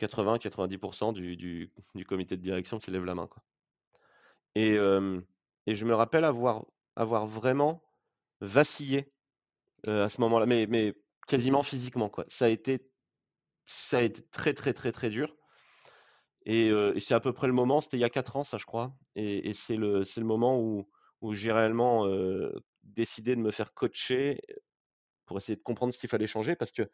80-90% 0.00 1.12
du, 1.12 1.36
du, 1.36 2.06
comité 2.06 2.36
de 2.36 2.42
direction 2.42 2.78
qui 2.78 2.90
lève 2.90 3.04
la 3.04 3.14
main. 3.14 3.26
Quoi. 3.26 3.42
Et, 4.54 4.74
et, 5.66 5.74
je 5.74 5.86
me 5.86 5.94
rappelle 5.94 6.24
avoir, 6.24 6.64
avoir 6.96 7.26
vraiment 7.26 7.82
vacillé 8.40 9.12
à 9.86 10.08
ce 10.08 10.20
moment-là, 10.20 10.46
mais, 10.46 10.66
mais 10.66 10.94
quasiment 11.26 11.62
physiquement. 11.62 12.08
Quoi. 12.08 12.24
Ça, 12.28 12.46
a 12.46 12.48
été, 12.48 12.80
ça 13.66 13.98
a 13.98 14.02
été 14.02 14.22
très, 14.30 14.54
très, 14.54 14.72
très, 14.72 14.92
très 14.92 15.10
dur. 15.10 15.34
Et, 16.46 16.72
c'est 17.00 17.14
à 17.14 17.20
peu 17.20 17.32
près 17.32 17.46
le 17.46 17.52
moment, 17.52 17.80
c'était 17.80 17.96
il 17.96 18.00
y 18.00 18.04
a 18.04 18.10
4 18.10 18.36
ans, 18.36 18.44
ça, 18.44 18.58
je 18.58 18.64
crois. 18.64 18.94
Et, 19.14 19.54
c'est 19.54 19.76
le, 19.76 20.02
le 20.16 20.24
moment 20.24 20.58
où, 20.58 20.88
où 21.20 21.34
j'ai 21.34 21.52
réellement 21.52 22.06
décidé 22.82 23.36
de 23.36 23.40
me 23.40 23.50
faire 23.50 23.74
coacher 23.74 24.40
pour 25.26 25.38
essayer 25.38 25.56
de 25.56 25.62
comprendre 25.62 25.94
ce 25.94 25.98
qu'il 25.98 26.08
fallait 26.08 26.26
changer 26.26 26.56
parce 26.56 26.72
que 26.72 26.90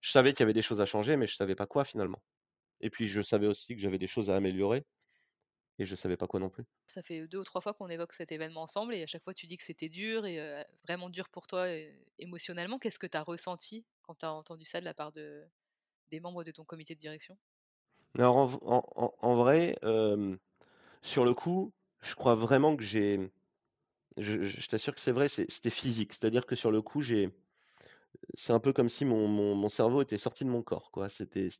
je 0.00 0.10
savais 0.10 0.32
qu'il 0.32 0.40
y 0.40 0.42
avait 0.44 0.52
des 0.52 0.62
choses 0.62 0.80
à 0.80 0.86
changer, 0.86 1.16
mais 1.16 1.26
je 1.26 1.34
ne 1.34 1.36
savais 1.36 1.54
pas 1.54 1.66
quoi 1.66 1.84
finalement. 1.84 2.22
Et 2.80 2.90
puis 2.90 3.08
je 3.08 3.22
savais 3.22 3.46
aussi 3.46 3.74
que 3.74 3.80
j'avais 3.80 3.98
des 3.98 4.06
choses 4.06 4.30
à 4.30 4.36
améliorer 4.36 4.84
et 5.78 5.86
je 5.86 5.94
savais 5.94 6.16
pas 6.16 6.26
quoi 6.26 6.40
non 6.40 6.50
plus. 6.50 6.64
Ça 6.86 7.02
fait 7.02 7.26
deux 7.28 7.38
ou 7.38 7.44
trois 7.44 7.60
fois 7.60 7.74
qu'on 7.74 7.88
évoque 7.88 8.12
cet 8.12 8.32
événement 8.32 8.62
ensemble 8.62 8.94
et 8.94 9.02
à 9.02 9.06
chaque 9.06 9.22
fois 9.22 9.34
tu 9.34 9.46
dis 9.46 9.56
que 9.56 9.62
c'était 9.62 9.88
dur 9.88 10.26
et 10.26 10.64
vraiment 10.84 11.08
dur 11.08 11.28
pour 11.28 11.46
toi 11.46 11.66
émotionnellement. 12.18 12.78
Qu'est-ce 12.78 12.98
que 12.98 13.06
tu 13.06 13.16
as 13.16 13.22
ressenti 13.22 13.84
quand 14.02 14.16
tu 14.16 14.26
as 14.26 14.32
entendu 14.32 14.64
ça 14.64 14.80
de 14.80 14.84
la 14.84 14.94
part 14.94 15.12
de, 15.12 15.44
des 16.10 16.20
membres 16.20 16.44
de 16.44 16.50
ton 16.50 16.64
comité 16.64 16.94
de 16.94 17.00
direction? 17.00 17.36
Alors 18.18 18.58
en, 19.22 19.36
vrai, 19.36 19.76
sur 21.02 21.24
le 21.24 21.34
coup, 21.34 21.72
je 22.02 22.14
crois 22.14 22.34
vraiment 22.34 22.76
que 22.76 22.82
j'ai... 22.82 23.30
je 24.16 24.66
t'assure 24.66 24.94
que 24.94 25.00
c'est 25.00 25.12
vrai, 25.12 25.28
c'était 25.28 25.70
physique. 25.70 26.14
C'est-à-dire 26.14 26.46
que 26.46 26.56
sur 26.56 26.70
le 26.70 26.82
coup, 26.82 27.02
j'ai 27.02 27.30
c'est 28.34 28.52
un 28.52 28.60
peu 28.60 28.72
comme 28.72 28.88
si 28.88 29.04
mon, 29.04 29.68
cerveau 29.68 30.02
était 30.02 30.18
sorti 30.18 30.44
de 30.44 30.50
mon 30.50 30.62
corps. 30.62 30.90
C'était, 31.08 31.50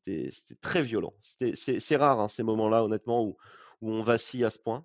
très 0.61 0.83
violent. 0.83 1.15
C'est, 1.23 1.97
rare, 1.97 2.21
hein, 2.21 2.29
ces 2.29 2.43
moments-là, 2.43 2.85
honnêtement, 2.85 3.23
où, 3.25 3.37
où 3.81 3.91
on 3.91 4.03
vacille 4.03 4.45
à 4.45 4.51
ce 4.51 4.59
point. 4.59 4.85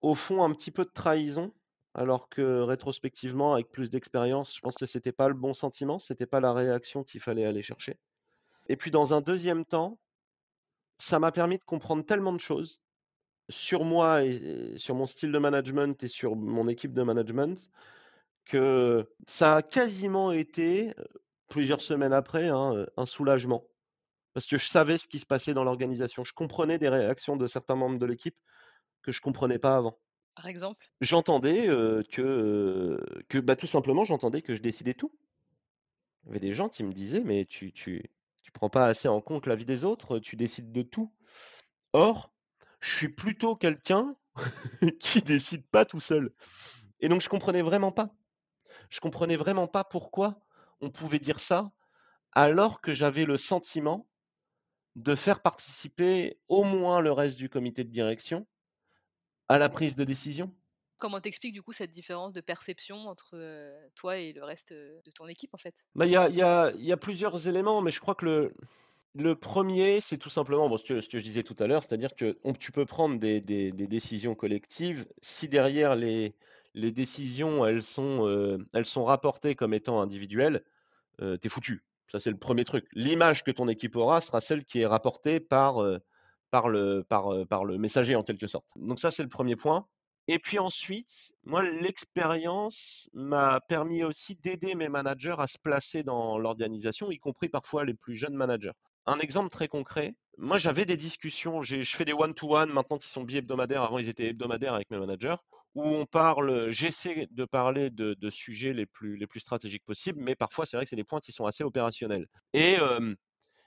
Au 0.00 0.14
fond, 0.14 0.44
un 0.44 0.52
petit 0.52 0.70
peu 0.70 0.84
de 0.84 0.90
trahison, 0.90 1.52
alors 1.94 2.28
que 2.28 2.60
rétrospectivement, 2.60 3.54
avec 3.54 3.70
plus 3.70 3.90
d'expérience, 3.90 4.54
je 4.54 4.60
pense 4.60 4.76
que 4.76 4.86
c'était 4.86 5.12
pas 5.12 5.28
le 5.28 5.34
bon 5.34 5.54
sentiment, 5.54 5.98
c'était 5.98 6.26
pas 6.26 6.40
la 6.40 6.52
réaction 6.52 7.02
qu'il 7.02 7.20
fallait 7.20 7.46
aller 7.46 7.62
chercher. 7.62 7.98
Et 8.68 8.76
puis, 8.76 8.90
dans 8.90 9.14
un 9.14 9.20
deuxième 9.20 9.64
temps, 9.64 9.98
ça 10.98 11.18
m'a 11.18 11.32
permis 11.32 11.58
de 11.58 11.64
comprendre 11.64 12.04
tellement 12.04 12.32
de 12.32 12.40
choses 12.40 12.80
sur 13.48 13.84
moi 13.84 14.24
et 14.24 14.76
sur 14.78 14.94
mon 14.94 15.06
style 15.06 15.32
de 15.32 15.38
management 15.38 16.02
et 16.02 16.08
sur 16.08 16.36
mon 16.36 16.68
équipe 16.68 16.92
de 16.92 17.02
management 17.02 17.70
que 18.44 19.08
ça 19.26 19.56
a 19.56 19.62
quasiment 19.62 20.32
été 20.32 20.94
plusieurs 21.48 21.80
semaines 21.80 22.12
après, 22.12 22.48
hein, 22.48 22.86
un 22.96 23.06
soulagement. 23.06 23.64
Parce 24.34 24.46
que 24.46 24.58
je 24.58 24.68
savais 24.68 24.98
ce 24.98 25.08
qui 25.08 25.18
se 25.18 25.26
passait 25.26 25.54
dans 25.54 25.64
l'organisation. 25.64 26.22
Je 26.22 26.32
comprenais 26.32 26.78
des 26.78 26.88
réactions 26.88 27.36
de 27.36 27.46
certains 27.46 27.74
membres 27.74 27.98
de 27.98 28.06
l'équipe 28.06 28.36
que 29.02 29.10
je 29.10 29.20
comprenais 29.20 29.58
pas 29.58 29.76
avant. 29.76 29.98
Par 30.34 30.46
exemple? 30.46 30.86
J'entendais, 31.00 31.68
que, 32.12 33.00
que, 33.28 33.38
bah, 33.38 33.56
tout 33.56 33.66
simplement, 33.66 34.04
j'entendais 34.04 34.42
que 34.42 34.54
je 34.54 34.60
décidais 34.60 34.94
tout. 34.94 35.12
Il 36.24 36.28
y 36.28 36.30
avait 36.32 36.40
des 36.40 36.52
gens 36.52 36.68
qui 36.68 36.82
me 36.82 36.92
disaient: 36.92 37.22
«Mais 37.24 37.46
tu 37.46 37.72
tu 37.72 38.10
tu 38.42 38.52
prends 38.52 38.68
pas 38.68 38.86
assez 38.86 39.08
en 39.08 39.20
compte 39.20 39.46
la 39.46 39.56
vie 39.56 39.64
des 39.64 39.84
autres, 39.84 40.18
tu 40.18 40.36
décides 40.36 40.72
de 40.72 40.82
tout». 40.82 41.12
Or, 41.94 42.30
je 42.80 42.94
suis 42.96 43.08
plutôt 43.08 43.56
quelqu'un 43.56 44.14
qui 45.00 45.22
décide 45.22 45.66
pas 45.66 45.84
tout 45.84 46.00
seul 46.00 46.32
et 47.00 47.08
donc 47.08 47.20
je 47.20 47.28
comprenais 47.28 47.62
vraiment 47.62 47.92
pas. 47.92 48.10
Je 48.90 49.00
comprenais 49.00 49.36
vraiment 49.36 49.66
pas 49.66 49.84
pourquoi 49.84 50.40
on 50.80 50.90
pouvait 50.90 51.18
dire 51.18 51.40
ça, 51.40 51.70
alors 52.32 52.80
que 52.80 52.94
j'avais 52.94 53.24
le 53.24 53.38
sentiment 53.38 54.08
de 54.94 55.14
faire 55.14 55.40
participer 55.40 56.38
au 56.48 56.64
moins 56.64 57.00
le 57.00 57.12
reste 57.12 57.36
du 57.36 57.48
comité 57.48 57.84
de 57.84 57.90
direction 57.90 58.46
à 59.48 59.58
la 59.58 59.68
prise 59.68 59.94
de 59.96 60.04
décision. 60.04 60.54
Comment 60.98 61.20
t'expliques 61.20 61.52
du 61.52 61.62
coup 61.62 61.72
cette 61.72 61.90
différence 61.90 62.32
de 62.32 62.40
perception 62.40 62.96
entre 63.08 63.36
toi 63.94 64.16
et 64.16 64.32
le 64.32 64.44
reste 64.44 64.72
de 64.72 65.10
ton 65.14 65.26
équipe 65.26 65.52
en 65.52 65.58
fait? 65.58 65.86
Bah, 65.94 66.06
Il 66.06 66.12
y, 66.12 66.16
a, 66.16 66.28
y, 66.30 66.40
a, 66.40 66.72
y, 66.76 66.92
a, 66.92 66.96
plusieurs 66.96 67.46
éléments, 67.48 67.82
mais 67.82 67.90
je 67.90 68.00
crois 68.00 68.14
que 68.14 68.24
le, 68.24 68.54
le 69.18 69.34
premier, 69.34 70.00
c'est 70.00 70.18
tout 70.18 70.30
simplement 70.30 70.68
bon, 70.68 70.76
ce, 70.76 70.84
que, 70.84 71.00
je 71.00 71.24
disais 71.24 71.42
tout 71.42 71.56
à 71.58 71.66
l'heure, 71.66 71.82
c'est-à-dire 71.82 72.14
que 72.14 72.36
tu 72.58 72.72
peux 72.72 72.86
prendre 72.86 73.18
des, 73.18 73.40
décisions 73.40 74.34
collectives 74.34 75.06
si 75.22 75.48
derrière 75.48 75.96
les, 75.96 76.34
décisions 76.74 77.64
elles 77.64 77.82
sont, 77.82 78.26
euh, 78.26 78.58
elles 78.74 78.86
sont 78.86 79.04
rapportées 79.04 79.54
comme 79.54 79.74
étant 79.74 80.00
individuelles, 80.00 80.62
euh, 81.22 81.36
t'es 81.36 81.48
foutu. 81.48 81.82
Ça, 82.12 82.20
c'est 82.20 82.30
le 82.30 82.36
premier 82.36 82.64
truc. 82.64 82.86
L'image 82.92 83.42
que 83.42 83.50
ton 83.50 83.68
équipe 83.68 83.96
aura 83.96 84.20
sera 84.20 84.40
celle 84.40 84.64
qui 84.64 84.80
est 84.80 84.86
rapportée 84.86 85.40
par, 85.40 85.82
euh, 85.82 85.98
par, 86.50 86.68
le, 86.68 87.02
par 87.02 87.64
le 87.64 87.78
messager 87.78 88.14
en 88.14 88.22
quelque 88.22 88.46
sorte. 88.46 88.68
Donc 88.76 89.00
ça, 89.00 89.10
c'est 89.10 89.22
le 89.22 89.28
premier 89.28 89.56
point. 89.56 89.86
Et 90.28 90.38
puis 90.40 90.58
ensuite, 90.58 91.34
moi, 91.44 91.62
l'expérience 91.62 93.08
m'a 93.12 93.60
permis 93.60 94.02
aussi 94.02 94.34
d'aider 94.34 94.74
mes 94.74 94.88
managers 94.88 95.36
à 95.38 95.46
se 95.46 95.56
placer 95.58 96.02
dans 96.02 96.36
l'organisation, 96.38 97.10
y 97.12 97.18
compris 97.18 97.48
parfois 97.48 97.84
les 97.84 97.94
plus 97.94 98.16
jeunes 98.16 98.34
managers. 98.34 98.72
Un 99.06 99.18
exemple 99.18 99.50
très 99.50 99.68
concret, 99.68 100.14
moi 100.36 100.58
j'avais 100.58 100.84
des 100.84 100.96
discussions, 100.96 101.62
je 101.62 101.82
fais 101.84 102.04
des 102.04 102.12
one-to-one 102.12 102.70
maintenant 102.70 102.98
qui 102.98 103.08
sont 103.08 103.22
bi-hebdomadaires, 103.22 103.82
avant 103.82 103.98
ils 103.98 104.08
étaient 104.08 104.26
hebdomadaires 104.26 104.74
avec 104.74 104.90
mes 104.90 104.98
managers, 104.98 105.36
où 105.76 105.84
on 105.84 106.06
parle, 106.06 106.70
j'essaie 106.70 107.28
de 107.30 107.44
parler 107.44 107.90
de, 107.90 108.30
sujets 108.30 108.72
les 108.72 108.86
plus, 108.86 109.16
les 109.16 109.26
plus 109.26 109.40
stratégiques 109.40 109.84
possibles, 109.84 110.18
mais 110.20 110.34
parfois 110.34 110.66
c'est 110.66 110.76
vrai 110.76 110.84
que 110.84 110.90
c'est 110.90 110.96
des 110.96 111.04
points 111.04 111.20
qui 111.20 111.32
sont 111.32 111.46
assez 111.46 111.62
opérationnels. 111.62 112.26
Et 112.52 112.76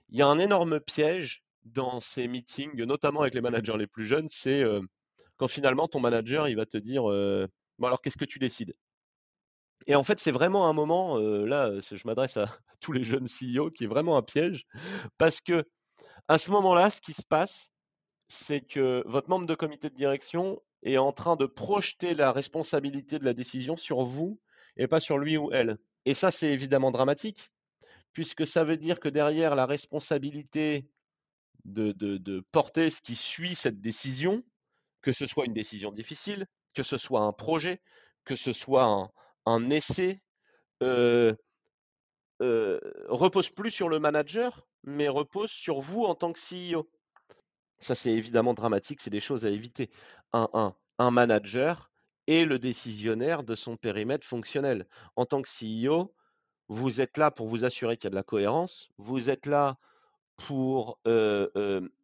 il 0.10 0.18
y 0.18 0.22
a 0.22 0.28
un 0.28 0.40
énorme 0.40 0.82
piège 0.82 1.42
dans 1.64 2.00
ces 2.00 2.28
meetings, 2.28 2.84
notamment 2.84 3.22
avec 3.22 3.34
les 3.34 3.42
managers 3.42 3.78
les 3.78 3.88
plus 3.88 4.06
jeunes, 4.06 4.28
c'est 4.30 4.64
quand 5.38 5.48
finalement 5.48 5.88
ton 5.88 6.02
manager 6.02 6.50
il 6.50 6.58
va 6.58 6.66
te 6.66 6.78
dire 6.78 7.04
bon 7.04 7.88
alors 7.88 8.02
qu'est-ce 8.02 8.18
que 8.18 8.26
tu 8.26 8.40
décides? 8.40 8.76
Et 9.88 9.96
en 9.96 10.04
fait 10.04 10.20
c'est 10.20 10.32
vraiment 10.32 10.68
un 10.68 10.74
moment 10.74 11.18
là 11.18 11.72
je 11.80 12.06
m'adresse 12.06 12.38
à, 12.38 12.58
tous 12.80 12.92
les 12.92 13.04
jeunes 13.04 13.28
CEO 13.28 13.72
qui 13.72 13.86
est 13.86 13.88
vraiment 13.88 14.18
un 14.18 14.22
piège 14.22 14.66
parce 15.18 15.42
que 15.42 15.66
à 16.28 16.38
ce 16.38 16.52
moment-là 16.52 16.90
ce 16.92 17.02
qui 17.02 17.14
se 17.14 17.24
passe 17.24 17.72
c'est 18.28 18.62
que 18.62 19.04
votre 19.06 19.30
membre 19.30 19.48
de 19.48 19.56
comité 19.56 19.90
de 19.90 19.96
direction 19.96 20.62
est 20.84 20.98
en 20.98 21.12
train 21.12 21.36
de 21.36 21.46
projeter 21.46 22.14
la 22.14 22.32
responsabilité 22.32 23.20
de 23.20 23.26
la 23.26 23.34
décision 23.34 23.76
sur 23.76 24.04
vous 24.04 24.40
et 24.78 24.88
pas 24.88 25.00
sur 25.00 25.18
lui 25.18 25.36
ou 25.38 25.52
elle. 25.52 25.78
Et 26.06 26.14
ça 26.14 26.32
c'est 26.32 26.50
évidemment 26.50 26.92
dramatique 26.92 27.52
puisque 28.14 28.48
ça 28.48 28.64
veut 28.64 28.78
dire 28.78 29.00
que 29.00 29.10
derrière 29.10 29.56
la 29.56 29.66
responsabilité 29.66 30.90
de, 31.66 31.92
de, 31.92 32.18
de 32.18 32.40
porter 32.52 32.90
ce 32.90 33.02
qui 33.02 33.16
suit 33.16 33.56
cette 33.56 33.82
décision, 33.82 34.44
que 35.02 35.12
ce 35.12 35.26
soit 35.26 35.46
une 35.46 35.54
décision 35.54 35.92
difficile, 35.92 36.48
que 36.74 36.84
ce 36.84 36.98
soit 36.98 37.22
un 37.22 37.34
projet, 37.34 37.82
que 38.26 38.36
ce 38.36 38.52
soit 38.52 38.84
un, 38.84 39.12
un 39.50 39.70
essai, 39.70 40.22
repose 42.40 43.50
plus 43.50 43.72
sur 43.72 43.90
le 43.90 44.00
manager, 44.00 44.66
mais 44.84 45.10
repose 45.10 45.52
sur 45.52 45.82
vous 45.82 46.04
en 46.04 46.16
tant 46.16 46.32
que 46.32 46.40
CEO. 46.40 46.90
Ça, 47.80 47.96
c'est 47.96 48.12
évidemment 48.12 48.54
dramatique, 48.54 49.02
c'est 49.02 49.10
des 49.10 49.20
choses 49.20 49.46
à 49.46 49.50
éviter. 49.50 49.90
Un, 50.34 50.50
un, 50.54 50.76
un 50.98 51.12
manager 51.12 51.92
est 52.28 52.46
le 52.46 52.60
décisionnaire 52.60 53.44
de 53.44 53.56
son 53.56 53.76
périmètre 53.78 54.28
fonctionnel. 54.28 54.86
En 55.16 55.26
tant 55.26 55.42
que 55.42 55.50
CEO, 55.50 56.14
vous 56.68 57.02
êtes 57.02 57.18
là 57.18 57.32
pour 57.32 57.48
vous 57.48 57.66
assurer 57.66 57.98
qu'il 57.98 58.06
y 58.06 58.08
a 58.08 58.12
de 58.12 58.16
la 58.16 58.24
cohérence, 58.24 58.90
vous 58.98 59.30
êtes 59.30 59.46
là 59.46 59.78
pour 60.36 61.00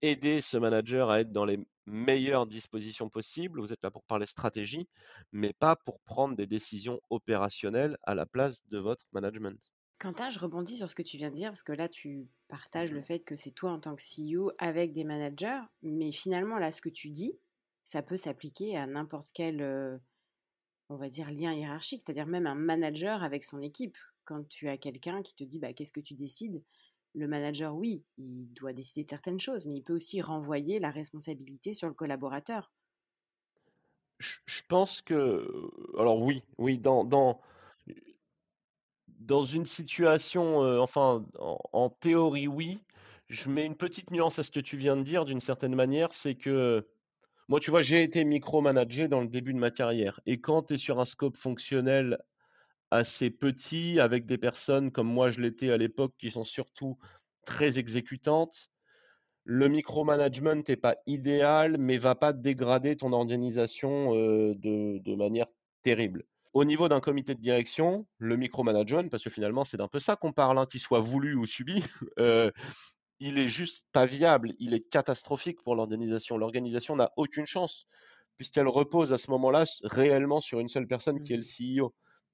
aider 0.02 0.42
ce 0.42 0.58
manager 0.58 1.10
à 1.10 1.22
être 1.22 1.32
dans 1.32 1.46
les 1.46 1.60
meilleures 1.86 2.48
dispositions 2.48 3.10
possibles. 3.10 3.60
Vous 3.60 3.74
êtes 3.74 3.84
là 3.84 3.92
pour 3.92 4.04
parler 4.04 4.26
stratégie, 4.28 4.88
mais 5.32 5.54
pas 5.54 5.76
pour 5.76 6.00
prendre 6.02 6.36
des 6.36 6.48
décisions 6.48 7.00
opérationnelles 7.10 7.98
à 8.04 8.16
la 8.16 8.26
place 8.26 8.66
de 8.68 8.80
votre 8.80 9.06
management. 9.12 9.60
Quentin, 9.98 10.30
je 10.30 10.40
rebondis 10.40 10.78
sur 10.78 10.90
ce 10.90 10.96
que 10.96 11.02
tu 11.02 11.18
viens 11.18 11.30
de 11.30 11.36
dire, 11.36 11.50
parce 11.52 11.64
que 11.64 11.72
là, 11.72 11.88
tu 11.88 12.28
partages 12.48 12.92
le 12.92 13.02
fait 13.02 13.20
que 13.20 13.36
c'est 13.36 13.52
toi 13.52 13.72
en 13.72 13.80
tant 13.80 13.96
que 13.96 14.02
CEO 14.02 14.52
avec 14.58 14.92
des 14.92 15.06
managers, 15.06 15.62
mais 15.84 16.12
finalement, 16.12 16.58
là, 16.58 16.72
ce 16.72 16.82
que 16.82 16.90
tu 16.90 17.10
dis, 17.10 17.40
ça 17.86 18.02
peut 18.02 18.18
s'appliquer 18.18 18.76
à 18.78 18.88
n'importe 18.88 19.30
quel, 19.34 19.62
euh, 19.62 19.98
on 20.90 20.98
va 20.98 21.10
dire, 21.10 21.32
lien 21.32 21.54
hiérarchique, 21.54 22.02
c'est-à-dire 22.06 22.28
même 22.28 22.48
un 22.48 22.56
manager 22.56 23.24
avec 23.24 23.46
son 23.46 23.62
équipe. 23.62 23.98
Quand 24.26 24.48
tu 24.50 24.68
as 24.68 24.78
quelqu'un 24.78 25.22
qui 25.22 25.36
te 25.36 25.44
dit, 25.44 25.60
bah, 25.60 25.74
qu'est-ce 25.74 25.94
que 25.94 26.02
tu 26.02 26.16
décides 26.16 26.64
le 27.16 27.28
manager, 27.28 27.76
oui, 27.76 28.04
il 28.18 28.48
doit 28.54 28.74
décider 28.74 29.04
de 29.04 29.10
certaines 29.10 29.40
choses, 29.40 29.66
mais 29.66 29.76
il 29.76 29.84
peut 29.84 29.96
aussi 29.96 30.22
renvoyer 30.22 30.80
la 30.80 30.92
responsabilité 30.92 31.74
sur 31.74 31.88
le 31.88 31.94
collaborateur. 31.94 32.72
Je, 34.20 34.62
pense 34.68 35.02
que, 35.02 35.46
alors 35.98 36.22
oui, 36.22 36.44
oui, 36.58 36.78
dans, 36.78 37.04
dans, 37.04 37.42
dans 39.20 39.44
une 39.44 39.66
situation, 39.66 40.64
euh, 40.64 40.80
enfin, 40.80 41.26
en, 41.40 41.90
théorie, 41.90 42.48
oui. 42.48 42.80
Je 43.28 43.50
mets 43.50 43.66
une 43.66 43.76
petite 43.76 44.12
nuance 44.12 44.38
à 44.40 44.44
ce 44.44 44.52
que 44.52 44.60
tu 44.60 44.78
viens 44.78 44.96
de 44.96 45.04
dire, 45.04 45.26
d'une 45.26 45.40
certaine 45.40 45.76
manière, 45.76 46.14
c'est 46.14 46.36
que 46.36 46.88
moi, 47.48 47.60
tu 47.60 47.72
vois, 47.72 47.82
j'ai 47.82 48.04
été 48.04 48.24
micromanagé 48.24 49.08
dans 49.08 49.22
le 49.22 49.28
début 49.28 49.54
de 49.54 49.60
ma 49.60 49.72
carrière. 49.72 50.20
Et 50.26 50.40
quand 50.40 50.64
tu 50.64 50.76
es 50.76 50.78
sur 50.78 51.00
un 51.00 51.06
scope 51.06 51.38
fonctionnel 51.38 52.20
assez 52.92 53.30
petit, 53.30 54.00
avec 54.00 54.26
des 54.26 54.38
personnes 54.38 54.92
comme 54.92 55.08
moi 55.08 55.32
je 55.32 55.42
l'étais 55.42 55.72
à 55.72 55.78
l'époque, 55.78 56.14
qui 56.18 56.32
sont 56.32 56.46
surtout 56.46 56.98
très 57.46 57.80
exécutantes. 57.80 58.70
Le 59.44 59.68
micromanagement 59.68 60.56
n'est 60.68 60.76
pas 60.76 60.96
idéal, 61.06 61.78
mais 61.78 61.98
va 61.98 62.16
pas 62.16 62.34
dégrader 62.34 62.96
ton 62.96 63.14
organisation 63.14 64.14
de, 64.16 64.98
de, 65.00 65.16
manière 65.16 65.46
terrible. 65.84 66.24
Au 66.54 66.66
niveau 66.66 66.90
d'un 66.90 67.00
comité 67.00 67.36
de 67.36 67.42
direction, 67.42 68.08
le 68.18 68.38
micromanagement, 68.38 69.08
parce 69.10 69.24
que 69.24 69.30
finalement 69.30 69.64
c'est 69.64 69.78
d'un 69.78 69.88
peu 69.88 70.00
ça 70.00 70.16
qu'on 70.16 70.32
parle, 70.32 70.58
hein, 70.58 70.66
qu'il 70.66 70.80
soit 70.80 71.00
voulu 71.00 71.36
ou 71.36 71.46
subi, 71.46 71.84
euh, 72.20 72.50
il 73.20 73.38
est 73.38 73.48
juste 73.48 73.86
pas 73.92 74.06
viable, 74.06 74.54
il 74.60 74.74
est 74.74 74.90
catastrophique 74.90 75.62
pour 75.64 75.76
l'organisation. 75.76 76.38
L'organisation 76.38 76.96
n'a 76.96 77.12
aucune 77.16 77.46
chance, 77.46 77.88
puisqu'elle 78.38 78.68
repose 78.68 79.14
à 79.14 79.18
ce 79.18 79.30
moment-là 79.32 79.66
réellement 79.84 80.42
sur 80.42 80.60
une 80.60 80.70
seule 80.70 80.88
personne 80.88 81.22
qui 81.22 81.34
est 81.34 81.38
le 81.38 81.44
mmh. 81.44 81.82
CEO 81.82 81.94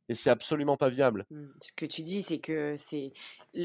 et 0.09 0.15
c'est 0.15 0.29
absolument 0.29 0.77
pas 0.77 0.89
viable. 0.89 1.25
Mmh. 1.29 1.45
Ce 1.61 1.71
que 1.71 1.85
tu 1.85 2.03
dis, 2.03 2.21
c'est 2.21 2.39
que 2.39 2.75
c'est 2.77 3.13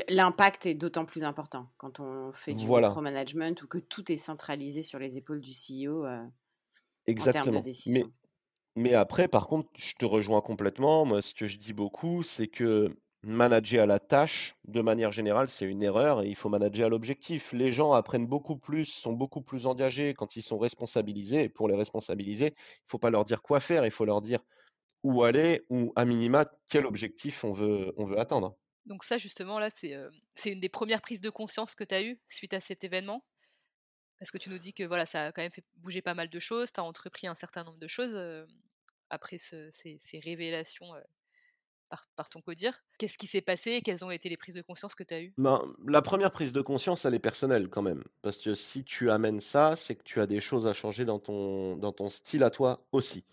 l'impact 0.09 0.67
est 0.67 0.75
d'autant 0.75 1.05
plus 1.05 1.25
important 1.25 1.69
quand 1.77 2.01
on 2.01 2.33
fait 2.33 2.55
du 2.55 2.67
micromanagement 2.67 3.55
ou 3.63 3.67
que 3.67 3.79
tout 3.79 4.11
est 4.13 4.17
centralisé 4.17 4.83
sur 4.83 4.99
les 4.99 5.17
épaules 5.19 5.41
du 5.41 5.53
CEO 5.53 6.05
euh, 6.05 6.25
en 7.09 7.31
termes 7.31 7.57
de 7.57 7.61
décision. 7.61 8.07
Mais, 8.75 8.91
mais 8.91 8.95
après, 8.95 9.29
par 9.29 9.47
contre, 9.47 9.71
je 9.77 9.95
te 9.95 10.05
rejoins 10.05 10.41
complètement. 10.41 11.05
Moi, 11.05 11.23
ce 11.23 11.35
que 11.35 11.47
je 11.47 11.59
dis 11.59 11.73
beaucoup, 11.73 12.23
c'est 12.23 12.49
que 12.49 12.95
manager 13.23 13.83
à 13.83 13.87
la 13.87 13.99
tâche, 13.99 14.57
de 14.69 14.81
manière 14.81 15.11
générale, 15.11 15.49
c'est 15.49 15.65
une 15.65 15.83
erreur 15.83 16.23
et 16.23 16.29
il 16.29 16.37
faut 16.37 16.49
manager 16.49 16.87
à 16.87 16.89
l'objectif. 16.91 17.53
Les 17.53 17.73
gens 17.73 17.93
apprennent 17.93 18.27
beaucoup 18.27 18.57
plus, 18.57 18.85
sont 18.85 19.13
beaucoup 19.13 19.41
plus 19.41 19.67
engagés 19.67 20.15
quand 20.15 20.37
ils 20.37 20.43
sont 20.43 20.59
responsabilisés. 20.59 21.45
Et 21.45 21.49
pour 21.49 21.69
les 21.69 21.75
responsabiliser, 21.75 22.47
il 22.47 22.51
ne 22.51 22.89
faut 22.89 22.99
pas 22.99 23.11
leur 23.11 23.25
dire 23.25 23.43
quoi 23.43 23.59
faire, 23.61 23.85
il 23.85 23.91
faut 23.91 24.05
leur 24.05 24.23
dire 24.23 24.41
où 25.03 25.23
aller 25.23 25.65
ou 25.69 25.93
à 25.97 26.05
minima 26.05 26.51
quel 26.69 26.87
objectif 26.87 27.45
on 27.45 27.53
veut, 27.53 27.93
on 27.97 28.05
veut 28.05 28.19
atteindre. 28.19 28.57
Donc 28.87 29.03
ça 29.03 29.17
justement 29.17 29.59
là 29.59 29.69
c'est 29.69 29.97
c'est 30.35 30.53
une 30.53 30.61
des 30.61 30.69
premières 30.69 31.01
prises 31.01 31.21
de 31.21 31.31
conscience 31.31 31.75
que 31.75 31.85
tu 31.85 31.95
as 31.95 32.03
eues 32.03 32.21
suite 32.29 32.55
à 32.55 32.61
cet 32.61 32.85
événement? 32.85 33.25
Parce 34.19 34.31
que 34.31 34.39
tu 34.39 34.49
nous 34.49 34.59
dis 34.59 34.73
que 34.73 34.85
voilà 34.85 35.07
ça 35.07 35.27
a 35.27 35.33
quand 35.33 35.43
même 35.43 35.51
fait 35.51 35.65
bouger 35.77 36.03
pas 36.03 36.15
mal 36.15 36.29
de 36.29 36.39
choses, 36.39 36.73
tu 36.73 36.81
as 36.81 36.85
entrepris 36.85 37.27
un 37.27 37.35
certain 37.35 37.65
nombre 37.65 37.79
de 37.79 37.87
choses 37.87 38.17
après 39.11 39.39
ces, 39.39 39.71
ces, 39.71 40.19
révélations 40.19 40.89
par, 41.89 42.07
par, 42.17 42.29
ton 42.29 42.41
codir. 42.41 42.83
Qu'est-ce 42.99 43.19
qui 43.19 43.27
s'est 43.27 43.41
passé? 43.41 43.73
Et 43.73 43.83
quelles 43.83 44.05
ont 44.05 44.11
été 44.11 44.29
les 44.29 44.37
prises 44.37 44.55
de 44.55 44.63
conscience 44.63 44.95
que 44.95 45.05
tu 45.05 45.15
as 45.15 45.21
eues? 45.21 45.33
Ben, 45.39 45.63
La 45.87 46.03
première 46.03 46.33
prise 46.33 46.53
de 46.53 46.61
conscience 46.61 47.05
elle 47.05 47.15
est 47.15 47.21
personnelle 47.21 47.69
quand 47.69 47.83
même. 47.83 48.05
Parce 48.23 48.39
que 48.39 48.55
si 48.55 48.85
tu 48.85 49.11
amènes 49.11 49.41
ça 49.41 49.77
c'est 49.77 49.95
que 49.95 50.03
tu 50.03 50.21
as 50.21 50.27
des 50.27 50.41
choses 50.41 50.67
à 50.67 50.73
changer 50.73 51.05
dans 51.05 51.19
ton, 51.19 51.77
dans 51.77 51.93
ton 51.93 52.09
style 52.09 52.43
à 52.43 52.51
toi 52.51 52.87
aussi. 52.93 53.25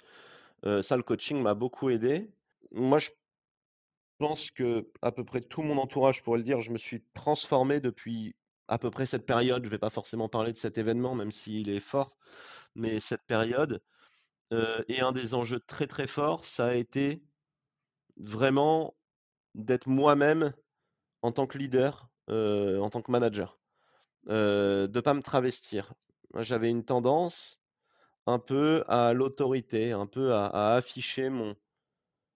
Ça, 0.64 0.96
le 0.98 1.04
coaching 1.04 1.42
m'a 1.42 1.54
beaucoup 1.54 1.90
aidé. 1.90 2.32
Moi, 2.72 3.00
je 3.00 3.12
pense 4.18 4.52
que 4.52 4.90
à 5.02 5.12
peu 5.12 5.26
près 5.26 5.42
tout 5.42 5.64
mon 5.64 5.78
entourage 5.78 6.24
pourrait 6.24 6.38
le 6.38 6.44
dire, 6.44 6.62
je 6.62 6.72
me 6.72 6.78
suis 6.78 7.04
transformé 7.14 7.80
depuis 7.80 8.36
à 8.70 8.78
peu 8.78 8.90
près 8.90 9.06
cette 9.06 9.26
période. 9.26 9.66
Je 9.66 9.70
vais 9.70 9.78
pas 9.78 9.90
forcément 9.90 10.30
parler 10.30 10.54
de 10.54 10.58
cet 10.58 10.78
événement, 10.78 11.16
même 11.16 11.32
s'il 11.32 11.70
est 11.70 11.80
fort, 11.80 12.16
mais 12.76 13.00
cette 13.00 13.24
période, 13.24 13.82
et 14.88 15.02
un 15.02 15.12
des 15.12 15.34
enjeux 15.34 15.60
très, 15.60 15.88
très 15.88 16.08
forts, 16.08 16.46
ça 16.46 16.68
a 16.68 16.74
été 16.76 17.22
vraiment 18.18 18.96
d'être 19.56 19.88
moi-même 19.88 20.54
en 21.24 21.32
tant 21.32 21.48
que 21.48 21.58
leader, 21.58 22.10
en 22.30 22.90
tant 22.90 23.02
que 23.02 23.12
manager, 23.12 23.60
de 24.28 24.90
ne 24.94 25.02
pas 25.02 25.14
me 25.14 25.22
travestir. 25.22 25.94
j'avais 26.40 26.70
une 26.70 26.84
tendance 26.84 27.60
un 28.28 28.40
peu 28.40 28.84
à 28.88 29.14
l'autorité, 29.14 29.92
un 29.92 30.08
peu 30.08 30.34
à, 30.34 30.76
afficher 30.76 31.30
mon, 31.30 31.56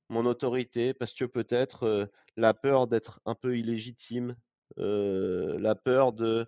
mon 0.10 0.26
autorité, 0.26 0.94
parce 0.94 1.14
que 1.14 1.26
peut-être 1.26 2.10
la 2.36 2.54
peur 2.54 2.88
d'être 2.88 3.22
un 3.26 3.36
peu 3.36 3.58
illégitime, 3.58 4.36
la 4.78 5.76
peur 5.76 6.14
de 6.14 6.48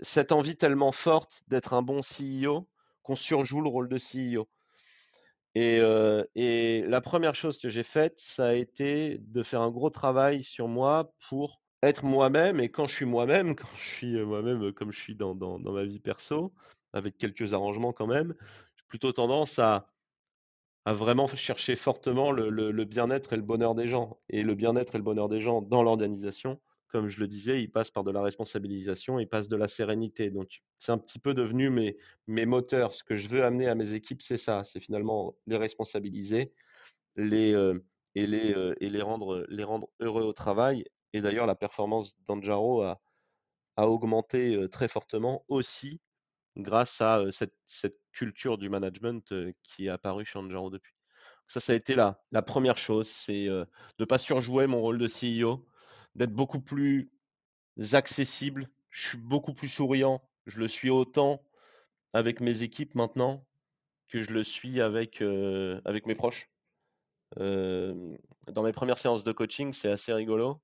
cette 0.00 0.32
envie 0.32 0.56
tellement 0.56 0.92
forte 0.92 1.42
d'être 1.48 1.74
un 1.74 1.82
bon 1.82 2.00
CEO 2.00 2.68
qu'on 3.02 3.16
surjoue 3.16 3.60
le 3.60 3.68
rôle 3.68 3.88
de 3.88 3.98
CEO. 3.98 4.48
Et, 5.54 6.82
la 6.86 7.00
première 7.00 7.34
chose 7.34 7.58
que 7.58 7.68
j'ai 7.68 7.82
faite, 7.82 8.18
ça 8.20 8.48
a 8.48 8.54
été 8.54 9.18
de 9.18 9.42
faire 9.42 9.62
un 9.62 9.70
gros 9.70 9.90
travail 9.90 10.44
sur 10.44 10.68
moi 10.68 11.12
pour 11.28 11.60
être 11.82 12.04
moi-même. 12.04 12.60
Et 12.60 12.70
quand 12.70 12.86
je 12.86 12.94
suis 12.94 13.04
moi-même, 13.04 13.54
quand 13.56 13.68
je 13.76 13.88
suis 13.88 14.16
moi-même 14.22 14.72
comme 14.72 14.92
je 14.92 14.98
suis 14.98 15.14
dans, 15.14 15.34
dans, 15.34 15.58
ma 15.58 15.84
vie 15.84 16.00
perso, 16.00 16.52
avec 16.92 17.16
quelques 17.16 17.52
arrangements 17.54 17.92
quand 17.92 18.06
même, 18.06 18.34
j'ai 18.76 18.84
plutôt 18.88 19.12
tendance 19.12 19.58
à, 19.58 19.86
vraiment 20.86 21.28
chercher 21.28 21.76
fortement 21.76 22.32
le, 22.32 22.84
bien-être 22.84 23.32
et 23.32 23.36
le 23.36 23.42
bonheur 23.42 23.74
des 23.74 23.86
gens. 23.86 24.18
Et 24.28 24.42
le 24.42 24.54
bien-être 24.54 24.94
et 24.94 24.98
le 24.98 25.04
bonheur 25.04 25.28
des 25.28 25.40
gens 25.40 25.62
dans 25.62 25.82
l'organisation, 25.82 26.60
comme 26.88 27.08
je 27.08 27.20
le 27.20 27.28
disais, 27.28 27.62
il 27.62 27.70
passe 27.70 27.90
par 27.90 28.02
de 28.02 28.10
la 28.10 28.22
responsabilisation, 28.22 29.20
il 29.20 29.28
passe 29.28 29.46
de 29.46 29.56
la 29.56 29.68
sérénité. 29.68 30.30
Donc, 30.30 30.62
c'est 30.78 30.92
un 30.92 30.98
petit 30.98 31.18
peu 31.18 31.34
devenu 31.34 31.70
mes, 31.70 32.46
moteurs. 32.46 32.92
Ce 32.94 33.04
que 33.04 33.14
je 33.14 33.28
veux 33.28 33.44
amener 33.44 33.68
à 33.68 33.74
mes 33.74 33.92
équipes, 33.92 34.22
c'est 34.22 34.38
ça. 34.38 34.64
C'est 34.64 34.80
finalement 34.80 35.36
les 35.46 35.56
responsabiliser 35.56 36.52
les, 37.16 37.54
euh, 37.54 37.84
et, 38.14 38.26
les, 38.26 38.54
euh, 38.54 38.74
les, 38.80 39.02
rendre, 39.02 39.46
heureux 40.00 40.24
au 40.24 40.32
travail. 40.32 40.84
Et 41.12 41.20
d'ailleurs, 41.20 41.46
la 41.46 41.54
performance 41.54 42.16
d'Anjaro 42.26 42.82
a, 42.82 43.00
a 43.76 43.86
augmenté 43.86 44.54
euh, 44.54 44.68
très 44.68 44.88
fortement 44.88 45.44
aussi 45.48 46.00
grâce 46.62 47.00
à 47.00 47.24
cette, 47.30 47.54
culture 48.12 48.58
du 48.58 48.68
management 48.68 49.32
qui 49.62 49.86
est 49.86 49.88
apparue 49.88 50.24
chez 50.24 50.38
Anjaro 50.38 50.68
depuis. 50.68 50.92
Ça, 51.46 51.60
ça 51.60 51.72
a 51.72 51.76
été 51.76 51.94
la, 51.94 52.20
la 52.32 52.42
première 52.42 52.76
chose, 52.76 53.08
c'est 53.08 53.46
de 53.46 53.66
ne 54.00 54.04
pas 54.04 54.18
surjouer 54.18 54.66
mon 54.66 54.80
rôle 54.80 54.98
de 54.98 55.06
CEO, 55.06 55.64
d'être 56.16 56.32
beaucoup 56.32 56.60
plus 56.60 57.10
accessible. 57.92 58.68
Je 58.90 59.08
suis 59.08 59.18
beaucoup 59.18 59.54
plus 59.54 59.68
souriant. 59.68 60.28
Je 60.46 60.58
le 60.58 60.68
suis 60.68 60.90
autant 60.90 61.42
avec 62.12 62.40
mes 62.40 62.62
équipes 62.62 62.94
maintenant 62.94 63.46
que 64.08 64.22
je 64.22 64.32
le 64.32 64.42
suis 64.42 64.80
avec, 64.80 65.20
mes 65.20 66.14
proches. 66.16 66.50
Dans 67.36 68.62
mes 68.62 68.72
premières 68.72 68.98
séances 68.98 69.24
de 69.24 69.32
coaching, 69.32 69.72
c'est 69.72 69.90
assez 69.90 70.12
rigolo. 70.12 70.60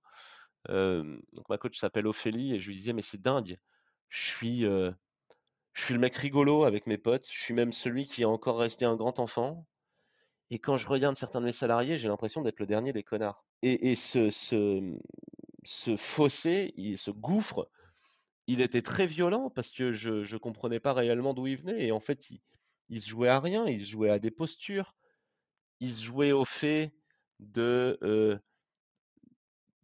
Ma 0.68 1.58
coach 1.58 1.78
s'appelle 1.78 2.06
Ophélie 2.06 2.54
et 2.54 2.60
je 2.60 2.68
lui 2.68 2.76
disais 2.76 2.92
mais 2.92 3.02
c'est 3.02 3.20
dingue. 3.20 3.58
Je 4.08 4.28
suis, 4.28 4.66
je 5.76 5.84
suis 5.84 5.94
le 5.94 6.00
mec 6.00 6.16
rigolo 6.16 6.64
avec 6.64 6.86
mes 6.86 6.96
potes. 6.96 7.28
Je 7.30 7.38
suis 7.38 7.52
même 7.52 7.72
celui 7.72 8.06
qui 8.06 8.22
est 8.22 8.26
encore 8.26 8.58
resté 8.58 8.86
un 8.86 8.96
grand 8.96 9.18
enfant. 9.18 9.66
Et 10.48 10.58
quand 10.58 10.78
je 10.78 10.88
regarde 10.88 11.16
certains 11.16 11.40
de 11.40 11.44
mes 11.44 11.52
salariés, 11.52 11.98
j'ai 11.98 12.08
l'impression 12.08 12.40
d'être 12.40 12.60
le 12.60 12.66
dernier 12.66 12.94
des 12.94 13.02
connards. 13.02 13.44
Et, 13.60 13.94
ce, 13.94 14.30
fossé, 15.98 16.72
ce 16.96 17.10
gouffre, 17.10 17.68
il 18.46 18.62
était 18.62 18.80
très 18.80 19.06
violent 19.06 19.50
parce 19.50 19.68
que 19.68 19.92
je 19.92 20.32
ne 20.32 20.38
comprenais 20.38 20.80
pas 20.80 20.94
réellement 20.94 21.34
d'où 21.34 21.46
il 21.46 21.58
venait. 21.58 21.84
Et 21.84 21.92
en 21.92 22.00
fait, 22.00 22.30
il, 22.88 23.02
se 23.02 23.08
jouait 23.08 23.28
à 23.28 23.38
rien, 23.38 23.66
il 23.66 23.80
se 23.80 23.90
jouait 23.90 24.10
à 24.10 24.18
des 24.18 24.30
postures, 24.30 24.94
il 25.80 25.92
se 25.92 26.02
jouait 26.02 26.32
au 26.32 26.46
fait 26.46 26.94
euh, 27.58 28.38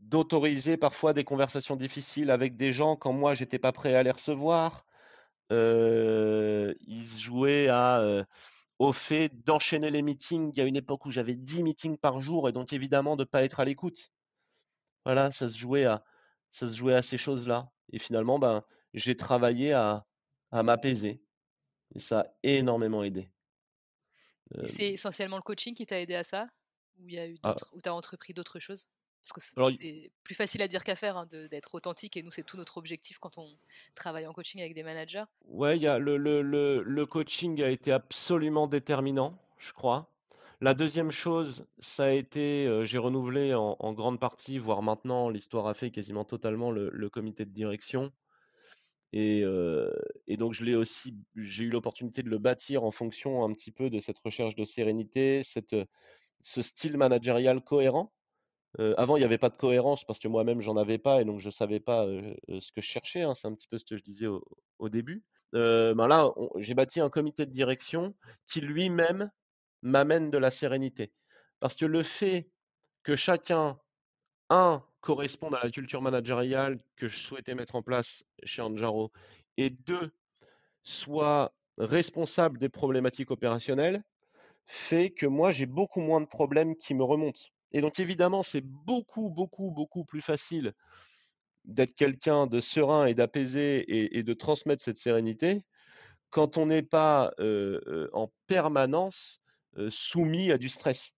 d'autoriser 0.01 0.79
parfois 0.79 1.13
des 1.13 1.25
conversations 1.25 1.77
difficiles 1.77 2.31
avec 2.31 2.57
des 2.57 2.73
gens 2.73 2.97
quand 2.97 3.13
moi 3.13 3.35
j'étais 3.35 3.59
pas 3.59 3.73
prêt 3.73 3.95
à 3.95 4.03
les 4.03 4.11
recevoir. 4.11 4.87
Euh, 5.51 6.75
il 6.87 7.07
se 7.07 7.21
jouait 7.21 7.69
à, 7.69 8.01
euh, 8.01 8.25
au 8.79 8.93
fait 8.93 9.29
d'enchaîner 9.45 9.91
les 9.91 10.03
meetings. 10.03 10.53
Il 10.55 10.59
y 10.59 10.61
a 10.61 10.67
une 10.67 10.77
époque 10.77 11.07
où 11.07 11.11
j'avais 11.11 11.35
10 11.35 11.63
meetings 11.63 11.99
par 11.99 12.21
jour 12.21 12.49
et 12.49 12.53
donc 12.53 12.73
évidemment 12.73 13.17
de 13.17 13.23
ne 13.23 13.29
pas 13.29 13.45
être 13.45 13.61
à 13.61 13.65
l'écoute. 13.65 14.13
Voilà, 15.05 15.31
ça 15.31 15.49
se 15.51 15.57
jouait 15.57 15.85
à, 15.85 16.05
ça 16.53 16.71
se 16.71 16.77
jouait 16.77 16.95
à 16.95 17.03
ces 17.03 17.19
choses-là. 17.19 17.71
Et 17.93 17.99
finalement, 17.99 18.39
ben, 18.39 18.63
j'ai 18.95 19.17
travaillé 19.17 19.73
à, 19.73 20.07
à 20.53 20.63
m'apaiser. 20.63 21.23
Et 21.95 21.99
ça 21.99 22.21
a 22.21 22.27
énormément 22.43 23.03
aidé. 23.03 23.31
C'est 24.65 24.93
essentiellement 24.93 25.37
le 25.37 25.43
coaching 25.43 25.75
qui 25.75 25.87
t'a 25.87 26.01
aidé 26.01 26.15
à 26.15 26.23
ça? 26.23 26.47
Ou 26.99 27.09
ah. 27.43 27.57
tu 27.83 27.89
as 27.89 27.95
entrepris 27.95 28.35
d'autres 28.35 28.59
choses? 28.59 28.89
Parce 29.23 29.33
que 29.33 29.41
c'est 29.77 30.11
plus 30.25 30.35
facile 30.35 30.63
à 30.63 30.69
dire 30.69 30.83
qu'à 30.83 30.97
faire 30.97 31.17
hein, 31.17 31.27
d'être 31.27 31.75
authentique 31.75 32.17
et 32.17 32.23
nous, 32.23 32.33
c'est 32.33 32.43
tout 32.43 32.57
notre 32.57 32.79
objectif 32.79 33.19
quand 33.19 33.39
on 33.39 33.49
travaille 33.95 34.27
en 34.27 34.33
coaching 34.33 34.61
avec 34.61 34.75
des 34.75 34.83
managers. 34.83 35.25
Ouais, 35.47 35.79
y 35.79 35.87
a 35.87 35.99
le, 35.99 36.17
le, 36.17 36.43
le, 36.43 36.83
le 36.83 37.07
coaching 37.07 37.63
a 37.63 37.71
été 37.71 37.93
absolument 37.93 38.67
déterminant, 38.67 39.39
je 39.59 39.73
crois. 39.73 40.13
La 40.63 40.75
deuxième 40.75 41.11
chose, 41.11 41.67
ça 41.81 42.05
a 42.05 42.11
été, 42.13 42.83
j'ai 42.85 42.99
renouvelé 42.99 43.53
en, 43.53 43.93
grande 43.95 44.21
partie, 44.21 44.59
voire 44.59 44.81
maintenant, 44.81 45.29
l'histoire 45.29 45.67
a 45.67 45.75
fait 45.75 45.91
quasiment 45.91 46.25
totalement 46.25 46.71
le, 46.71 47.11
comité 47.11 47.45
de 47.45 47.51
direction. 47.51 48.13
Et, 49.13 49.43
donc 50.39 50.53
je 50.53 50.65
l'ai 50.65 50.77
aussi, 50.77 51.17
j'ai 51.35 51.65
eu 51.65 51.69
l'opportunité 51.69 52.23
de 52.23 52.31
le 52.31 52.39
bâtir 52.39 52.85
en 52.85 52.93
fonction 52.93 53.43
un 53.43 53.53
petit 53.53 53.73
peu 53.73 53.91
de 53.91 53.99
cette 53.99 54.21
recherche 54.21 54.55
de 54.55 54.65
sérénité, 54.65 55.43
cette, 55.43 55.75
ce 56.43 56.63
style 56.63 56.97
managérial 56.97 57.61
cohérent. 57.61 58.13
Avant, 58.79 59.17
il 59.17 59.21
n'y 59.21 59.25
avait 59.25 59.39
pas 59.39 59.51
de 59.51 59.57
cohérence 59.57 60.05
parce 60.05 60.19
que 60.19 60.29
moi-même, 60.29 60.61
j'en 60.61 60.77
avais 60.77 60.99
pas 60.99 61.21
et 61.21 61.25
donc 61.25 61.41
je 61.41 61.49
ne 61.49 61.53
savais 61.53 61.81
pas 61.81 62.07
ce 62.07 62.73
que 62.73 62.81
je 62.81 62.87
cherchais. 62.87 63.23
Hein, 63.23 63.35
c'est 63.35 63.49
un 63.49 63.55
petit 63.55 63.69
peu 63.69 63.79
ce 63.79 63.85
que 63.85 63.97
je 63.97 64.03
disais 64.03 64.27
au, 64.27 64.89
début. 64.89 65.23
ben 65.53 66.07
là, 66.07 66.33
j'ai 66.57 66.75
bâti 66.75 67.01
un 67.01 67.11
comité 67.11 67.47
de 67.47 67.51
direction 67.51 68.15
qui 68.47 68.61
lui-même 68.61 69.31
m'amène 69.83 70.31
de 70.31 70.39
la 70.39 70.51
sérénité. 70.51 71.13
Parce 71.61 71.75
que 71.75 71.87
le 71.87 72.03
fait 72.03 72.51
que 73.03 73.17
chacun, 73.17 73.79
un, 74.49 74.83
corresponde 75.01 75.55
à 75.55 75.61
la 75.63 75.71
culture 75.71 76.01
managériale 76.01 76.79
que 76.97 77.09
je 77.09 77.19
souhaitais 77.19 77.55
mettre 77.55 77.75
en 77.75 77.83
place 77.83 78.25
chez 78.45 78.63
Anjaro, 78.63 79.13
et 79.57 79.71
deux, 79.71 80.13
soit 80.83 81.53
responsable 81.79 82.59
des 82.59 82.69
problématiques 82.69 83.31
opérationnelles, 83.31 84.03
fait 84.67 85.11
que 85.11 85.27
moi, 85.27 85.51
j'ai 85.51 85.67
beaucoup 85.67 86.01
moins 86.01 86.21
de 86.21 86.27
problèmes 86.27 86.77
qui 86.77 86.95
me 86.95 87.03
remontent. 87.03 87.43
Et 87.73 87.81
donc, 87.81 87.99
évidemment, 88.01 88.43
c'est 88.43 88.61
beaucoup, 88.61 89.31
beaucoup, 89.31 89.71
beaucoup 89.71 90.05
plus 90.05 90.21
facile 90.21 90.73
d'être 91.65 91.95
quelqu'un 91.95 92.47
de 92.47 92.61
serein 92.61 93.07
et 93.07 93.15
d'apaisé 93.15 94.17
et, 94.17 94.23
de 94.23 94.35
transmettre 94.35 94.85
cette 94.85 94.99
sérénité 94.99 95.65
quand 96.31 96.57
on 96.57 96.67
n'est 96.67 96.83
pas 96.83 97.33
en 98.13 98.33
permanence 98.47 99.41
soumis 99.89 100.51
à 100.51 100.59
du 100.59 100.69
stress. 100.69 101.13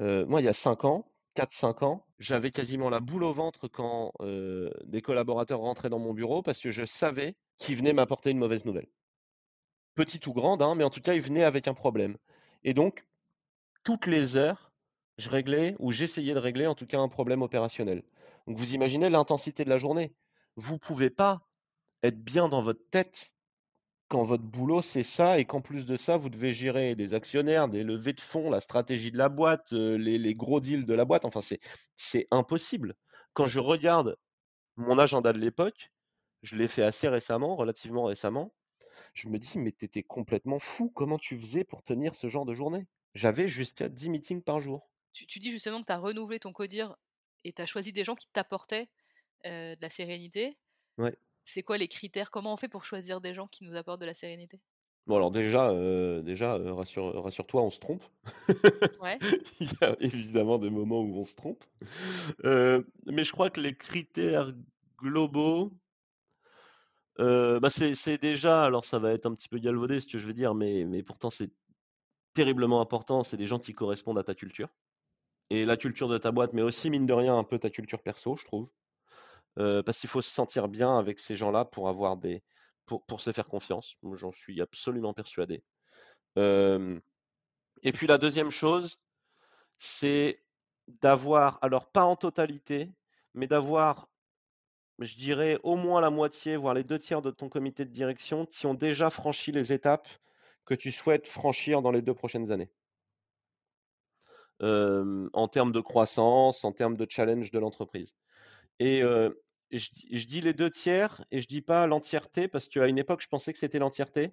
moi, 0.00 0.40
il 0.40 0.44
y 0.44 0.48
a 0.48 0.52
5 0.52 0.84
ans, 0.84 1.06
4-5 1.36 1.84
ans, 1.84 2.06
j'avais 2.18 2.50
quasiment 2.50 2.90
la 2.90 3.00
boule 3.00 3.24
au 3.24 3.32
ventre 3.32 3.68
quand 3.68 4.12
des 4.84 5.02
collaborateurs 5.02 5.60
rentraient 5.60 5.90
dans 5.90 5.98
mon 6.00 6.14
bureau 6.14 6.42
parce 6.42 6.58
que 6.58 6.70
je 6.70 6.84
savais 6.84 7.36
qu'ils 7.56 7.76
venaient 7.76 7.92
m'apporter 7.92 8.30
une 8.30 8.38
mauvaise 8.38 8.64
nouvelle. 8.64 8.88
Petite 9.94 10.26
ou 10.26 10.32
grande, 10.32 10.62
hein, 10.62 10.74
mais 10.74 10.84
en 10.84 10.90
tout 10.90 11.00
cas, 11.00 11.14
ils 11.14 11.22
venaient 11.22 11.44
avec 11.44 11.68
un 11.68 11.74
problème. 11.74 12.16
Et 12.64 12.74
donc, 12.74 13.06
toutes 13.84 14.06
les 14.06 14.34
heures, 14.34 14.72
je 15.18 15.30
réglais 15.30 15.76
ou 15.78 15.92
j'essayais 15.92 16.34
de 16.34 16.38
régler 16.38 16.66
en 16.66 16.74
tout 16.74 16.86
cas 16.86 16.98
un 16.98 17.08
problème 17.08 17.42
opérationnel. 17.42 18.02
Donc, 18.46 18.58
vous 18.58 18.74
imaginez 18.74 19.08
l'intensité 19.08 19.64
de 19.64 19.70
la 19.70 19.78
journée. 19.78 20.14
Vous 20.56 20.74
ne 20.74 20.78
pouvez 20.78 21.10
pas 21.10 21.46
être 22.02 22.22
bien 22.22 22.48
dans 22.48 22.62
votre 22.62 22.88
tête 22.90 23.32
quand 24.08 24.22
votre 24.22 24.44
boulot 24.44 24.82
c'est 24.82 25.02
ça 25.02 25.38
et 25.38 25.44
qu'en 25.44 25.60
plus 25.60 25.86
de 25.86 25.96
ça, 25.96 26.16
vous 26.16 26.28
devez 26.28 26.52
gérer 26.52 26.94
des 26.94 27.14
actionnaires, 27.14 27.68
des 27.68 27.82
levées 27.82 28.12
de 28.12 28.20
fonds, 28.20 28.50
la 28.50 28.60
stratégie 28.60 29.10
de 29.10 29.18
la 29.18 29.28
boîte, 29.28 29.72
euh, 29.72 29.96
les, 29.96 30.34
gros 30.34 30.60
deals 30.60 30.86
de 30.86 30.94
la 30.94 31.04
boîte, 31.04 31.24
enfin 31.24 31.40
c'est 31.96 32.28
impossible. 32.30 32.94
Quand 33.32 33.46
je 33.46 33.60
regarde 33.60 34.16
mon 34.76 34.98
agenda 34.98 35.32
de 35.32 35.38
l'époque, 35.38 35.90
je 36.42 36.56
l'ai 36.56 36.68
fait 36.68 36.82
assez 36.82 37.08
récemment, 37.08 37.56
relativement 37.56 38.04
récemment, 38.04 38.52
je 39.14 39.28
me 39.28 39.38
dis 39.38 39.58
mais 39.58 39.72
t'étais 39.72 40.02
complètement 40.02 40.58
fou, 40.58 40.90
comment 40.94 41.18
tu 41.18 41.38
faisais 41.38 41.64
pour 41.64 41.82
tenir 41.82 42.14
ce 42.14 42.28
genre 42.28 42.44
de 42.44 42.54
journée? 42.54 42.86
J'avais 43.14 43.48
jusqu'à 43.48 43.88
10 43.88 44.10
meetings 44.10 44.42
par 44.42 44.60
jour. 44.60 44.88
Tu, 45.14 45.38
dis 45.38 45.50
justement 45.50 45.80
que 45.80 45.86
tu 45.86 45.92
as 45.92 45.98
renouvelé 45.98 46.38
ton 46.38 46.52
codir 46.52 46.96
et 47.44 47.52
tu 47.52 47.62
as 47.62 47.66
choisi 47.66 47.92
des 47.92 48.04
gens 48.04 48.14
qui 48.14 48.26
t'apportaient 48.28 48.88
euh, 49.46 49.74
de 49.76 49.80
la 49.80 49.88
sérénité. 49.88 50.56
Ouais 50.98 51.16
c'est 51.44 51.62
quoi 51.62 51.78
les 51.78 51.88
critères? 51.88 52.30
Comment 52.30 52.54
on 52.54 52.56
fait 52.56 52.68
pour 52.68 52.84
choisir 52.84 53.20
des 53.20 53.34
gens 53.34 53.46
qui 53.46 53.64
nous 53.64 53.76
apportent 53.76 54.00
de 54.00 54.06
la 54.06 54.14
sérénité? 54.14 54.60
Bon 55.06 55.16
alors 55.16 55.30
déjà, 55.30 55.70
déjà, 56.22 56.56
rassure 56.72 57.22
rassure-toi, 57.22 57.62
on 57.62 57.70
se 57.70 57.78
trompe. 57.78 58.02
Ouais. 59.00 59.18
Il 59.60 59.68
y 59.68 59.84
a 59.84 59.94
évidemment 60.00 60.58
des 60.58 60.70
moments 60.70 61.02
où 61.02 61.18
on 61.18 61.24
se 61.24 61.34
trompe. 61.34 61.62
mais 62.42 63.24
je 63.24 63.32
crois 63.32 63.50
que 63.50 63.60
les 63.60 63.76
critères 63.76 64.54
globaux 64.98 65.72
bah, 67.18 67.68
c'est 67.68 68.18
déjà 68.18 68.64
alors 68.64 68.86
ça 68.86 68.98
va 68.98 69.12
être 69.12 69.26
un 69.26 69.34
petit 69.34 69.48
peu 69.48 69.58
galvaudé 69.58 70.00
ce 70.00 70.06
que 70.06 70.18
je 70.18 70.26
veux 70.26 70.32
dire, 70.32 70.54
mais 70.54 70.86
mais 70.86 71.02
pourtant 71.02 71.30
c'est 71.30 71.52
terriblement 72.32 72.80
important, 72.80 73.22
c'est 73.22 73.36
des 73.36 73.46
gens 73.46 73.58
qui 73.58 73.74
correspondent 73.74 74.18
à 74.18 74.24
ta 74.24 74.34
culture 74.34 74.70
et 75.50 75.64
la 75.64 75.76
culture 75.76 76.08
de 76.08 76.18
ta 76.18 76.32
boîte, 76.32 76.52
mais 76.52 76.62
aussi 76.62 76.90
mine 76.90 77.06
de 77.06 77.12
rien 77.12 77.36
un 77.36 77.44
peu 77.44 77.58
ta 77.58 77.70
culture 77.70 78.02
perso, 78.02 78.36
je 78.36 78.44
trouve. 78.44 78.68
parce 79.56 79.98
qu'il 79.98 80.10
faut 80.10 80.22
se 80.22 80.30
sentir 80.30 80.68
bien 80.68 80.98
avec 80.98 81.18
ces 81.20 81.36
gens-là 81.36 81.64
pour 81.64 81.88
avoir 81.88 82.16
des 82.16 82.42
pour 82.86 83.04
pour 83.06 83.20
se 83.20 83.32
faire 83.32 83.46
confiance. 83.48 83.96
j'en 84.14 84.32
suis 84.32 84.60
absolument 84.60 85.14
persuadé. 85.14 85.62
et 86.36 87.92
puis 87.92 88.06
la 88.06 88.18
deuxième 88.18 88.50
chose, 88.50 88.98
c'est 89.78 90.42
d'avoir 90.88 91.58
alors 91.62 91.90
pas 91.90 92.04
en 92.04 92.16
totalité, 92.16 92.90
mais 93.34 93.46
d'avoir 93.46 94.08
je 95.00 95.16
dirais 95.16 95.58
au 95.62 95.76
moins 95.76 96.00
la 96.00 96.10
moitié, 96.10 96.56
voire 96.56 96.74
les 96.74 96.84
deux 96.84 96.98
tiers 96.98 97.22
de 97.22 97.30
ton 97.30 97.48
comité 97.48 97.84
de 97.84 97.90
direction 97.90 98.46
qui 98.46 98.66
ont 98.66 98.74
déjà 98.74 99.10
franchi 99.10 99.50
les 99.52 99.72
étapes 99.72 100.08
que 100.64 100.74
tu 100.74 100.92
souhaites 100.92 101.26
franchir 101.26 101.82
dans 101.82 101.90
les 101.90 102.02
deux 102.02 102.14
prochaines 102.14 102.52
années. 102.52 102.70
En 104.60 105.48
termes 105.48 105.72
de 105.72 105.80
croissance, 105.80 106.64
en 106.64 106.72
termes 106.72 106.96
de 106.96 107.06
challenge 107.08 107.50
de 107.50 107.58
l'entreprise. 107.58 108.16
Et 108.78 109.02
je, 109.70 110.26
dis 110.26 110.40
les 110.40 110.54
deux 110.54 110.70
tiers 110.70 111.24
et 111.30 111.40
je 111.40 111.48
dis 111.48 111.62
pas 111.62 111.86
l'entièreté 111.86 112.48
parce 112.48 112.68
qu'à 112.68 112.86
une 112.86 112.98
époque, 112.98 113.22
je 113.22 113.28
pensais 113.28 113.52
que 113.52 113.58
c'était 113.58 113.78
l'entièreté. 113.78 114.32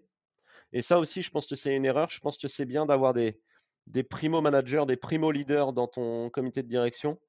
Et 0.73 0.81
ça 0.81 0.99
aussi, 0.99 1.21
je 1.21 1.31
pense 1.31 1.47
que 1.47 1.55
c'est 1.55 1.75
une 1.75 1.85
erreur. 1.85 2.09
Je 2.09 2.19
pense 2.19 2.37
que 2.37 2.47
c'est 2.47 2.65
bien 2.65 2.85
d'avoir 2.85 3.13
des, 3.13 3.39
des 3.87 4.03
primo 4.03 4.41
managers, 4.41 4.85
des 4.87 4.95
primo 4.95 5.31
leaders 5.31 5.73
dans 5.73 5.87
ton 5.87 6.29
comité 6.29 6.63
de 6.63 6.67
direction 6.67 7.19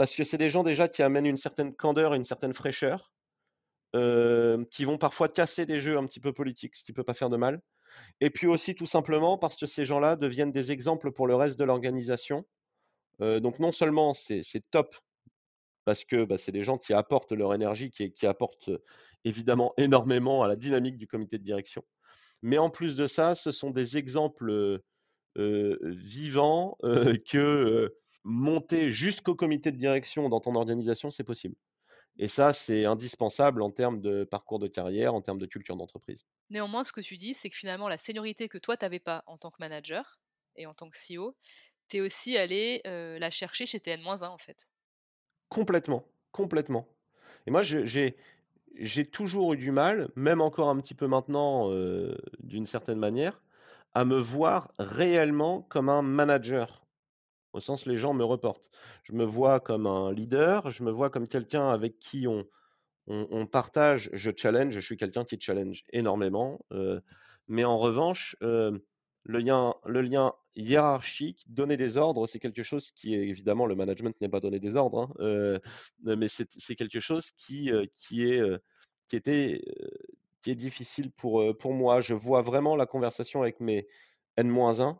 parce 0.00 0.14
que 0.14 0.24
c'est 0.24 0.38
des 0.38 0.48
gens 0.48 0.62
déjà 0.62 0.88
qui 0.88 1.02
amènent 1.02 1.26
une 1.26 1.36
certaine 1.36 1.74
candeur 1.74 2.14
une 2.14 2.24
certaine 2.24 2.54
fraîcheur, 2.54 3.12
qui 3.92 4.84
vont 4.86 4.96
parfois 4.96 5.28
casser 5.28 5.66
des 5.66 5.78
jeux 5.78 5.98
un 5.98 6.06
petit 6.06 6.20
peu 6.20 6.32
politiques, 6.32 6.76
ce 6.76 6.84
qui 6.84 6.92
ne 6.92 6.96
peut 6.96 7.04
pas 7.04 7.12
faire 7.12 7.28
de 7.28 7.36
mal. 7.36 7.60
Et 8.20 8.30
puis 8.30 8.46
aussi 8.46 8.74
tout 8.74 8.86
simplement 8.86 9.38
parce 9.38 9.56
que 9.56 9.66
ces 9.66 9.84
gens-là 9.84 10.16
deviennent 10.16 10.52
des 10.52 10.72
exemples 10.72 11.12
pour 11.12 11.26
le 11.26 11.34
reste 11.34 11.58
de 11.58 11.64
l'organisation. 11.64 12.44
donc 13.20 13.58
non 13.58 13.72
seulement 13.72 14.14
c'est 14.14 14.42
top 14.70 14.94
parce 15.84 16.04
que 16.04 16.24
bah, 16.24 16.38
c'est 16.38 16.52
des 16.52 16.62
gens 16.62 16.78
qui 16.78 16.92
apportent 16.92 17.32
leur 17.32 17.54
énergie, 17.54 17.90
qui, 17.90 18.12
qui 18.12 18.26
apportent 18.26 18.70
évidemment 19.24 19.72
énormément 19.76 20.42
à 20.42 20.48
la 20.48 20.56
dynamique 20.56 20.98
du 20.98 21.06
comité 21.06 21.38
de 21.38 21.42
direction. 21.42 21.82
Mais 22.42 22.58
en 22.58 22.70
plus 22.70 22.96
de 22.96 23.06
ça, 23.06 23.34
ce 23.34 23.52
sont 23.52 23.70
des 23.70 23.96
exemples 23.96 24.80
vivants 25.36 26.76
que 27.30 27.94
monter 28.24 28.90
jusqu'au 28.90 29.34
comité 29.34 29.72
de 29.72 29.76
direction 29.76 30.28
dans 30.28 30.40
ton 30.40 30.54
organisation, 30.54 31.10
c'est 31.10 31.24
possible. 31.24 31.56
Et 32.22 32.28
ça, 32.28 32.52
c'est 32.52 32.84
indispensable 32.84 33.62
en 33.62 33.70
termes 33.70 34.02
de 34.02 34.24
parcours 34.24 34.58
de 34.58 34.68
carrière, 34.68 35.14
en 35.14 35.22
termes 35.22 35.38
de 35.38 35.46
culture 35.46 35.74
d'entreprise. 35.74 36.26
Néanmoins, 36.50 36.84
ce 36.84 36.92
que 36.92 37.00
tu 37.00 37.16
dis, 37.16 37.32
c'est 37.32 37.48
que 37.48 37.56
finalement, 37.56 37.88
la 37.88 37.96
seniorité 37.96 38.46
que 38.46 38.58
toi, 38.58 38.76
tu 38.76 38.84
n'avais 38.84 39.00
pas 39.00 39.24
en 39.26 39.38
tant 39.38 39.50
que 39.50 39.56
manager 39.58 40.20
et 40.54 40.66
en 40.66 40.74
tant 40.74 40.90
que 40.90 40.98
CEO, 40.98 41.34
tu 41.88 41.96
es 41.96 42.00
aussi 42.02 42.36
allé 42.36 42.82
la 42.84 43.30
chercher 43.30 43.64
chez 43.64 43.80
TN-1 43.80 44.28
en 44.28 44.36
fait. 44.36 44.68
Complètement, 45.48 46.04
complètement. 46.30 46.86
Et 47.46 47.50
moi, 47.50 47.62
j'ai, 47.62 48.16
j'ai 48.76 49.06
toujours 49.10 49.54
eu 49.54 49.56
du 49.56 49.72
mal, 49.72 50.10
même 50.14 50.42
encore 50.42 50.68
un 50.68 50.76
petit 50.78 50.94
peu 50.94 51.06
maintenant, 51.06 51.70
d'une 52.38 52.66
certaine 52.66 52.98
manière, 52.98 53.40
à 53.94 54.04
me 54.04 54.18
voir 54.18 54.72
réellement 54.78 55.62
comme 55.62 55.88
un 55.88 56.02
manager 56.02 56.84
au 57.52 57.60
sens 57.60 57.86
les 57.86 57.96
gens 57.96 58.14
me 58.14 58.24
reportent. 58.24 58.70
Je 59.04 59.12
me 59.12 59.24
vois 59.24 59.60
comme 59.60 59.86
un 59.86 60.12
leader, 60.12 60.70
je 60.70 60.82
me 60.82 60.90
vois 60.90 61.10
comme 61.10 61.28
quelqu'un 61.28 61.70
avec 61.70 61.98
qui 61.98 62.26
on, 62.26 62.46
on, 63.06 63.46
partage, 63.46 64.10
je 64.12 64.30
challenge, 64.34 64.72
je 64.72 64.80
suis 64.80 64.96
quelqu'un 64.96 65.24
qui 65.24 65.40
challenge 65.40 65.84
énormément. 65.92 66.60
Euh, 66.72 67.00
mais 67.48 67.64
en 67.64 67.78
revanche, 67.78 68.36
euh, 68.42 68.78
le, 69.24 69.38
lien, 69.40 69.74
le 69.84 70.02
lien 70.02 70.32
hiérarchique, 70.54 71.44
donner 71.48 71.76
des 71.76 71.96
ordres, 71.96 72.26
c'est 72.26 72.38
quelque 72.38 72.62
chose 72.62 72.92
qui 72.92 73.14
est 73.14 73.28
évidemment, 73.28 73.66
le 73.66 73.74
management 73.74 74.14
n'est 74.20 74.28
pas 74.28 74.40
donner 74.40 74.60
des 74.60 74.76
ordres, 74.76 75.00
hein, 75.00 75.14
euh, 75.20 75.58
mais 76.04 76.28
c'est 76.28 76.76
quelque 76.76 77.00
chose 77.00 77.32
qui, 77.32 77.70
qui, 77.96 78.24
est, 78.24 78.42
qui, 79.08 79.16
était, 79.16 79.62
qui 80.42 80.50
est 80.52 80.56
difficile 80.56 81.10
pour, 81.10 81.56
pour 81.56 81.72
moi. 81.72 82.00
Je 82.00 82.14
vois 82.14 82.42
vraiment 82.42 82.76
la 82.76 82.86
conversation 82.86 83.42
avec 83.42 83.58
mes 83.58 83.88
N-1 84.36 84.98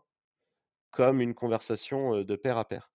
comme 0.91 1.21
une 1.21 1.35
conversation 1.35 2.23
de 2.23 2.37
pair 2.37 2.59
à 2.59 2.67
pair. 2.67 2.91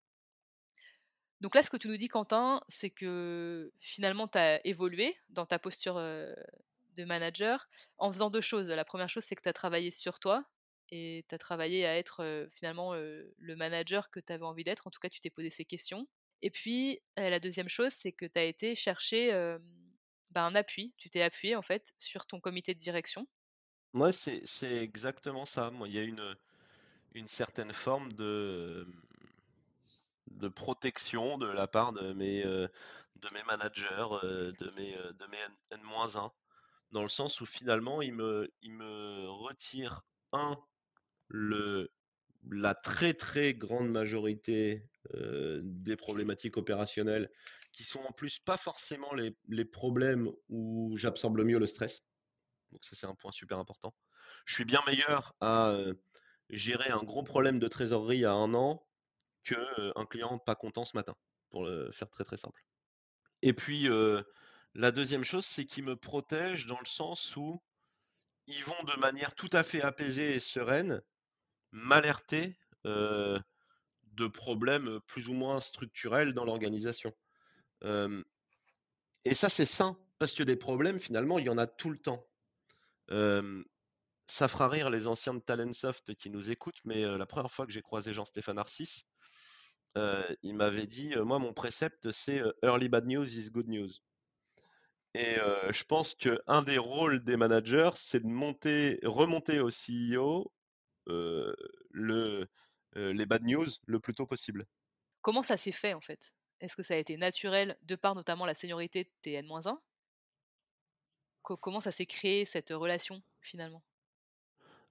Donc 1.41 1.55
là, 1.55 1.61
ce 1.61 1.69
que 1.69 1.77
tu 1.77 1.87
nous 1.87 1.97
dis, 1.97 2.07
Quentin, 2.07 2.61
c'est 2.67 2.89
que 2.89 3.71
finalement, 3.79 4.27
tu 4.27 4.37
as 4.37 4.65
évolué 4.65 5.15
dans 5.29 5.45
ta 5.45 5.59
posture 5.59 5.95
de 5.95 7.05
manager 7.05 7.67
en 7.97 8.11
faisant 8.11 8.29
deux 8.29 8.41
choses. 8.41 8.69
La 8.69 8.85
première 8.85 9.09
chose, 9.09 9.23
c'est 9.23 9.35
que 9.35 9.41
tu 9.41 9.49
as 9.49 9.53
travaillé 9.53 9.91
sur 9.91 10.19
toi 10.19 10.45
et 10.91 11.25
tu 11.27 11.35
as 11.35 11.37
travaillé 11.37 11.85
à 11.85 11.97
être 11.97 12.47
finalement 12.51 12.93
le 12.95 13.55
manager 13.55 14.09
que 14.09 14.19
tu 14.19 14.31
avais 14.31 14.45
envie 14.45 14.63
d'être. 14.63 14.87
En 14.87 14.91
tout 14.91 14.99
cas, 14.99 15.09
tu 15.09 15.19
t'es 15.19 15.29
posé 15.29 15.49
ces 15.49 15.65
questions. 15.65 16.07
Et 16.41 16.49
puis, 16.49 17.01
la 17.17 17.39
deuxième 17.39 17.69
chose, 17.69 17.91
c'est 17.91 18.11
que 18.11 18.25
tu 18.25 18.39
as 18.39 18.43
été 18.43 18.73
chercher 18.73 19.31
bah, 20.31 20.45
un 20.45 20.55
appui. 20.55 20.93
Tu 20.97 21.09
t'es 21.09 21.21
appuyé 21.21 21.55
en 21.55 21.61
fait 21.61 21.93
sur 21.97 22.25
ton 22.25 22.39
comité 22.39 22.73
de 22.73 22.79
direction. 22.79 23.27
Moi, 23.93 24.11
c'est 24.13 24.43
exactement 24.63 25.45
ça. 25.45 25.69
Moi, 25.69 25.87
il 25.89 25.95
y 25.95 25.99
a 25.99 26.03
une 26.03 26.35
une 27.15 27.27
certaine 27.29 27.71
forme 27.71 28.11
de, 28.13 28.85
de 30.27 30.47
protection 30.49 31.37
de 31.37 31.47
la 31.47 31.65
part 31.65 31.93
de 31.93 32.13
mes, 32.13 32.45
euh, 32.45 32.67
de 33.21 33.29
mes 33.33 33.43
managers, 33.43 34.07
euh, 34.23 34.51
de 34.59 34.69
mes, 34.77 34.95
euh, 34.97 35.13
de 35.13 35.25
mes 35.27 35.37
N-1, 35.71 36.31
dans 36.91 37.01
le 37.01 37.07
sens 37.07 37.39
où 37.39 37.45
finalement, 37.45 38.01
ils 38.01 38.13
me, 38.13 38.51
ils 38.61 38.73
me 38.73 39.29
retirent, 39.29 40.03
un, 40.33 40.57
le, 41.29 41.89
la 42.51 42.75
très 42.75 43.13
très 43.13 43.53
grande 43.53 43.89
majorité 43.89 44.83
des 45.61 45.95
problématiques 45.95 46.57
opérationnelles, 46.57 47.29
qui 47.71 47.83
sont 47.83 47.99
en 47.99 48.11
plus 48.11 48.39
pas 48.39 48.57
forcément 48.57 49.13
les, 49.13 49.37
les 49.47 49.65
problèmes 49.65 50.29
où 50.49 50.97
j'absorbe 50.97 51.37
le 51.37 51.43
mieux 51.45 51.59
le 51.59 51.67
stress. 51.67 52.03
Donc 52.71 52.83
ça 52.83 52.95
c'est 52.95 53.05
un 53.05 53.13
point 53.15 53.31
super 53.31 53.59
important. 53.59 53.93
Je 54.45 54.55
suis 54.55 54.65
bien 54.65 54.81
meilleur 54.87 55.35
à 55.41 55.77
gérer 56.49 56.89
un 56.89 57.03
gros 57.03 57.23
problème 57.23 57.59
de 57.59 57.67
trésorerie 57.67 58.25
à 58.25 58.33
un 58.33 58.53
an 58.53 58.85
qu'un 59.43 60.05
client 60.09 60.39
pas 60.39 60.55
content 60.55 60.85
ce 60.85 60.95
matin, 60.95 61.15
pour 61.49 61.63
le 61.63 61.91
faire 61.91 62.09
très 62.09 62.23
très 62.23 62.37
simple. 62.37 62.63
Et 63.41 63.53
puis, 63.53 63.87
la 64.73 64.91
deuxième 64.91 65.23
chose, 65.23 65.45
c'est 65.45 65.65
qu'ils 65.65 65.83
me 65.83 65.95
protègent 65.95 66.65
dans 66.65 66.79
le 66.79 66.85
sens 66.85 67.35
où 67.35 67.61
ils 68.47 68.63
vont 68.63 68.83
de 68.83 68.99
manière 68.99 69.33
tout 69.35 69.49
à 69.53 69.63
fait 69.63 69.81
apaisée 69.81 70.35
et 70.35 70.39
sereine 70.39 71.01
m'alerter 71.71 72.57
de 72.83 74.27
problèmes 74.27 74.99
plus 75.07 75.29
ou 75.29 75.33
moins 75.33 75.59
structurels 75.59 76.33
dans 76.33 76.45
l'organisation. 76.45 77.13
et 77.83 79.35
ça, 79.35 79.49
c'est 79.49 79.65
sain, 79.65 79.97
parce 80.19 80.33
que 80.33 80.43
des 80.43 80.55
problèmes, 80.55 80.99
finalement, 80.99 81.39
il 81.39 81.45
y 81.45 81.49
en 81.49 81.57
a 81.57 81.67
tout 81.67 81.89
le 81.89 81.97
temps 81.97 82.25
ça 84.27 84.47
fera 84.47 84.67
rire 84.67 84.89
les 84.89 85.07
anciens 85.07 85.33
de 85.33 85.39
Talentsoft 85.39 86.15
qui 86.15 86.29
nous 86.29 86.49
écoutent, 86.49 86.79
mais 86.83 87.03
la 87.17 87.25
première 87.25 87.51
fois 87.51 87.65
que 87.65 87.71
j'ai 87.71 87.81
croisé 87.81 88.13
Jean-Stéphane 88.13 88.57
Arcis, 88.57 89.05
il 89.95 90.55
m'avait 90.55 90.87
dit 90.87 91.15
Moi, 91.15 91.39
mon 91.39 91.53
précepte, 91.53 92.11
c'est 92.11 92.41
Early 92.63 92.89
bad 92.89 93.05
news 93.05 93.37
is 93.37 93.49
good 93.49 93.67
news. 93.67 93.91
Et 95.13 95.37
je 95.69 95.83
pense 95.85 96.15
qu'un 96.15 96.61
des 96.63 96.77
rôles 96.77 97.23
des 97.23 97.37
managers, 97.37 97.91
c'est 97.95 98.19
de 98.19 98.27
monter, 98.27 98.99
remonter 99.03 99.59
au 99.59 99.69
CEO 99.69 100.51
le, 101.07 102.47
les 102.95 103.25
bad 103.25 103.43
news 103.43 103.67
le 103.85 103.99
plus 103.99 104.13
tôt 104.13 104.25
possible. 104.25 104.65
Comment 105.21 105.43
ça 105.43 105.57
s'est 105.57 105.71
fait 105.71 105.93
en 105.93 106.01
fait? 106.01 106.33
Est-ce 106.59 106.75
que 106.75 106.83
ça 106.83 106.93
a 106.93 106.97
été 106.97 107.17
naturel 107.17 107.77
de 107.83 107.95
par 107.95 108.15
notamment 108.15 108.45
la 108.45 108.55
seniorité 108.55 109.03
de 109.03 109.09
TN-1 109.21 109.77
Comment 111.43 111.79
ça 111.79 111.91
s'est 111.91 112.05
créé 112.05 112.43
cette 112.45 112.71
relation 112.71 113.21
finalement? 113.39 113.83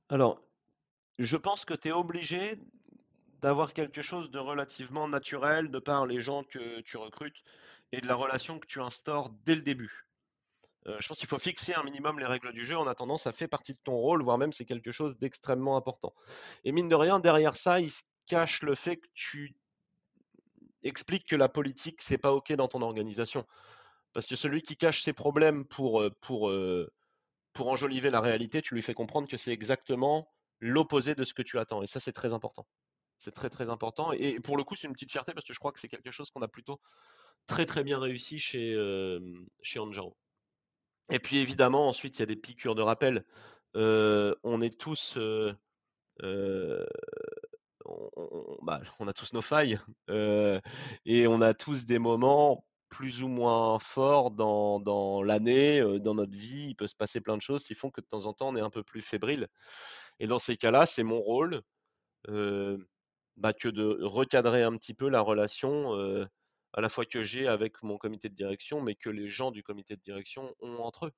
Alors, 0.08 0.42
je 1.18 1.36
pense 1.36 1.64
que 1.64 1.74
tu 1.74 1.88
es 1.88 1.92
obligé 1.92 2.58
d'avoir 3.40 3.72
quelque 3.72 4.02
chose 4.02 4.30
de 4.30 4.38
relativement 4.38 5.08
naturel 5.08 5.70
de 5.70 5.78
par 5.78 6.06
les 6.06 6.20
gens 6.20 6.44
que 6.44 6.80
tu 6.80 6.96
recrutes 6.96 7.36
et 7.92 8.00
de 8.00 8.06
la 8.06 8.14
relation 8.14 8.58
que 8.58 8.66
tu 8.66 8.80
instaures 8.80 9.30
dès 9.44 9.54
le 9.54 9.62
début. 9.62 10.06
Euh, 10.86 10.96
je 11.00 11.08
pense 11.08 11.18
qu'il 11.18 11.28
faut 11.28 11.38
fixer 11.38 11.74
un 11.74 11.82
minimum 11.82 12.18
les 12.18 12.26
règles 12.26 12.52
du 12.52 12.64
jeu. 12.64 12.76
En 12.76 12.86
attendant, 12.86 13.16
ça 13.16 13.32
fait 13.32 13.48
partie 13.48 13.72
de 13.72 13.78
ton 13.84 13.96
rôle, 13.96 14.22
voire 14.22 14.38
même 14.38 14.52
c'est 14.52 14.64
quelque 14.64 14.92
chose 14.92 15.16
d'extrêmement 15.18 15.76
important. 15.76 16.14
Et 16.64 16.72
mine 16.72 16.88
de 16.88 16.94
rien, 16.94 17.20
derrière 17.20 17.56
ça, 17.56 17.80
il 17.80 17.90
se 17.90 18.02
cache 18.26 18.62
le 18.62 18.74
fait 18.74 18.96
que 18.96 19.08
tu 19.14 19.54
expliques 20.82 21.26
que 21.26 21.36
la 21.36 21.48
politique, 21.48 22.02
c'est 22.02 22.18
pas 22.18 22.32
OK 22.32 22.52
dans 22.52 22.68
ton 22.68 22.82
organisation. 22.82 23.46
Parce 24.12 24.26
que 24.26 24.36
celui 24.36 24.62
qui 24.62 24.76
cache 24.76 25.02
ses 25.02 25.12
problèmes 25.12 25.64
pour, 25.64 26.02
euh, 26.02 26.10
pour, 26.20 26.50
euh, 26.50 26.90
pour 27.54 27.68
enjoliver 27.68 28.10
la 28.10 28.20
réalité, 28.20 28.60
tu 28.60 28.74
lui 28.74 28.82
fais 28.82 28.94
comprendre 28.94 29.28
que 29.28 29.36
c'est 29.36 29.52
exactement 29.52 30.30
l'opposé 30.60 31.14
de 31.14 31.24
ce 31.24 31.32
que 31.34 31.42
tu 31.42 31.58
attends. 31.58 31.82
Et 31.82 31.86
ça, 31.86 32.00
c'est 32.00 32.12
très 32.12 32.32
important. 32.32 32.66
C'est 33.16 33.32
très 33.32 33.48
très 33.48 33.70
important. 33.70 34.12
Et 34.12 34.40
pour 34.40 34.56
le 34.56 34.64
coup, 34.64 34.76
c'est 34.76 34.86
une 34.86 34.92
petite 34.92 35.12
fierté 35.12 35.32
parce 35.32 35.46
que 35.46 35.54
je 35.54 35.58
crois 35.58 35.72
que 35.72 35.80
c'est 35.80 35.88
quelque 35.88 36.10
chose 36.10 36.30
qu'on 36.30 36.42
a 36.42 36.48
plutôt 36.48 36.80
très 37.46 37.64
très 37.64 37.84
bien 37.84 37.98
réussi 37.98 38.38
chez, 38.38 38.76
chez 39.62 39.78
Anjaro. 39.78 40.16
Et 41.10 41.18
puis 41.18 41.38
évidemment, 41.38 41.88
ensuite, 41.88 42.18
il 42.18 42.20
y 42.20 42.22
a 42.24 42.26
des 42.26 42.36
piqûres 42.36 42.74
de 42.74 42.82
rappel. 42.82 43.24
on 43.74 44.60
est 44.60 44.78
tous. 44.78 45.16
Bah, 48.62 48.80
on, 48.98 49.08
a 49.08 49.12
tous 49.12 49.32
nos 49.32 49.42
failles 49.42 49.78
et 51.06 51.26
on 51.26 51.40
a 51.40 51.54
tous 51.54 51.84
des 51.84 51.98
moments 51.98 52.64
plus 52.94 53.24
ou 53.24 53.28
moins 53.28 53.80
forts 53.80 54.30
dans, 54.30 55.22
l'année, 55.24 55.80
dans 55.98 56.14
notre 56.14 56.36
vie. 56.36 56.68
Il 56.68 56.76
peut 56.76 56.86
se 56.86 56.94
passer 56.94 57.20
plein 57.20 57.36
de 57.36 57.42
choses 57.42 57.64
qui 57.64 57.74
font 57.74 57.90
que 57.90 58.00
de 58.00 58.06
temps 58.06 58.26
en 58.26 58.32
temps, 58.32 58.48
on 58.50 58.56
est 58.56 58.60
un 58.60 58.70
peu 58.70 58.84
plus 58.84 59.02
fébrile. 59.02 59.48
Et 60.20 60.28
dans 60.28 60.38
ces 60.38 60.56
cas-là, 60.56 60.86
c'est 60.86 61.02
mon 61.02 61.20
rôle 61.20 61.60
bah, 62.28 63.52
que 63.52 63.68
de 63.68 63.98
recadrer 64.04 64.62
un 64.62 64.76
petit 64.76 64.94
peu 64.94 65.08
la 65.08 65.20
relation 65.20 65.92
à 66.72 66.80
la 66.80 66.88
fois 66.88 67.04
que 67.04 67.24
j'ai 67.24 67.48
avec 67.48 67.82
mon 67.82 67.98
comité 67.98 68.28
de 68.28 68.34
direction, 68.36 68.80
mais 68.80 68.94
que 68.94 69.10
les 69.10 69.28
gens 69.28 69.50
du 69.50 69.64
comité 69.64 69.96
de 69.96 70.00
direction 70.00 70.54
ont 70.60 70.78
entre 70.78 71.06
eux. 71.06 71.12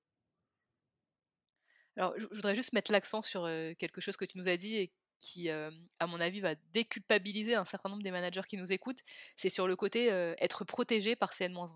Alors, 1.98 2.14
je 2.16 2.26
voudrais 2.32 2.54
juste 2.54 2.72
mettre 2.72 2.90
l'accent 2.90 3.20
sur 3.20 3.42
quelque 3.78 4.00
chose 4.00 4.16
que 4.16 4.24
tu 4.24 4.38
nous 4.38 4.48
as 4.48 4.56
dit 4.56 4.90
qui, 5.18 5.50
à 5.50 6.06
mon 6.06 6.20
avis, 6.20 6.40
va 6.40 6.54
déculpabiliser 6.72 7.54
un 7.54 7.64
certain 7.64 7.88
nombre 7.88 8.02
des 8.02 8.10
managers 8.10 8.42
qui 8.48 8.56
nous 8.56 8.72
écoutent. 8.72 9.02
C'est 9.36 9.48
sur 9.48 9.66
le 9.66 9.76
côté 9.76 10.06
être 10.38 10.64
protégé 10.64 11.16
par 11.16 11.32
CN-1 11.32 11.68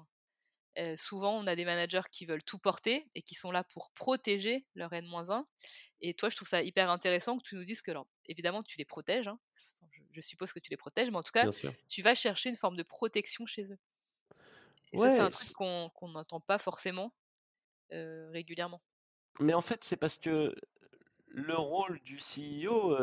souvent, 0.97 1.37
on 1.37 1.47
a 1.47 1.57
des 1.57 1.65
managers 1.65 2.09
qui 2.11 2.27
veulent 2.27 2.43
tout 2.43 2.59
porter 2.59 3.07
et 3.15 3.23
qui 3.23 3.35
sont 3.35 3.51
là 3.51 3.65
pour 3.65 3.91
protéger 3.91 4.65
leur 4.75 4.93
N-1. 4.93 5.45
Et 6.01 6.15
toi, 6.15 6.29
je 6.29 6.37
trouve 6.37 6.49
ça 6.49 6.63
hyper 6.63 6.91
intéressant 6.91 7.39
que 7.39 7.43
tu 7.43 7.57
nous 7.57 7.65
dises 7.65 7.83
que, 7.83 7.91
alors, 7.91 8.07
évidemment, 8.27 8.63
tu 8.63 8.79
les 8.79 8.85
protèges. 8.85 9.29
Hein. 9.29 9.39
je, 10.13 10.21
suppose 10.21 10.53
que 10.53 10.61
tu 10.61 10.71
les 10.71 10.77
protèges, 10.77 11.11
mais 11.11 11.19
en 11.19 11.23
tout 11.23 11.33
cas, 11.33 11.51
tu 11.89 12.03
vas 12.03 12.15
chercher 12.15 12.51
une 12.51 12.57
forme 12.57 12.77
de 12.77 12.83
protection 12.83 13.47
chez 13.47 13.73
eux. 13.73 13.79
Et 14.93 14.99
ça, 14.99 15.11
c'est 15.11 15.21
un 15.21 15.31
truc 15.31 15.53
qu'on 15.53 16.09
n'entend 16.09 16.41
pas 16.41 16.59
forcément 16.59 17.15
régulièrement. 17.91 18.83
Mais 19.39 19.55
en 19.55 19.63
fait, 19.63 19.85
c'est 19.85 19.97
parce 19.97 20.19
que 20.19 20.55
le 21.27 21.55
rôle 21.55 22.01
du 22.01 22.19
CEO, 22.19 22.97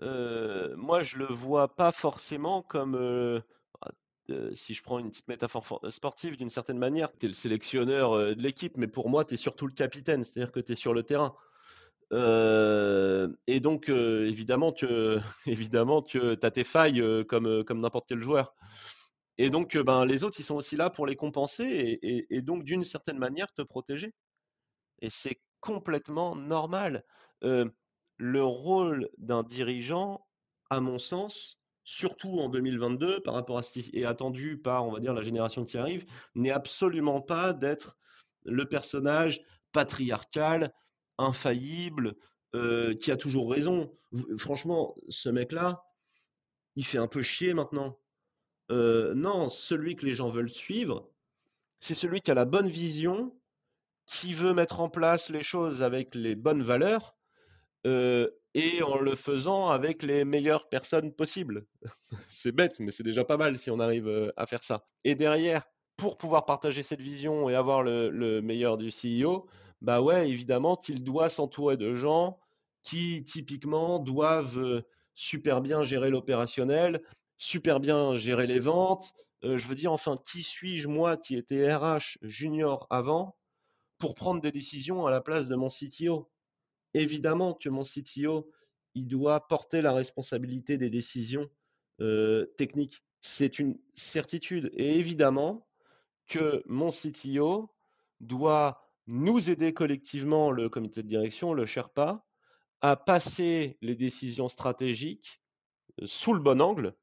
moi, 0.00 1.02
je 1.02 1.18
le 1.18 1.26
vois 1.26 1.74
pas 1.74 1.92
forcément 1.92 2.62
comme 2.62 3.42
si 4.54 4.74
je 4.74 4.82
prends 4.82 4.98
une 4.98 5.10
petite 5.10 5.28
métaphore 5.28 5.80
sportive, 5.90 6.36
d'une 6.36 6.50
certaine 6.50 6.78
manière, 6.78 7.10
tu 7.18 7.26
es 7.26 7.28
le 7.28 7.34
sélectionneur 7.34 8.16
de 8.16 8.42
l'équipe, 8.42 8.76
mais 8.76 8.88
pour 8.88 9.08
moi, 9.08 9.24
tu 9.24 9.34
es 9.34 9.36
surtout 9.36 9.66
le 9.66 9.72
capitaine, 9.72 10.24
c'est-à-dire 10.24 10.52
que 10.52 10.60
tu 10.60 10.72
es 10.72 10.74
sur 10.74 10.94
le 10.94 11.02
terrain. 11.02 11.34
Et 12.12 13.60
donc, 13.60 13.88
évidemment, 13.88 14.72
tu 14.72 14.86
évidemment, 15.46 16.02
tu 16.02 16.20
as 16.20 16.50
tes 16.50 16.64
failles 16.64 17.02
comme, 17.28 17.64
comme 17.64 17.80
n'importe 17.80 18.06
quel 18.08 18.20
joueur. 18.20 18.54
Et 19.38 19.50
donc, 19.50 19.76
ben, 19.76 20.04
les 20.04 20.24
autres, 20.24 20.40
ils 20.40 20.44
sont 20.44 20.54
aussi 20.54 20.76
là 20.76 20.90
pour 20.90 21.06
les 21.06 21.16
compenser 21.16 21.98
et, 22.02 22.42
donc, 22.42 22.64
d'une 22.64 22.84
certaine 22.84 23.18
manière, 23.18 23.52
te 23.52 23.62
protéger. 23.62 24.14
Et 25.00 25.10
c'est 25.10 25.40
complètement 25.60 26.34
normal. 26.36 27.04
Le 28.18 28.44
rôle 28.44 29.08
d'un 29.18 29.42
dirigeant, 29.42 30.26
à 30.70 30.80
mon 30.80 30.98
sens, 30.98 31.58
surtout 31.84 32.38
en 32.40 32.48
2022, 32.48 33.20
par 33.22 33.34
rapport 33.34 33.58
à 33.58 33.62
ce 33.62 33.70
qui 33.70 33.90
est 33.92 34.04
attendu 34.04 34.58
par, 34.58 34.86
on 34.86 34.92
va 34.92 35.00
dire, 35.00 35.14
la 35.14 35.22
génération 35.22 35.64
qui 35.64 35.78
arrive, 35.78 36.04
n'est 36.34 36.50
absolument 36.50 37.20
pas 37.20 37.52
d'être 37.52 37.96
le 38.44 38.64
personnage 38.68 39.40
patriarcal, 39.72 40.72
infaillible, 41.18 42.14
euh, 42.54 42.94
qui 42.94 43.10
a 43.10 43.16
toujours 43.16 43.50
raison. 43.50 43.92
Franchement, 44.38 44.94
ce 45.08 45.28
mec-là, 45.28 45.84
il 46.74 46.84
fait 46.84 46.98
un 46.98 47.08
peu 47.08 47.22
chier 47.22 47.54
maintenant. 47.54 47.98
Euh, 48.70 49.14
non, 49.14 49.48
celui 49.48 49.96
que 49.96 50.06
les 50.06 50.14
gens 50.14 50.30
veulent 50.30 50.52
suivre, 50.52 51.10
c'est 51.80 51.94
celui 51.94 52.20
qui 52.20 52.30
a 52.30 52.34
la 52.34 52.44
bonne 52.44 52.68
vision, 52.68 53.38
qui 54.06 54.34
veut 54.34 54.54
mettre 54.54 54.80
en 54.80 54.88
place 54.88 55.30
les 55.30 55.42
choses 55.42 55.82
avec 55.82 56.14
les 56.14 56.34
bonnes 56.34 56.62
valeurs, 56.62 57.15
et 57.86 58.82
en 58.82 58.98
le 58.98 59.14
faisant 59.14 59.68
avec 59.68 60.02
les 60.02 60.24
meilleures 60.24 60.68
personnes 60.68 61.12
possibles. 61.12 61.66
c'est 62.28 62.52
bête, 62.52 62.80
mais 62.80 62.90
c'est 62.90 63.02
déjà 63.02 63.24
pas 63.24 63.36
mal 63.36 63.58
si 63.58 63.70
on 63.70 63.78
arrive 63.78 64.32
à 64.36 64.46
faire 64.46 64.64
ça. 64.64 64.86
Et 65.04 65.14
derrière, 65.14 65.64
pour 65.96 66.18
pouvoir 66.18 66.44
partager 66.44 66.82
cette 66.82 67.00
vision 67.00 67.48
et 67.48 67.54
avoir 67.54 67.82
le, 67.82 68.40
meilleur 68.40 68.76
du 68.76 68.90
CEO, 68.90 69.46
bah 69.82 70.00
ouais, 70.00 70.28
évidemment 70.28 70.76
qu'il 70.76 71.04
doit 71.04 71.28
s'entourer 71.28 71.76
de 71.76 71.94
gens 71.94 72.38
qui 72.82 73.24
typiquement 73.24 73.98
doivent 73.98 74.82
super 75.14 75.60
bien 75.60 75.82
gérer 75.82 76.10
l'opérationnel, 76.10 77.02
super 77.38 77.80
bien 77.80 78.14
gérer 78.16 78.46
les 78.46 78.60
ventes. 78.60 79.12
Je 79.42 79.66
veux 79.66 79.74
dire, 79.74 79.92
enfin, 79.92 80.14
qui 80.24 80.42
suis-je 80.42 80.88
moi 80.88 81.16
qui 81.16 81.36
étais 81.36 81.74
RH 81.74 82.18
junior 82.22 82.86
avant 82.90 83.36
pour 83.98 84.14
prendre 84.14 84.40
des 84.40 84.52
décisions 84.52 85.06
à 85.06 85.10
la 85.10 85.20
place 85.20 85.46
de 85.46 85.56
mon 85.56 85.68
CTO 85.68 86.30
évidemment 87.02 87.54
que 87.54 87.68
mon 87.68 87.84
CTO, 87.84 88.50
il 88.94 89.08
doit 89.08 89.46
porter 89.46 89.80
la 89.80 89.92
responsabilité 89.92 90.78
des 90.78 90.90
décisions 90.90 91.48
techniques. 92.56 93.02
C'est 93.20 93.58
une 93.58 93.78
certitude. 93.94 94.70
Et 94.74 94.98
évidemment 94.98 95.66
que 96.28 96.62
mon 96.66 96.90
CTO 96.90 97.70
doit 98.20 98.82
nous 99.06 99.50
aider 99.50 99.72
collectivement, 99.72 100.50
le 100.50 100.68
comité 100.68 101.02
de 101.02 101.08
direction, 101.08 101.54
le 101.54 101.66
Sherpa, 101.66 102.24
à 102.80 102.96
passer 102.96 103.78
les 103.80 103.94
décisions 103.94 104.48
stratégiques 104.48 105.40
sous 106.04 106.34
le 106.34 106.40
bon 106.40 106.60
angle 106.60 106.94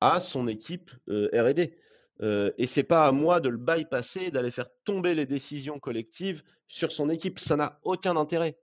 à 0.00 0.20
son 0.20 0.48
équipe 0.48 0.90
R&D. 1.08 1.76
Euh, 2.20 2.50
et 2.58 2.66
c'est 2.66 2.82
pas 2.82 3.06
à 3.06 3.12
moi 3.12 3.40
de 3.40 3.48
le 3.48 3.58
bypasser, 3.58 4.30
d'aller 4.30 4.50
faire 4.50 4.68
tomber 4.84 5.14
les 5.14 5.26
décisions 5.26 5.78
collectives 5.78 6.42
sur 6.66 6.90
son 6.90 7.10
équipe. 7.10 7.38
Ça 7.38 7.56
n'a 7.56 7.78
aucun 7.84 8.16
intérêt 8.16 8.58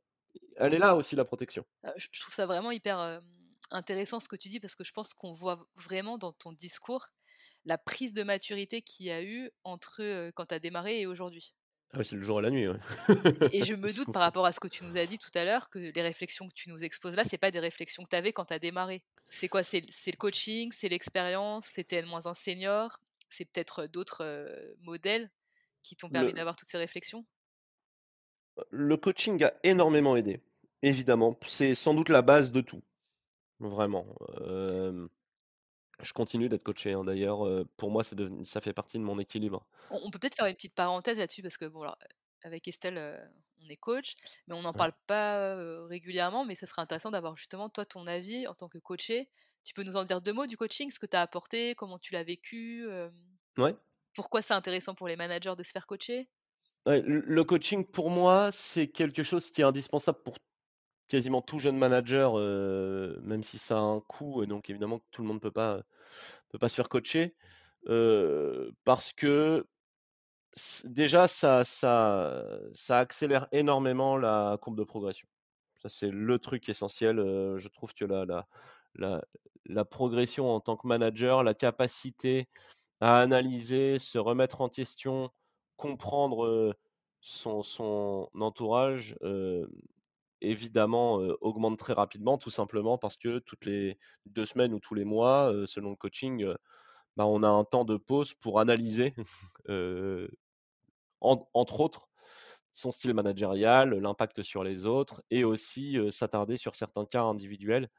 elle 0.57 0.73
est 0.73 0.79
là 0.79 0.95
aussi 0.95 1.15
la 1.15 1.25
protection. 1.25 1.65
Je 1.97 2.19
trouve 2.19 2.33
ça 2.33 2.45
vraiment 2.45 2.71
hyper 2.71 3.21
intéressant 3.71 4.19
ce 4.19 4.27
que 4.27 4.35
tu 4.35 4.49
dis 4.49 4.59
parce 4.59 4.75
que 4.75 4.83
je 4.83 4.93
pense 4.93 5.13
qu'on 5.13 5.33
voit 5.33 5.67
vraiment 5.75 6.17
dans 6.17 6.31
ton 6.31 6.51
discours 6.51 7.07
la 7.65 7.77
prise 7.77 8.13
de 8.13 8.23
maturité 8.23 8.81
qu'il 8.81 9.07
y 9.07 9.11
a 9.11 9.23
eu 9.23 9.51
entre 9.63 10.31
quand 10.31 10.45
tu 10.45 10.55
as 10.55 10.59
démarré 10.59 11.01
et 11.01 11.05
aujourd'hui. 11.05 11.53
Ah 11.93 12.03
c'est 12.03 12.15
le 12.15 12.23
jour 12.23 12.39
et 12.39 12.43
la 12.43 12.49
nuit. 12.49 12.67
et, 13.53 13.61
je 13.63 13.73
me 13.75 13.93
doute 13.93 14.11
par 14.11 14.21
rapport 14.21 14.45
à 14.45 14.51
ce 14.51 14.59
que 14.59 14.67
tu 14.67 14.83
nous 14.83 14.97
as 14.97 15.05
dit 15.05 15.17
tout 15.17 15.31
à 15.33 15.45
l'heure 15.45 15.69
que 15.69 15.79
les 15.79 16.01
réflexions 16.01 16.47
que 16.47 16.53
tu 16.53 16.69
nous 16.69 16.83
exposes 16.83 17.15
là, 17.15 17.23
c'est 17.23 17.37
pas 17.37 17.51
des 17.51 17.59
réflexions 17.59 18.03
que 18.03 18.09
tu 18.09 18.15
avais 18.15 18.33
quand 18.33 18.45
tu 18.45 18.53
as 18.53 18.59
démarré. 18.59 19.01
C'est 19.29 19.47
quoi? 19.47 19.63
C'est 19.63 19.81
le 19.81 20.17
coaching, 20.17 20.71
c'est 20.71 20.89
l'expérience, 20.89 21.67
c'était 21.67 21.97
N-1 21.97 22.33
senior, 22.33 22.99
c'est 23.29 23.45
peut-être 23.45 23.87
d'autres 23.87 24.75
modèles 24.81 25.31
qui 25.83 25.95
t'ont 25.95 26.09
permis 26.09 26.33
d'avoir 26.33 26.55
toutes 26.55 26.69
ces 26.69 26.77
réflexions? 26.77 27.25
Le 28.69 28.97
coaching 28.97 29.43
a 29.43 29.53
énormément 29.63 30.15
aidé, 30.15 30.41
évidemment. 30.81 31.37
C'est 31.45 31.75
sans 31.75 31.93
doute 31.93 32.09
la 32.09 32.21
base 32.21 32.51
de 32.51 32.61
tout, 32.61 32.81
vraiment. 33.59 34.05
je 36.01 36.13
continue 36.13 36.49
d'être 36.49 36.63
coaché, 36.63 36.93
hein, 36.93 37.03
d'ailleurs. 37.03 37.65
pour 37.77 37.91
moi, 37.91 38.03
ça 38.03 38.61
fait 38.61 38.73
partie 38.73 38.97
de 38.97 39.03
mon 39.03 39.19
équilibre. 39.19 39.65
On, 39.89 40.09
peut 40.09 40.19
peut-être 40.19 40.35
faire 40.35 40.47
une 40.47 40.55
petite 40.55 40.75
parenthèse 40.75 41.19
là-dessus, 41.19 41.41
parce 41.41 41.57
que 41.57 41.65
bon, 41.65 41.85
avec 42.43 42.67
Estelle, 42.67 43.29
on 43.63 43.69
est 43.69 43.77
coach, 43.77 44.15
mais 44.47 44.55
on 44.55 44.61
n'en 44.61 44.73
parle 44.73 44.93
pas 45.07 45.55
régulièrement, 45.87 46.45
mais 46.45 46.55
ça 46.55 46.65
serait 46.65 46.81
intéressant 46.81 47.11
d'avoir 47.11 47.37
justement, 47.37 47.69
toi, 47.69 47.85
ton 47.85 48.07
avis 48.07 48.47
en 48.47 48.53
tant 48.53 48.69
que 48.69 48.77
coaché. 48.77 49.29
Tu 49.63 49.73
peux 49.73 49.83
nous 49.83 49.95
en 49.97 50.03
dire 50.03 50.21
deux 50.21 50.33
mots 50.33 50.45
du 50.45 50.57
coaching, 50.57 50.91
ce 50.91 50.99
que 50.99 51.07
tu 51.07 51.17
as 51.17 51.21
apporté, 51.21 51.73
comment 51.75 51.97
tu 51.97 52.13
l'as 52.13 52.23
vécu 52.23 52.87
Ouais. 53.57 53.75
Pourquoi 54.15 54.41
c'est 54.41 54.53
intéressant 54.53 54.95
pour 54.95 55.07
les 55.07 55.17
managers 55.17 55.55
de 55.57 55.63
se 55.63 55.71
faire 55.71 55.85
coacher? 55.85 56.29
Le 56.85 57.43
coaching 57.43 57.85
pour 57.85 58.09
moi, 58.09 58.51
c'est 58.51 58.87
quelque 58.87 59.23
chose 59.23 59.49
qui 59.49 59.61
est 59.61 59.63
indispensable 59.63 60.19
pour 60.23 60.37
quasiment 61.07 61.41
tout 61.41 61.59
jeune 61.59 61.77
manager, 61.77 62.37
euh, 62.37 63.19
même 63.21 63.43
si 63.43 63.57
ça 63.57 63.77
a 63.77 63.81
un 63.81 64.01
coût 64.01 64.43
et 64.43 64.47
donc 64.47 64.69
évidemment 64.69 65.01
tout 65.11 65.21
le 65.21 65.27
monde 65.27 65.41
peut 65.41 65.51
pas 65.51 65.83
peut 66.49 66.57
pas 66.59 66.69
se 66.69 66.75
faire 66.75 66.89
coacher, 66.89 67.35
euh, 67.87 68.71
parce 68.83 69.13
que 69.13 69.67
déjà 70.85 71.27
ça 71.27 71.63
accélère 72.89 73.47
énormément 73.51 74.17
la 74.17 74.57
courbe 74.61 74.77
de 74.77 74.83
progression. 74.83 75.27
Ça, 75.81 75.89
c'est 75.89 76.09
le 76.09 76.39
truc 76.39 76.67
essentiel, 76.69 77.19
euh, 77.19 77.59
je 77.59 77.67
trouve 77.67 77.93
que 77.93 78.05
la 78.05 78.25
la 78.95 79.23
la 79.67 79.85
progression 79.85 80.49
en 80.49 80.59
tant 80.59 80.77
que 80.77 80.87
manager, 80.87 81.43
la 81.43 81.53
capacité 81.53 82.47
à 83.01 83.19
analyser, 83.19 83.99
se 83.99 84.17
remettre 84.17 84.61
en 84.61 84.69
question 84.69 85.31
comprendre 85.77 86.75
son, 87.21 88.29
entourage, 88.39 89.17
évidemment, 90.41 91.15
augmente 91.41 91.79
très 91.79 91.93
rapidement, 91.93 92.37
tout 92.37 92.49
simplement 92.49 92.97
parce 92.97 93.17
que 93.17 93.39
toutes 93.39 93.65
les 93.65 93.97
deux 94.25 94.45
semaines 94.45 94.73
ou 94.73 94.79
tous 94.79 94.93
les 94.93 95.05
mois, 95.05 95.51
selon 95.65 95.91
le 95.91 95.95
coaching, 95.95 96.45
bah, 97.17 97.25
on 97.25 97.43
a 97.43 97.47
un 97.47 97.63
temps 97.63 97.85
de 97.85 97.97
pause 97.97 98.33
pour 98.33 98.59
analyser, 98.59 99.13
entre 101.21 101.79
autres, 101.79 102.09
son 102.71 102.91
style 102.91 103.13
managérial, 103.13 103.91
l'impact 103.95 104.43
sur 104.43 104.63
les 104.63 104.85
autres 104.85 105.23
et 105.31 105.43
aussi 105.45 105.97
s'attarder 106.11 106.57
sur 106.57 106.75
certains 106.75 107.05
cas 107.05 107.23
individuels 107.23 107.89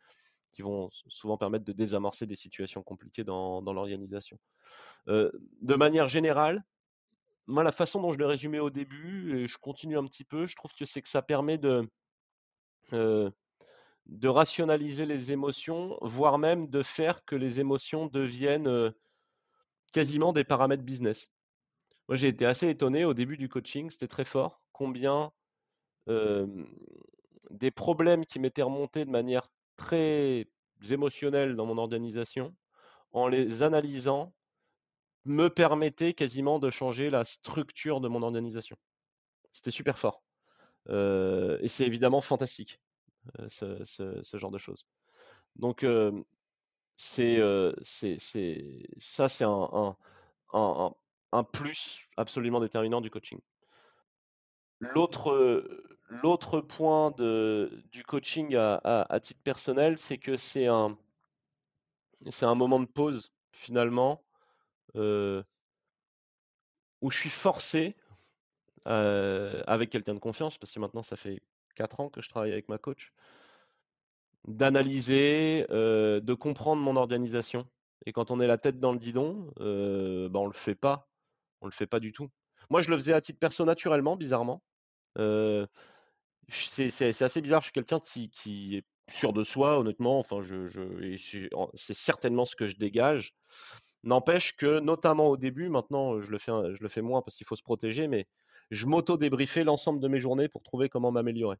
qui 0.53 0.63
vont 0.63 0.91
souvent 1.09 1.37
permettre 1.37 1.65
de 1.65 1.73
désamorcer 1.73 2.27
des 2.27 2.37
situations 2.37 2.83
compliquées 2.83 3.25
dans, 3.25 3.61
l'organisation. 3.61 4.39
de 5.07 5.75
manière 5.75 6.09
générale, 6.09 6.65
moi, 7.47 7.63
la 7.63 7.73
façon 7.73 8.01
dont 8.01 8.13
je 8.13 8.19
l'ai 8.19 8.25
résumé 8.25 8.59
au 8.59 8.71
début, 8.71 9.39
et 9.39 9.47
je 9.47 9.57
continue 9.59 9.97
un 9.97 10.05
petit 10.07 10.25
peu, 10.25 10.47
je 10.47 10.57
trouve 10.57 10.73
que 10.75 10.85
c'est 10.85 11.03
que 11.03 11.09
ça 11.09 11.23
permet 11.23 11.59
de, 11.59 11.89
de 12.93 14.29
rationaliser 14.29 15.07
les 15.07 15.33
émotions, 15.33 15.99
voire 16.03 16.39
même 16.39 16.69
de 16.69 16.83
faire 16.83 17.25
que 17.25 17.37
les 17.37 17.61
émotions 17.61 18.07
deviennent 18.07 18.93
quasiment 19.93 20.33
des 20.33 20.45
paramètres 20.45 20.83
business. 20.83 21.31
Moi, 22.09 22.17
j'ai 22.17 22.29
été 22.29 22.47
assez 22.47 22.69
étonné 22.69 23.05
au 23.05 23.15
début 23.15 23.37
du 23.37 23.49
coaching, 23.49 23.91
c'était 23.91 24.09
très 24.09 24.25
fort, 24.25 24.61
combien 24.73 25.33
des 26.07 27.71
problèmes 27.71 28.25
qui 28.25 28.39
m'étaient 28.39 28.63
remontés 28.63 29.05
de 29.05 29.11
manière 29.11 29.49
très 29.77 30.49
émotionnelle 30.91 31.57
dans 31.57 31.67
mon 31.67 31.79
organisation, 31.79 32.55
en 33.13 33.29
les 33.29 33.63
analysant, 33.63 34.35
me 35.27 35.49
permettaient 35.49 36.15
quasiment 36.15 36.59
de 36.59 36.71
changer 36.71 37.11
la 37.11 37.25
structure 37.25 38.01
de 38.01 38.09
mon 38.09 38.23
organisation. 38.23 38.77
C'était 39.53 39.71
super 39.71 39.99
fort. 39.99 40.23
et 40.89 41.69
c'est 41.69 41.87
évidemment 41.87 42.21
fantastique, 42.21 42.81
ce, 43.49 44.23
genre 44.35 44.51
de 44.51 44.59
choses. 44.59 44.87
Donc, 45.57 45.85
c'est, 46.97 47.39
ça, 48.99 49.29
c'est 49.29 49.45
un, 49.45 49.97
plus 51.53 52.01
absolument 52.17 52.61
déterminant 52.61 53.01
du 53.01 53.11
coaching. 53.11 53.41
L'autre, 54.81 55.81
point 56.61 57.11
du 57.17 58.05
coaching 58.07 58.55
à, 58.57 59.21
titre 59.23 59.41
personnel, 59.43 59.99
c'est 59.99 60.19
que 60.19 60.37
c'est 60.37 60.67
un 60.67 60.97
moment 62.55 62.81
de 62.81 62.87
pause 62.87 63.33
finalement 63.51 64.26
où 64.97 67.11
je 67.11 67.19
suis 67.19 67.31
forcé 67.31 67.97
avec 68.85 69.91
quelqu'un 69.91 70.15
de 70.15 70.21
confiance, 70.21 70.59
parce 70.59 70.73
que 70.73 70.81
maintenant 70.81 71.03
ça 71.03 71.17
fait 71.17 71.43
4 71.77 72.01
ans 72.01 72.09
que 72.09 72.23
je 72.23 72.29
travaille 72.29 72.53
avec 72.53 72.69
ma 72.69 72.79
coach, 72.79 73.13
d'analyser, 74.49 75.67
de 75.69 76.35
comprendre 76.35 76.83
mon 76.83 76.97
organisation. 76.97 77.69
Et 78.05 78.13
quand 78.13 78.31
on 78.31 78.41
est 78.41 78.47
la 78.47 78.59
tête 78.59 78.79
dans 78.79 78.93
le 78.93 78.99
guidon, 78.99 79.51
euh, 79.59 80.29
bah 80.29 80.39
on 80.39 80.47
le 80.47 80.53
fait 80.53 80.77
pas 80.77 81.09
on 81.61 81.67
le 81.67 81.73
fait 81.73 81.87
pas 81.87 82.01
du 82.01 82.13
tout. 82.13 82.31
Moi, 82.71 82.81
je 82.81 82.91
le 82.91 82.97
faisais 82.97 83.13
à 83.13 83.21
titre 83.21 83.39
perso 83.39 83.65
naturellement, 83.65 84.17
bizarrement. 84.17 84.63
c'est 86.49 87.23
assez 87.23 87.41
bizarre. 87.41 87.61
Je 87.61 87.67
suis 87.67 87.73
quelqu'un 87.73 88.01
qui, 88.01 88.77
est 88.77 88.85
sûr 89.09 89.33
de 89.33 89.45
soi, 89.45 89.79
honnêtement. 89.79 90.19
Enfin, 90.19 90.43
c'est 91.75 91.95
certainement 91.95 92.45
ce 92.45 92.57
que 92.57 92.67
je 92.67 92.77
dégage. 92.77 93.35
N'empêche 94.07 94.57
que, 94.57 94.79
notamment 94.79 95.27
au 95.27 95.37
début, 95.37 95.69
maintenant, 95.69 96.23
je 96.23 96.31
le 96.31 96.39
fais, 96.39 96.53
je 96.75 96.83
le 96.83 96.89
fais 96.89 97.03
moins 97.03 97.23
parce 97.23 97.37
qu'il 97.37 97.47
faut 97.47 97.57
se 97.57 97.63
protéger, 97.63 98.07
mais 98.07 98.27
je 98.71 98.87
m'auto-débriefais 98.87 99.65
l'ensemble 99.65 100.01
de 100.01 100.09
mes 100.09 100.21
journées 100.21 100.49
pour 100.49 100.63
trouver 100.63 100.89
comment 100.89 101.11
m'améliorer. 101.11 101.57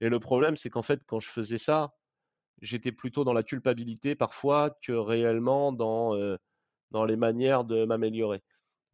Et 0.00 0.08
le 0.08 0.18
problème, 0.18 0.56
c'est 0.56 0.70
qu'en 0.70 0.82
fait, 0.82 1.02
quand 1.06 1.20
je 1.20 1.28
faisais 1.28 1.58
ça, 1.58 1.94
j'étais 2.62 2.90
plutôt 2.90 3.22
dans 3.22 3.34
la 3.34 3.42
culpabilité 3.42 4.14
parfois 4.14 4.76
que 4.82 4.92
réellement 4.92 5.72
dans, 5.72 6.16
dans 6.90 7.04
les 7.04 7.16
manières 7.16 7.64
de 7.64 7.84
m'améliorer. 7.84 8.42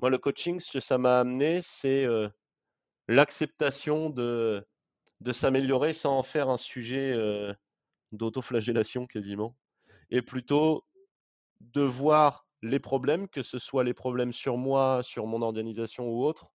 Moi, 0.01 0.11
le 0.11 0.18
coaching, 0.18 0.59
ce 0.59 0.72
que 0.72 0.80
ça 0.80 0.99
m'a 0.99 1.20
amené, 1.20 1.61
c'est 1.62 2.07
l'acceptation 3.07 4.11
de, 4.11 4.66
de 5.20 5.32
s'améliorer 5.32 5.93
sans 5.93 6.18
en 6.18 6.22
faire 6.24 6.49
un 6.49 6.57
sujet 6.57 7.16
d'autoflagellation 8.11 9.07
quasiment, 9.07 9.57
et 10.11 10.22
plutôt 10.22 10.84
de 11.61 11.82
voir 11.82 12.49
les 12.63 12.81
problèmes, 12.81 13.29
que 13.29 13.43
ce 13.43 13.59
soit 13.59 13.85
les 13.85 13.95
problèmes 13.95 14.33
sur 14.33 14.57
moi, 14.57 15.03
sur 15.03 15.27
mon 15.27 15.43
organisation 15.43 16.09
ou 16.09 16.25
autre, 16.25 16.51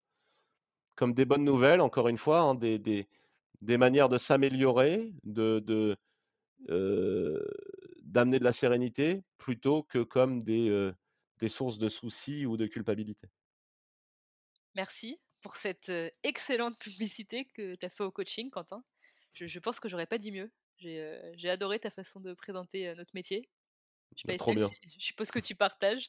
comme 0.95 1.13
des 1.13 1.25
bonnes 1.25 1.43
nouvelles, 1.43 1.81
encore 1.81 2.07
une 2.07 2.17
fois, 2.17 2.39
hein, 2.39 2.55
des, 2.55 3.07
manières 3.61 4.09
de 4.09 4.17
s'améliorer, 4.17 5.13
de, 5.23 5.59
de 5.59 5.97
d'amener 8.01 8.39
de 8.39 8.43
la 8.43 8.53
sérénité, 8.53 9.23
plutôt 9.37 9.83
que 9.83 10.01
comme 10.01 10.43
des, 10.43 10.91
des 11.39 11.49
sources 11.49 11.77
de 11.77 11.89
soucis 11.89 12.45
ou 12.45 12.55
de 12.57 12.65
culpabilité. 12.65 13.27
Merci 14.75 15.19
pour 15.41 15.57
cette 15.57 15.91
excellente 16.23 16.77
publicité 16.79 17.45
que 17.45 17.75
tu 17.75 17.85
as 17.85 17.89
fait 17.89 18.03
au 18.03 18.11
coaching, 18.11 18.49
Quentin. 18.49 18.83
Je, 19.33 19.59
pense 19.59 19.79
que 19.79 19.89
j'aurais 19.89 20.07
pas 20.07 20.17
dit 20.17 20.31
mieux. 20.31 20.51
J'ai 20.77 21.49
adoré 21.49 21.79
ta 21.79 21.89
façon 21.89 22.19
de 22.19 22.33
présenter 22.33 22.93
notre 22.95 23.11
métier. 23.13 23.49
Je, 24.15 24.27
bah, 24.27 24.35
bien. 24.53 24.69
je 24.97 25.05
suppose 25.05 25.31
que 25.31 25.39
tu 25.39 25.55
partages. 25.55 26.07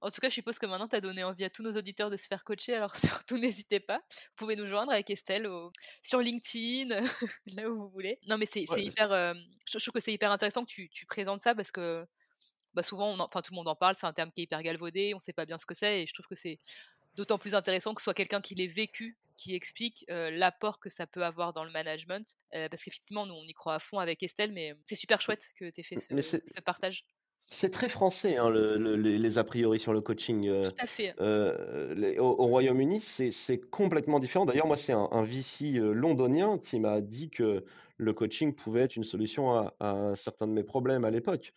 En 0.00 0.10
tout 0.10 0.20
cas, 0.20 0.28
je 0.28 0.34
suppose 0.34 0.58
que 0.58 0.66
maintenant, 0.66 0.86
tu 0.86 0.94
as 0.94 1.00
donné 1.00 1.24
envie 1.24 1.44
à 1.44 1.50
tous 1.50 1.62
nos 1.62 1.72
auditeurs 1.72 2.08
de 2.08 2.16
se 2.16 2.26
faire 2.26 2.44
coacher. 2.44 2.74
Alors, 2.74 2.94
surtout, 3.26 3.38
n'hésitez 3.38 3.80
pas. 3.80 3.98
Vous 3.98 4.36
pouvez 4.36 4.54
nous 4.56 4.66
joindre 4.66 4.92
avec 4.92 5.10
Estelle 5.10 5.48
sur 6.02 6.20
LinkedIn, 6.20 7.00
là 7.46 7.68
où 7.68 7.76
vous 7.76 7.88
voulez. 7.88 8.18
Non, 8.28 8.38
mais 8.38 8.46
c'est 8.46 8.62
hyper. 8.62 9.08
je, 9.10 9.78
trouve 9.78 9.94
que 9.94 10.00
c'est 10.00 10.12
hyper 10.12 10.30
intéressant 10.30 10.64
que 10.64 10.70
tu, 10.70 11.06
présentes 11.06 11.40
ça 11.40 11.54
parce 11.54 11.72
que 11.72 12.06
bah, 12.74 12.82
souvent, 12.82 13.18
enfin, 13.18 13.42
tout 13.42 13.52
le 13.52 13.56
monde 13.56 13.68
en 13.68 13.74
parle. 13.74 13.96
C'est 13.98 14.06
un 14.06 14.12
terme 14.12 14.30
qui 14.30 14.42
est 14.42 14.44
hyper 14.44 14.62
galvaudé. 14.62 15.14
On 15.14 15.16
ne 15.16 15.22
sait 15.22 15.32
pas 15.32 15.46
bien 15.46 15.58
ce 15.58 15.66
que 15.66 15.74
c'est. 15.74 16.02
Et 16.02 16.06
je 16.06 16.14
trouve 16.14 16.26
que 16.26 16.36
c'est 16.36 16.60
d'autant 17.16 17.38
plus 17.38 17.56
intéressant 17.56 17.94
que 17.94 18.00
ce 18.00 18.04
soit 18.04 18.14
quelqu'un 18.14 18.40
qui 18.40 18.54
l'ait 18.54 18.68
vécu 18.68 19.16
qui 19.36 19.54
explique 19.54 20.04
l'apport 20.08 20.80
que 20.80 20.90
ça 20.90 21.06
peut 21.06 21.24
avoir 21.24 21.52
dans 21.52 21.64
le 21.64 21.70
management. 21.70 22.36
parce 22.52 22.82
qu'effectivement, 22.84 23.24
nous, 23.24 23.34
on 23.34 23.44
y 23.44 23.52
croit 23.52 23.74
à 23.74 23.78
fond 23.78 23.98
avec 23.98 24.22
Estelle, 24.22 24.52
mais 24.52 24.74
c'est 24.84 24.96
super 24.96 25.20
chouette 25.20 25.44
que 25.56 25.70
tu 25.70 25.80
aies 25.80 25.84
fait 25.84 25.98
ce, 25.98 26.60
partage. 26.60 27.04
C'est 27.50 27.70
très 27.70 27.88
français, 27.88 28.36
hein, 28.36 28.50
les, 28.50 29.38
a 29.38 29.44
priori 29.44 29.80
sur 29.80 29.94
le 29.94 30.02
coaching. 30.02 30.62
Tout 30.62 30.70
à 30.78 30.86
fait. 30.86 31.18
au, 32.18 32.34
Royaume-Uni, 32.34 33.00
c'est 33.00 33.58
complètement 33.70 34.20
différent. 34.20 34.44
D'ailleurs, 34.44 34.66
moi, 34.66 34.76
c'est 34.76 34.92
un, 34.92 35.22
VC 35.22 35.78
londonien 35.78 36.58
qui 36.58 36.78
m'a 36.78 37.00
dit 37.00 37.30
que 37.30 37.64
le 37.96 38.12
coaching 38.12 38.54
pouvait 38.54 38.82
être 38.82 38.96
une 38.96 39.04
solution 39.04 39.54
à, 39.54 39.74
à 39.80 40.12
certains 40.14 40.46
de 40.46 40.52
mes 40.52 40.62
problèmes 40.62 41.06
à 41.06 41.10
l'époque. 41.10 41.54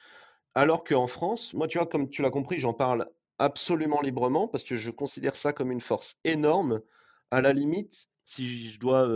Alors 0.55 0.85
qu'en 0.85 1.07
France, 1.07 1.53
moi, 1.53 1.67
tu 1.67 1.77
vois, 1.77 1.87
comme 1.87 2.09
tu 2.09 2.21
l'as 2.21 2.31
compris, 2.31 2.57
j'en 2.57 2.73
parle 2.73 3.09
absolument 3.37 4.01
librement 4.01 4.47
parce 4.47 4.63
que 4.63 4.77
je 4.77 4.91
considère 4.91 5.35
ça 5.35 5.51
comme 5.51 5.73
une 5.73 5.81
force 5.81 6.15
énorme. 6.23 6.81
À 7.31 7.41
la 7.41 7.51
limite, 7.51 8.07
si 8.23 8.69
je 8.69 8.79
dois 8.79 9.09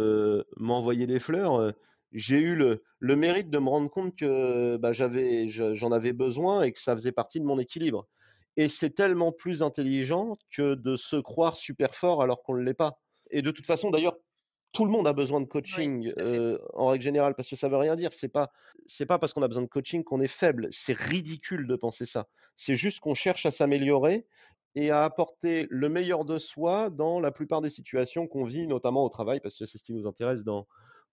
m'envoyer 0.57 1.07
des 1.07 1.19
fleurs, 1.19 1.73
j'ai 2.15 2.37
eu 2.37 2.55
le, 2.55 2.81
mérite 3.15 3.49
de 3.49 3.59
me 3.59 3.69
rendre 3.69 3.89
compte 3.89 4.15
que 4.15 4.77
bah, 4.77 4.93
j'avais, 4.93 5.49
j'en 5.49 5.91
avais 5.91 6.13
besoin 6.13 6.63
et 6.63 6.71
que 6.71 6.79
ça 6.79 6.93
faisait 6.95 7.11
partie 7.11 7.39
de 7.39 7.45
mon 7.45 7.59
équilibre. 7.59 8.07
Et 8.57 8.69
c'est 8.69 8.91
tellement 8.91 9.33
plus 9.33 9.61
intelligent 9.61 10.37
que 10.49 10.75
de 10.75 10.95
se 10.95 11.17
croire 11.17 11.57
super 11.57 11.93
fort 11.93 12.23
alors 12.23 12.41
qu'on 12.41 12.55
ne 12.55 12.63
l'est 12.63 12.73
pas. 12.73 12.99
Et 13.29 13.41
de 13.41 13.51
toute 13.51 13.65
façon, 13.65 13.89
d'ailleurs, 13.89 14.15
tout 14.71 14.85
le 14.85 14.91
monde 14.91 15.07
a 15.07 15.13
besoin 15.13 15.41
de 15.41 15.45
coaching 15.45 16.11
en 16.73 16.87
règle 16.87 17.03
générale 17.03 17.35
parce 17.35 17.49
que 17.49 17.55
ça 17.55 17.67
veut 17.67 17.77
rien 17.77 17.95
dire. 17.95 18.13
C'est 18.13 18.29
pas 18.29 18.51
c'est 18.85 19.05
pas 19.05 19.19
parce 19.19 19.33
qu'on 19.33 19.41
a 19.41 19.47
besoin 19.47 19.63
de 19.63 19.67
coaching 19.67 20.03
qu'on 20.03 20.21
est 20.21 20.27
faible. 20.27 20.67
C'est 20.71 20.97
ridicule 20.97 21.67
de 21.67 21.75
penser 21.75 22.05
ça. 22.05 22.27
C'est 22.55 22.75
juste 22.75 22.99
qu'on 22.99 23.13
cherche 23.13 23.45
à 23.45 23.51
s'améliorer 23.51 24.25
et 24.75 24.91
à 24.91 25.03
apporter 25.03 25.67
le 25.69 25.89
meilleur 25.89 26.25
de 26.25 26.37
soi 26.37 26.89
dans 26.89 27.19
la 27.19 27.31
plupart 27.31 27.61
des 27.61 27.69
situations 27.69 28.27
qu'on 28.27 28.43
vit, 28.43 28.67
notamment 28.67 29.03
au 29.03 29.09
travail, 29.09 29.39
parce 29.39 29.57
que 29.57 29.65
c'est 29.65 29.77
ce 29.77 29.83
qui 29.83 29.93
nous 29.93 30.07
intéresse 30.07 30.43
dans 30.43 30.67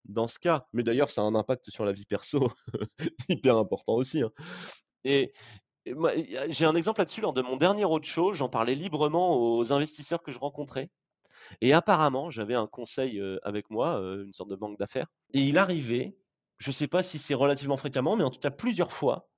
dans 0.05 0.29
ce 0.29 0.39
cas. 0.39 0.67
Mais 0.73 0.83
d'ailleurs, 0.83 1.11
ça 1.11 1.23
a 1.23 1.25
un 1.25 1.35
impact 1.35 1.71
sur 1.71 1.85
la 1.85 1.93
vie 1.93 2.05
perso 2.05 2.51
hyper 3.29 3.57
important 3.57 3.95
aussi. 3.95 4.23
Hein. 4.23 4.31
Et, 5.05 5.33
j'ai 6.49 6.65
un 6.65 6.77
exemple 6.77 7.01
là-dessus 7.01 7.21
lors 7.21 7.33
de 7.33 7.43
mon 7.43 7.57
dernier 7.57 7.85
roadshow. 7.85 8.35
J'en 8.35 8.49
parlais 8.49 8.77
librement 8.77 9.37
aux 9.37 9.73
investisseurs 9.73 10.23
que 10.23 10.31
je 10.31 10.39
rencontrais. 10.39 10.91
Et 11.61 11.73
apparemment, 11.73 12.31
j'avais 12.31 12.55
un 12.55 12.69
conseil 12.69 13.21
avec 13.43 13.69
moi, 13.69 13.97
une 13.99 14.33
sorte 14.33 14.51
de 14.51 14.55
banque 14.55 14.79
d'affaires. 14.79 15.09
Et 15.35 15.41
il 15.41 15.59
arrivait, 15.59 16.17
je 16.59 16.71
ne 16.71 16.75
sais 16.75 16.87
pas 16.87 17.03
si 17.03 17.19
c'est 17.19 17.35
relativement 17.35 17.77
fréquemment, 17.77 18.15
mais 18.15 18.23
en 18.23 18.31
tout 18.31 18.39
cas 18.39 18.53
plusieurs 18.53 18.93
fois, 18.93 19.29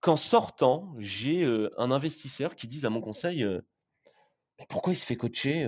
qu'en 0.00 0.16
sortant, 0.16 0.92
j'ai 0.98 1.46
un 1.78 1.90
investisseur 1.92 2.56
qui 2.56 2.66
dise 2.66 2.84
à 2.84 2.90
mon 2.90 3.00
conseil 3.00 3.46
Pourquoi 4.68 4.92
il 4.92 4.96
se 4.96 5.06
fait 5.06 5.16
coacher 5.16 5.60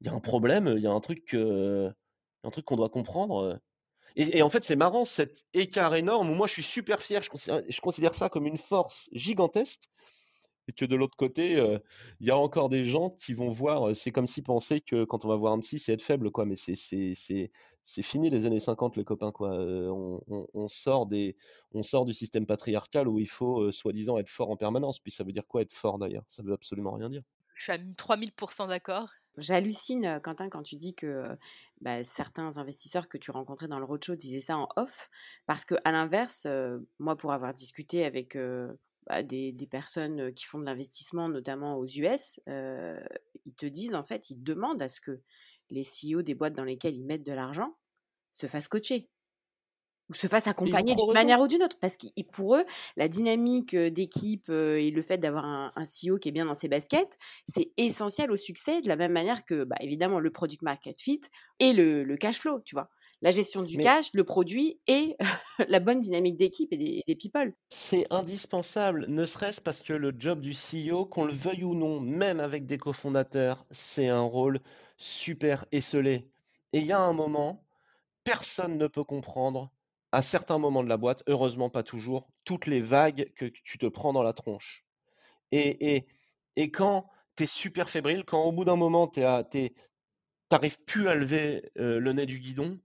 Il 0.00 0.06
y 0.06 0.08
a 0.08 0.12
un 0.12 0.20
problème, 0.20 0.72
il 0.76 0.82
y 0.82 0.86
a 0.86 0.92
un 0.92 1.00
truc, 1.00 1.36
un 2.46 2.50
truc 2.50 2.64
qu'on 2.64 2.76
doit 2.76 2.88
comprendre. 2.88 3.60
Et, 4.14 4.40
en 4.40 4.48
fait, 4.48 4.64
c'est 4.64 4.76
marrant, 4.76 5.04
cet 5.04 5.44
écart 5.52 5.94
énorme 5.94 6.30
où 6.30 6.34
moi 6.34 6.46
je 6.46 6.54
suis 6.54 6.62
super 6.62 7.02
fier, 7.02 7.22
je 7.22 7.80
considère 7.80 8.14
ça 8.14 8.30
comme 8.30 8.46
une 8.46 8.56
force 8.56 9.10
gigantesque 9.12 9.90
et 10.68 10.72
que 10.72 10.84
de 10.84 10.96
l'autre 10.96 11.16
côté, 11.16 11.58
il 12.20 12.26
y 12.26 12.30
a 12.30 12.36
encore 12.36 12.68
des 12.68 12.84
gens 12.84 13.10
qui 13.10 13.34
vont 13.34 13.50
voir, 13.50 13.94
c'est 13.94 14.12
comme 14.12 14.26
si 14.26 14.42
pensaient 14.42 14.80
que 14.80 15.04
quand 15.04 15.24
on 15.24 15.28
va 15.28 15.36
voir 15.36 15.52
un 15.52 15.60
psy, 15.60 15.78
c'est 15.78 15.92
être 15.92 16.02
faible, 16.02 16.30
quoi. 16.30 16.44
Mais 16.44 16.56
c'est 16.56 18.02
fini 18.02 18.30
les 18.30 18.46
années 18.46 18.60
50, 18.60 18.96
les 18.96 19.04
copains, 19.04 19.32
quoi. 19.32 19.50
On, 19.50 20.68
sort 20.68 21.06
des, 21.06 21.36
on 21.72 21.82
sort 21.82 22.04
du 22.04 22.14
système 22.14 22.46
patriarcal 22.46 23.06
où 23.08 23.18
il 23.18 23.28
faut 23.28 23.70
soi-disant 23.70 24.18
être 24.18 24.30
fort 24.30 24.50
en 24.50 24.56
permanence. 24.56 24.98
Puis 24.98 25.12
ça 25.12 25.24
veut 25.24 25.32
dire 25.32 25.46
quoi 25.46 25.62
être 25.62 25.72
fort 25.74 25.98
d'ailleurs? 25.98 26.24
Ça 26.28 26.42
veut 26.42 26.54
absolument 26.54 26.92
rien 26.92 27.10
dire. 27.10 27.22
Je 27.54 27.64
suis 27.64 27.72
à 27.72 27.78
3000% 27.78 28.68
d'accord. 28.68 29.08
J'hallucine, 29.38 30.20
Quentin, 30.22 30.48
quand 30.48 30.62
tu 30.62 30.76
dis 30.76 30.94
que 30.94 31.36
bah, 31.80 32.02
certains 32.04 32.56
investisseurs 32.58 33.08
que 33.08 33.18
tu 33.18 33.30
rencontrais 33.30 33.68
dans 33.68 33.78
le 33.78 33.84
roadshow 33.84 34.16
disaient 34.16 34.40
ça 34.40 34.58
en 34.58 34.68
off, 34.76 35.08
parce 35.46 35.64
que 35.64 35.74
à 35.84 35.92
l'inverse, 35.92 36.46
moi, 36.98 37.16
pour 37.16 37.32
avoir 37.32 37.54
discuté 37.54 38.04
avec 38.04 38.36
bah, 39.06 39.22
des, 39.22 39.52
des, 39.52 39.66
personnes 39.66 40.32
qui 40.32 40.44
font 40.44 40.58
de 40.58 40.64
l'investissement, 40.64 41.28
notamment 41.28 41.76
aux 41.76 41.86
US, 41.86 42.40
ils 42.46 43.54
te 43.56 43.66
disent 43.66 43.94
en 43.94 44.04
fait, 44.04 44.30
ils 44.30 44.42
demandent 44.42 44.82
à 44.82 44.88
ce 44.88 45.00
que 45.00 45.20
les 45.70 45.84
CEO 45.84 46.22
des 46.22 46.34
boîtes 46.34 46.54
dans 46.54 46.64
lesquelles 46.64 46.96
ils 46.96 47.06
mettent 47.06 47.26
de 47.26 47.32
l'argent 47.32 47.76
se 48.32 48.46
fassent 48.46 48.68
coacher 48.68 49.08
ou 50.08 50.14
se 50.14 50.26
fassent 50.26 50.46
accompagner 50.46 50.94
d'une 50.94 51.12
manière 51.12 51.40
ou 51.40 51.48
d'une 51.48 51.62
autre. 51.62 51.76
Parce 51.80 51.96
que 51.96 52.06
pour 52.32 52.56
eux, 52.56 52.64
la 52.96 53.08
dynamique 53.08 53.74
d'équipe 53.76 54.48
et 54.50 54.90
le 54.90 55.02
fait 55.02 55.18
d'avoir 55.18 55.44
un, 55.44 55.72
CEO 55.84 56.18
qui 56.18 56.28
est 56.28 56.32
bien 56.32 56.46
dans 56.46 56.54
ses 56.54 56.68
baskets, 56.68 57.18
c'est 57.48 57.72
essentiel 57.76 58.30
au 58.30 58.36
succès, 58.36 58.80
de 58.80 58.88
la 58.88 58.96
même 58.96 59.12
manière 59.12 59.44
que, 59.44 59.64
bah, 59.64 59.76
évidemment, 59.80 60.20
le 60.20 60.30
product 60.30 60.62
market 60.62 61.00
fit 61.00 61.20
et 61.58 61.72
le, 61.72 62.16
cash 62.16 62.38
flow, 62.38 62.60
tu 62.60 62.74
vois? 62.74 62.88
La 63.22 63.30
gestion 63.30 63.62
du 63.62 63.78
cash, 63.78 64.12
le 64.12 64.24
produit 64.24 64.78
et 64.86 65.16
la 65.68 65.80
bonne 65.80 66.00
dynamique 66.00 66.36
d'équipe 66.36 66.70
et 66.72 66.76
des, 66.76 67.02
des 67.06 67.14
people. 67.14 67.54
C'est 67.70 68.06
indispensable, 68.10 69.06
ne 69.08 69.24
serait-ce 69.24 69.60
parce 69.60 69.80
que 69.80 69.94
le 69.94 70.12
job 70.16 70.40
du 70.40 70.52
CEO, 70.52 71.06
qu'on 71.06 71.24
le 71.24 71.32
veuille 71.32 71.64
ou 71.64 71.74
non, 71.74 71.98
même 71.98 72.40
avec 72.40 72.66
des 72.66 72.76
cofondateurs, 72.76 73.64
c'est 73.70 74.08
un 74.08 74.20
rôle 74.20 74.60
super 74.98 75.64
esselé. 75.72 76.28
Et 76.72 76.80
il 76.80 76.86
y 76.86 76.92
a 76.92 77.00
un 77.00 77.12
moment, 77.12 77.64
personne 78.24 78.76
ne 78.76 78.86
peut 78.86 79.04
comprendre 79.04 79.70
à 80.12 80.22
certains 80.22 80.58
moments 80.58 80.84
de 80.84 80.88
la 80.88 80.96
boîte, 80.96 81.22
heureusement 81.26 81.70
pas 81.70 81.82
toujours, 81.82 82.28
toutes 82.44 82.66
les 82.66 82.80
vagues 82.80 83.32
que 83.36 83.46
tu 83.46 83.78
te 83.78 83.86
prends 83.86 84.12
dans 84.12 84.22
la 84.22 84.32
tronche. 84.32 84.84
Et, 85.52 85.96
et, 85.96 86.06
et 86.56 86.70
quand 86.70 87.08
tu 87.36 87.44
es 87.44 87.46
super 87.46 87.90
fébrile, 87.90 88.24
quand 88.24 88.42
au 88.42 88.52
bout 88.52 88.64
d'un 88.64 88.76
moment, 88.76 89.08
tu 89.08 89.20
n'arrives 89.20 90.80
plus 90.84 91.08
à 91.08 91.14
lever 91.14 91.70
le 91.74 92.12
nez 92.12 92.26
du 92.26 92.38
guidon, 92.38 92.80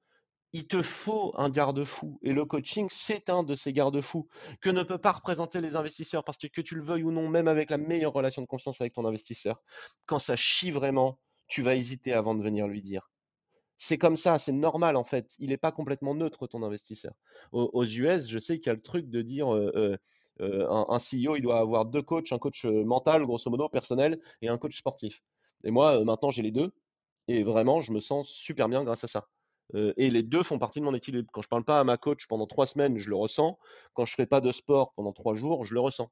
il 0.53 0.67
te 0.67 0.81
faut 0.81 1.33
un 1.37 1.49
garde-fou. 1.49 2.19
Et 2.21 2.33
le 2.33 2.45
coaching, 2.45 2.87
c'est 2.91 3.29
un 3.29 3.43
de 3.43 3.55
ces 3.55 3.71
garde-fous 3.71 4.27
que 4.59 4.69
ne 4.69 4.83
peut 4.83 4.97
pas 4.97 5.13
représenter 5.13 5.61
les 5.61 5.75
investisseurs. 5.75 6.23
Parce 6.23 6.37
que 6.37 6.47
que 6.47 6.61
tu 6.61 6.75
le 6.75 6.83
veuilles 6.83 7.03
ou 7.03 7.11
non, 7.11 7.29
même 7.29 7.47
avec 7.47 7.69
la 7.69 7.77
meilleure 7.77 8.13
relation 8.13 8.41
de 8.41 8.47
confiance 8.47 8.81
avec 8.81 8.93
ton 8.93 9.05
investisseur, 9.05 9.61
quand 10.07 10.19
ça 10.19 10.35
chie 10.35 10.71
vraiment, 10.71 11.19
tu 11.47 11.61
vas 11.61 11.75
hésiter 11.75 12.13
avant 12.13 12.35
de 12.35 12.43
venir 12.43 12.67
lui 12.67 12.81
dire 12.81 13.10
c'est 13.83 13.97
comme 13.97 14.15
ça, 14.15 14.37
c'est 14.37 14.51
normal 14.51 14.95
en 14.95 15.03
fait. 15.03 15.35
Il 15.39 15.49
n'est 15.49 15.57
pas 15.57 15.71
complètement 15.71 16.13
neutre 16.13 16.45
ton 16.45 16.61
investisseur. 16.61 17.13
Aux, 17.51 17.83
US, 17.83 18.27
je 18.27 18.37
sais 18.37 18.59
qu'il 18.59 18.67
y 18.67 18.69
a 18.69 18.75
le 18.75 18.81
truc 18.81 19.09
de 19.09 19.23
dire 19.23 19.47
un, 20.39 20.99
CEO, 20.99 21.35
il 21.35 21.41
doit 21.41 21.57
avoir 21.59 21.85
deux 21.85 22.03
coachs, 22.03 22.31
un 22.31 22.37
coach 22.37 22.65
mental, 22.65 23.25
grosso 23.25 23.49
modo, 23.49 23.69
personnel, 23.69 24.19
et 24.43 24.49
un 24.49 24.59
coach 24.59 24.77
sportif. 24.77 25.23
Et 25.63 25.71
moi, 25.71 26.03
maintenant, 26.05 26.29
j'ai 26.29 26.43
les 26.43 26.51
deux. 26.51 26.71
Et 27.27 27.41
vraiment, 27.41 27.81
je 27.81 27.91
me 27.91 27.99
sens 27.99 28.29
super 28.29 28.69
bien 28.69 28.83
grâce 28.83 29.03
à 29.03 29.07
ça. 29.07 29.27
et 29.73 30.11
les 30.11 30.21
deux 30.21 30.43
font 30.43 30.59
partie 30.59 30.79
de 30.79 30.85
mon 30.85 30.93
équilibre. 30.93 31.31
Quand 31.33 31.41
je 31.41 31.47
ne 31.47 31.49
parle 31.49 31.65
pas 31.65 31.79
à 31.79 31.83
ma 31.83 31.97
coach 31.97 32.27
pendant 32.27 32.45
trois 32.45 32.67
semaines, 32.67 32.97
je 32.97 33.09
le 33.09 33.15
ressens. 33.15 33.57
Quand 33.95 34.05
je 34.05 34.13
ne 34.13 34.15
fais 34.17 34.27
pas 34.27 34.41
de 34.41 34.51
sport 34.51 34.93
pendant 34.93 35.11
trois 35.11 35.33
jours, 35.33 35.65
je 35.65 35.73
le 35.73 35.79
ressens. 35.79 36.11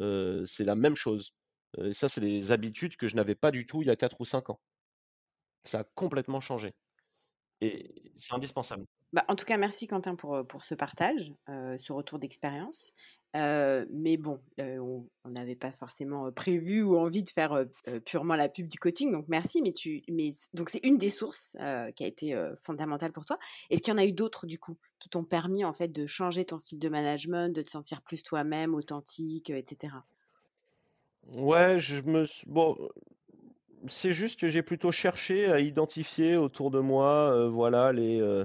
c'est 0.00 0.64
la 0.64 0.76
même 0.76 0.96
chose. 0.96 1.34
Et 1.78 1.92
ça, 1.92 2.08
c'est 2.08 2.22
des 2.22 2.52
habitudes 2.52 2.96
que 2.96 3.06
je 3.06 3.16
n'avais 3.16 3.34
pas 3.34 3.50
du 3.50 3.66
tout 3.66 3.82
il 3.82 3.88
y 3.88 3.90
a 3.90 3.96
quatre 3.96 4.18
ou 4.18 4.24
cinq 4.24 4.48
ans. 4.48 4.60
Ça 5.64 5.80
a 5.80 5.84
complètement 5.84 6.40
changé. 6.40 6.74
Et 7.60 8.12
c'est 8.18 8.34
indispensable. 8.34 8.84
Bah, 9.12 9.24
en 9.28 9.36
tout 9.36 9.44
cas, 9.44 9.56
merci 9.56 9.86
Quentin 9.86 10.14
pour, 10.14 10.42
pour 10.48 10.62
ce 10.64 10.74
partage, 10.74 11.32
ce 11.46 11.92
retour 11.92 12.18
d'expérience. 12.18 12.92
mais 13.34 14.16
bon, 14.16 14.40
on 14.58 15.06
n'avait 15.26 15.56
pas 15.56 15.72
forcément 15.72 16.30
prévu 16.32 16.82
ou 16.82 16.98
envie 16.98 17.22
de 17.22 17.30
faire 17.30 17.64
purement 18.04 18.36
la 18.36 18.48
pub 18.48 18.68
du 18.68 18.78
coaching, 18.78 19.12
donc 19.12 19.26
merci. 19.28 19.62
Mais 19.62 19.72
tu, 19.72 20.02
mais 20.08 20.30
donc 20.54 20.68
c'est 20.70 20.84
une 20.84 20.98
des 20.98 21.10
sources 21.10 21.56
qui 21.94 22.04
a 22.04 22.06
été 22.06 22.38
fondamentale 22.62 23.12
pour 23.12 23.24
toi. 23.24 23.38
Est-ce 23.70 23.80
qu'il 23.80 23.92
y 23.92 23.94
en 23.94 23.98
a 23.98 24.04
eu 24.04 24.12
d'autres 24.12 24.46
du 24.46 24.58
coup 24.58 24.76
qui 24.98 25.08
t'ont 25.08 25.24
permis 25.24 25.64
en 25.64 25.72
fait 25.72 25.88
de 25.88 26.06
changer 26.06 26.44
ton 26.44 26.58
style 26.58 26.78
de 26.78 26.88
management, 26.88 27.54
de 27.54 27.62
te 27.62 27.70
sentir 27.70 28.02
plus 28.02 28.22
toi-même, 28.22 28.74
authentique, 28.74 29.50
etc. 29.50 29.94
Ouais, 31.32 31.80
je 31.80 32.02
me 32.02 32.26
bon, 32.46 32.76
c'est 33.88 34.12
juste 34.12 34.40
que 34.40 34.48
j'ai 34.48 34.62
plutôt 34.62 34.92
cherché 34.92 35.46
à 35.46 35.60
identifier 35.60 36.36
autour 36.36 36.70
de 36.70 36.80
moi, 36.80 37.32
euh, 37.32 37.48
voilà, 37.48 37.92
les. 37.92 38.20
Euh, 38.20 38.44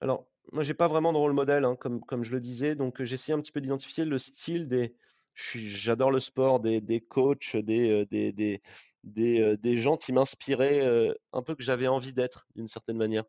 alors, 0.00 0.26
moi, 0.52 0.62
j'ai 0.62 0.74
pas 0.74 0.88
vraiment 0.88 1.12
de 1.12 1.18
rôle 1.18 1.32
modèle, 1.32 1.64
hein, 1.64 1.76
comme, 1.76 2.22
je 2.22 2.32
le 2.32 2.40
disais, 2.40 2.74
donc 2.74 3.02
j'ai 3.02 3.14
essayé 3.14 3.34
un 3.34 3.40
petit 3.40 3.52
peu 3.52 3.60
d'identifier 3.60 4.04
le 4.04 4.18
style 4.18 4.68
des. 4.68 4.94
J'adore 5.34 6.10
le 6.10 6.20
sport, 6.20 6.60
des, 6.60 7.00
coachs, 7.08 7.56
des, 7.56 7.90
euh, 7.90 8.06
des, 8.06 8.32
des, 8.32 8.60
des, 9.04 9.56
des 9.56 9.76
gens 9.78 9.96
qui 9.96 10.12
m'inspiraient 10.12 11.14
un 11.32 11.42
peu 11.42 11.54
que 11.54 11.62
j'avais 11.62 11.86
envie 11.86 12.12
d'être, 12.12 12.46
d'une 12.56 12.68
certaine 12.68 12.96
manière. 12.96 13.24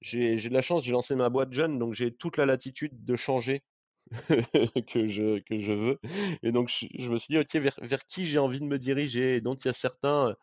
j'ai 0.00 0.36
de 0.36 0.52
la 0.52 0.62
chance, 0.62 0.84
j'ai 0.84 0.92
lancé 0.92 1.14
ma 1.14 1.28
boîte 1.28 1.52
jeune, 1.52 1.78
donc 1.78 1.92
j'ai 1.94 2.12
toute 2.12 2.36
la 2.36 2.46
latitude 2.46 3.04
de 3.04 3.16
changer 3.16 3.62
que, 4.88 5.08
je, 5.08 5.38
que 5.40 5.58
je 5.58 5.72
veux. 5.72 6.00
Et 6.42 6.52
donc, 6.52 6.68
je, 6.68 7.08
me 7.08 7.18
suis 7.18 7.34
dit, 7.34 7.38
OK, 7.38 7.54
vers, 7.56 7.76
vers 7.82 8.06
qui 8.06 8.26
j'ai 8.26 8.38
envie 8.38 8.60
de 8.60 8.66
me 8.66 8.78
diriger? 8.78 9.36
Et 9.36 9.40
donc, 9.40 9.64
il 9.64 9.68
y 9.68 9.70
a 9.70 9.74
certains, 9.74 10.34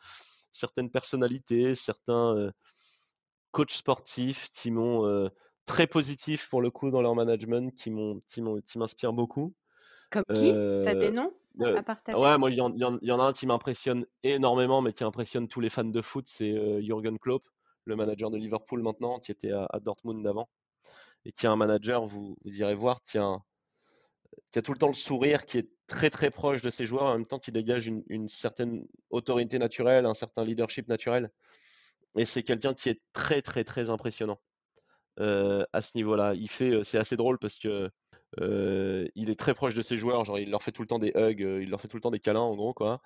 certaines 0.51 0.89
personnalités, 0.89 1.75
certains 1.75 2.51
coachs 3.51 3.71
sportifs 3.71 4.49
qui 4.51 4.71
m'ont 4.71 5.29
très 5.65 5.87
positifs 5.87 6.49
pour 6.49 6.61
le 6.61 6.69
coup 6.69 6.91
dans 6.91 7.01
leur 7.01 7.15
management, 7.15 7.73
qui 7.75 7.91
m'inspirent 8.75 9.13
beaucoup. 9.13 9.53
Comme 10.09 10.25
qui? 10.33 10.51
T'as 10.83 10.95
des 10.95 11.11
noms 11.11 11.33
à 11.63 11.83
partager? 11.83 12.19
Ouais, 12.19 12.37
moi, 12.37 12.51
il 12.51 12.57
y, 12.57 12.61
en 12.61 13.19
a 13.19 13.23
un 13.23 13.33
qui 13.33 13.47
m'impressionne 13.47 14.05
énormément, 14.23 14.81
mais 14.81 14.93
qui 14.93 15.03
impressionne 15.03 15.47
tous 15.47 15.61
les 15.61 15.69
fans 15.69 15.83
de 15.83 16.01
foot, 16.01 16.27
c'est 16.27 16.81
Jürgen 16.81 17.17
Klopp, 17.17 17.47
le 17.85 17.95
manager 17.95 18.29
de 18.29 18.37
Liverpool 18.37 18.81
maintenant, 18.81 19.19
qui 19.19 19.31
était 19.31 19.51
à, 19.51 19.79
Dortmund 19.81 20.25
avant, 20.27 20.49
et 21.25 21.31
qui 21.31 21.45
est 21.45 21.49
un 21.49 21.55
manager, 21.55 22.05
vous, 22.05 22.37
vous 22.43 22.59
irez 22.59 22.75
voir, 22.75 23.01
qui 23.03 23.17
a 23.17 23.23
un, 23.23 23.43
qui 24.51 24.59
a 24.59 24.61
tout 24.61 24.73
le 24.73 24.77
temps 24.77 24.87
le 24.87 24.93
sourire, 24.93 25.45
qui 25.45 25.57
est 25.57 25.69
très 25.87 26.09
très 26.09 26.29
proche 26.31 26.61
de 26.61 26.69
ses 26.69 26.85
joueurs, 26.85 27.03
en 27.03 27.13
même 27.13 27.25
temps 27.25 27.39
qui 27.39 27.51
dégage 27.51 27.87
une, 27.87 28.29
certaine 28.29 28.85
autorité 29.09 29.59
naturelle, 29.59 30.05
un 30.05 30.13
certain 30.13 30.43
leadership 30.43 30.87
naturel. 30.87 31.31
Et 32.17 32.25
c'est 32.25 32.43
quelqu'un 32.43 32.73
qui 32.73 32.89
est 32.89 33.01
très 33.13 33.41
très 33.41 33.63
très 33.63 33.89
impressionnant 33.89 34.39
euh, 35.19 35.65
à 35.73 35.81
ce 35.81 35.91
niveau-là. 35.95 36.33
Il 36.35 36.49
fait, 36.49 36.71
euh, 36.71 36.83
c'est 36.83 36.97
assez 36.97 37.15
drôle 37.15 37.39
parce 37.39 37.55
que 37.55 37.89
euh, 38.39 39.07
il 39.15 39.29
est 39.29 39.39
très 39.39 39.53
proche 39.53 39.73
de 39.73 39.81
ses 39.81 39.97
joueurs, 39.97 40.25
genre 40.25 40.39
il 40.39 40.49
leur 40.49 40.63
fait 40.63 40.71
tout 40.71 40.81
le 40.81 40.87
temps 40.87 40.99
des 40.99 41.11
hugs, 41.15 41.39
il 41.61 41.69
leur 41.69 41.81
fait 41.81 41.87
tout 41.87 41.97
le 41.97 42.01
temps 42.01 42.11
des 42.11 42.19
câlins 42.19 42.39
en 42.41 42.55
gros 42.55 42.73
quoi. 42.73 43.01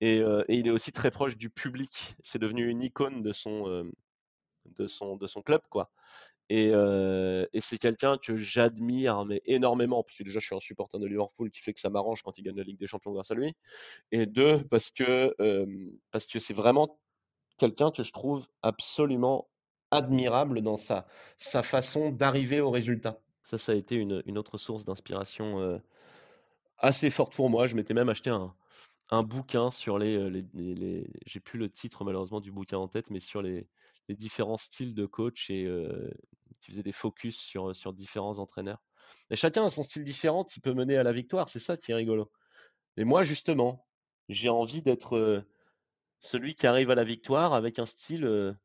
Et, 0.00 0.22
il 0.48 0.66
est 0.66 0.70
aussi 0.70 0.92
très 0.92 1.10
proche 1.10 1.36
du 1.36 1.50
public. 1.50 2.16
C'est 2.20 2.38
devenu 2.38 2.68
une 2.68 2.82
icône 2.82 3.22
de 3.22 3.32
son 3.32 3.90
de 4.66 4.86
son 4.86 5.16
de 5.16 5.26
son 5.26 5.42
club 5.42 5.62
quoi. 5.70 5.90
Et, 6.52 6.72
c'est 7.60 7.78
quelqu'un 7.78 8.16
que 8.18 8.36
j'admire 8.36 9.24
mais 9.24 9.40
énormément, 9.46 10.02
parce 10.02 10.18
que 10.18 10.24
déjà 10.24 10.40
je 10.40 10.46
suis 10.46 10.56
un 10.56 10.60
supporter 10.60 10.98
de 10.98 11.06
Liverpool 11.06 11.50
qui 11.50 11.60
fait 11.60 11.72
que 11.72 11.80
ça 11.80 11.90
m'arrange 11.90 12.22
quand 12.22 12.36
il 12.38 12.42
gagne 12.42 12.56
la 12.56 12.64
Ligue 12.64 12.78
des 12.78 12.88
Champions 12.88 13.12
grâce 13.12 13.30
à 13.30 13.34
lui. 13.34 13.54
Et 14.10 14.26
deux, 14.26 14.64
parce 14.64 14.90
que 14.90 15.34
c'est 16.38 16.54
vraiment 16.54 16.98
quelqu'un 17.56 17.92
que 17.92 18.02
je 18.02 18.12
trouve 18.12 18.46
absolument 18.62 19.48
admirable 19.92 20.60
dans 20.60 20.76
sa, 20.76 21.06
sa 21.38 21.62
façon 21.62 22.10
d'arriver 22.10 22.60
au 22.60 22.70
résultat. 22.70 23.20
Ça, 23.44 23.56
ça 23.56 23.72
a 23.72 23.74
été 23.76 23.94
une, 23.94 24.22
une 24.26 24.36
autre 24.36 24.58
source 24.58 24.84
d'inspiration 24.84 25.80
assez 26.78 27.10
forte 27.10 27.34
pour 27.34 27.48
moi. 27.48 27.68
Je 27.68 27.76
m'étais 27.76 27.94
même 27.94 28.08
acheté 28.08 28.30
un, 28.30 28.52
un 29.10 29.22
bouquin 29.22 29.70
sur 29.70 29.98
les, 29.98 30.30
les, 30.30 31.06
j'ai 31.26 31.40
plus 31.40 31.60
le 31.60 31.70
titre 31.70 32.04
malheureusement 32.04 32.40
du 32.40 32.50
bouquin 32.50 32.78
en 32.78 32.88
tête, 32.88 33.10
mais 33.10 33.20
sur 33.20 33.40
les, 33.40 33.68
les 34.08 34.16
différents 34.16 34.56
styles 34.56 34.94
de 34.94 35.06
coach 35.06 35.50
et 35.50 35.68
qui 36.60 36.70
faisait 36.70 36.82
des 36.82 36.92
focus 36.92 37.38
sur, 37.38 37.74
sur 37.74 37.92
différents 37.92 38.38
entraîneurs. 38.38 38.82
Et 39.30 39.36
chacun 39.36 39.66
a 39.66 39.70
son 39.70 39.82
style 39.82 40.04
différent 40.04 40.44
qui 40.44 40.60
peut 40.60 40.74
mener 40.74 40.96
à 40.96 41.02
la 41.02 41.12
victoire, 41.12 41.48
c'est 41.48 41.58
ça 41.58 41.76
qui 41.76 41.92
est 41.92 41.94
rigolo. 41.94 42.30
Et 42.96 43.04
moi, 43.04 43.24
justement, 43.24 43.86
j'ai 44.28 44.48
envie 44.48 44.82
d'être 44.82 45.44
celui 46.20 46.54
qui 46.54 46.66
arrive 46.66 46.90
à 46.90 46.94
la 46.94 47.04
victoire 47.04 47.54
avec 47.54 47.78
un 47.78 47.86
style 47.86 48.56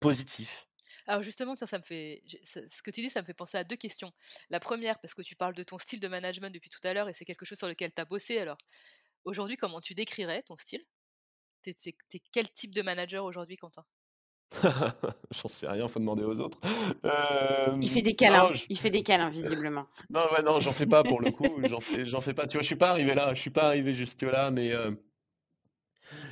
positif. 0.00 0.68
Alors 1.06 1.22
justement, 1.22 1.56
ça, 1.56 1.78
me 1.78 1.82
fait, 1.82 2.22
ce 2.44 2.82
que 2.82 2.90
tu 2.90 3.00
dis, 3.00 3.08
ça 3.08 3.22
me 3.22 3.26
fait 3.26 3.34
penser 3.34 3.56
à 3.56 3.64
deux 3.64 3.76
questions. 3.76 4.12
La 4.50 4.60
première, 4.60 4.98
parce 5.00 5.14
que 5.14 5.22
tu 5.22 5.36
parles 5.36 5.54
de 5.54 5.62
ton 5.62 5.78
style 5.78 6.00
de 6.00 6.08
management 6.08 6.50
depuis 6.50 6.70
tout 6.70 6.80
à 6.84 6.92
l'heure 6.92 7.08
et 7.08 7.14
c'est 7.14 7.24
quelque 7.24 7.46
chose 7.46 7.58
sur 7.58 7.66
lequel 7.68 7.92
tu 7.92 8.00
as 8.00 8.04
bossé. 8.04 8.38
Alors 8.38 8.58
aujourd'hui, 9.24 9.56
comment 9.56 9.80
tu 9.80 9.94
décrirais 9.94 10.42
ton 10.42 10.56
style? 10.56 10.84
T'es 11.62 11.74
es, 11.86 12.20
quel 12.30 12.50
type 12.52 12.74
de 12.74 12.82
manager 12.82 13.24
aujourd'hui, 13.24 13.56
Quentin? 13.56 13.84
J'en 15.30 15.48
sais 15.48 15.68
rien, 15.68 15.88
faut 15.88 16.00
demander 16.00 16.24
aux 16.24 16.40
autres. 16.40 16.58
il 17.80 17.88
fait 17.88 18.02
des 18.02 18.14
câlins, 18.14 18.50
il 18.68 18.78
fait 18.78 18.90
des 18.90 19.02
câlins 19.02 19.28
visiblement. 19.28 19.86
non, 20.10 20.22
ouais, 20.32 20.42
non, 20.42 20.58
j'en 20.60 20.72
fais 20.72 20.86
pas 20.86 21.02
pour 21.02 21.20
le 21.20 21.30
coup, 21.30 21.60
j'en 21.68 21.80
fais, 21.80 22.06
j'en 22.06 22.20
fais 22.20 22.34
pas. 22.34 22.46
Tu 22.46 22.56
vois, 22.56 22.62
je 22.62 22.66
suis 22.66 22.76
pas 22.76 22.90
arrivé 22.90 23.14
là, 23.14 23.34
je 23.34 23.40
suis 23.40 23.50
pas 23.50 23.66
arrivé 23.66 23.94
jusque 23.94 24.22
là, 24.22 24.50
mais 24.50 24.72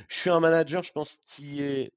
je 0.07 0.15
suis 0.15 0.29
un 0.29 0.39
manager, 0.39 0.83
je 0.83 0.91
pense 0.91 1.17
qui 1.25 1.61
est, 1.61 1.91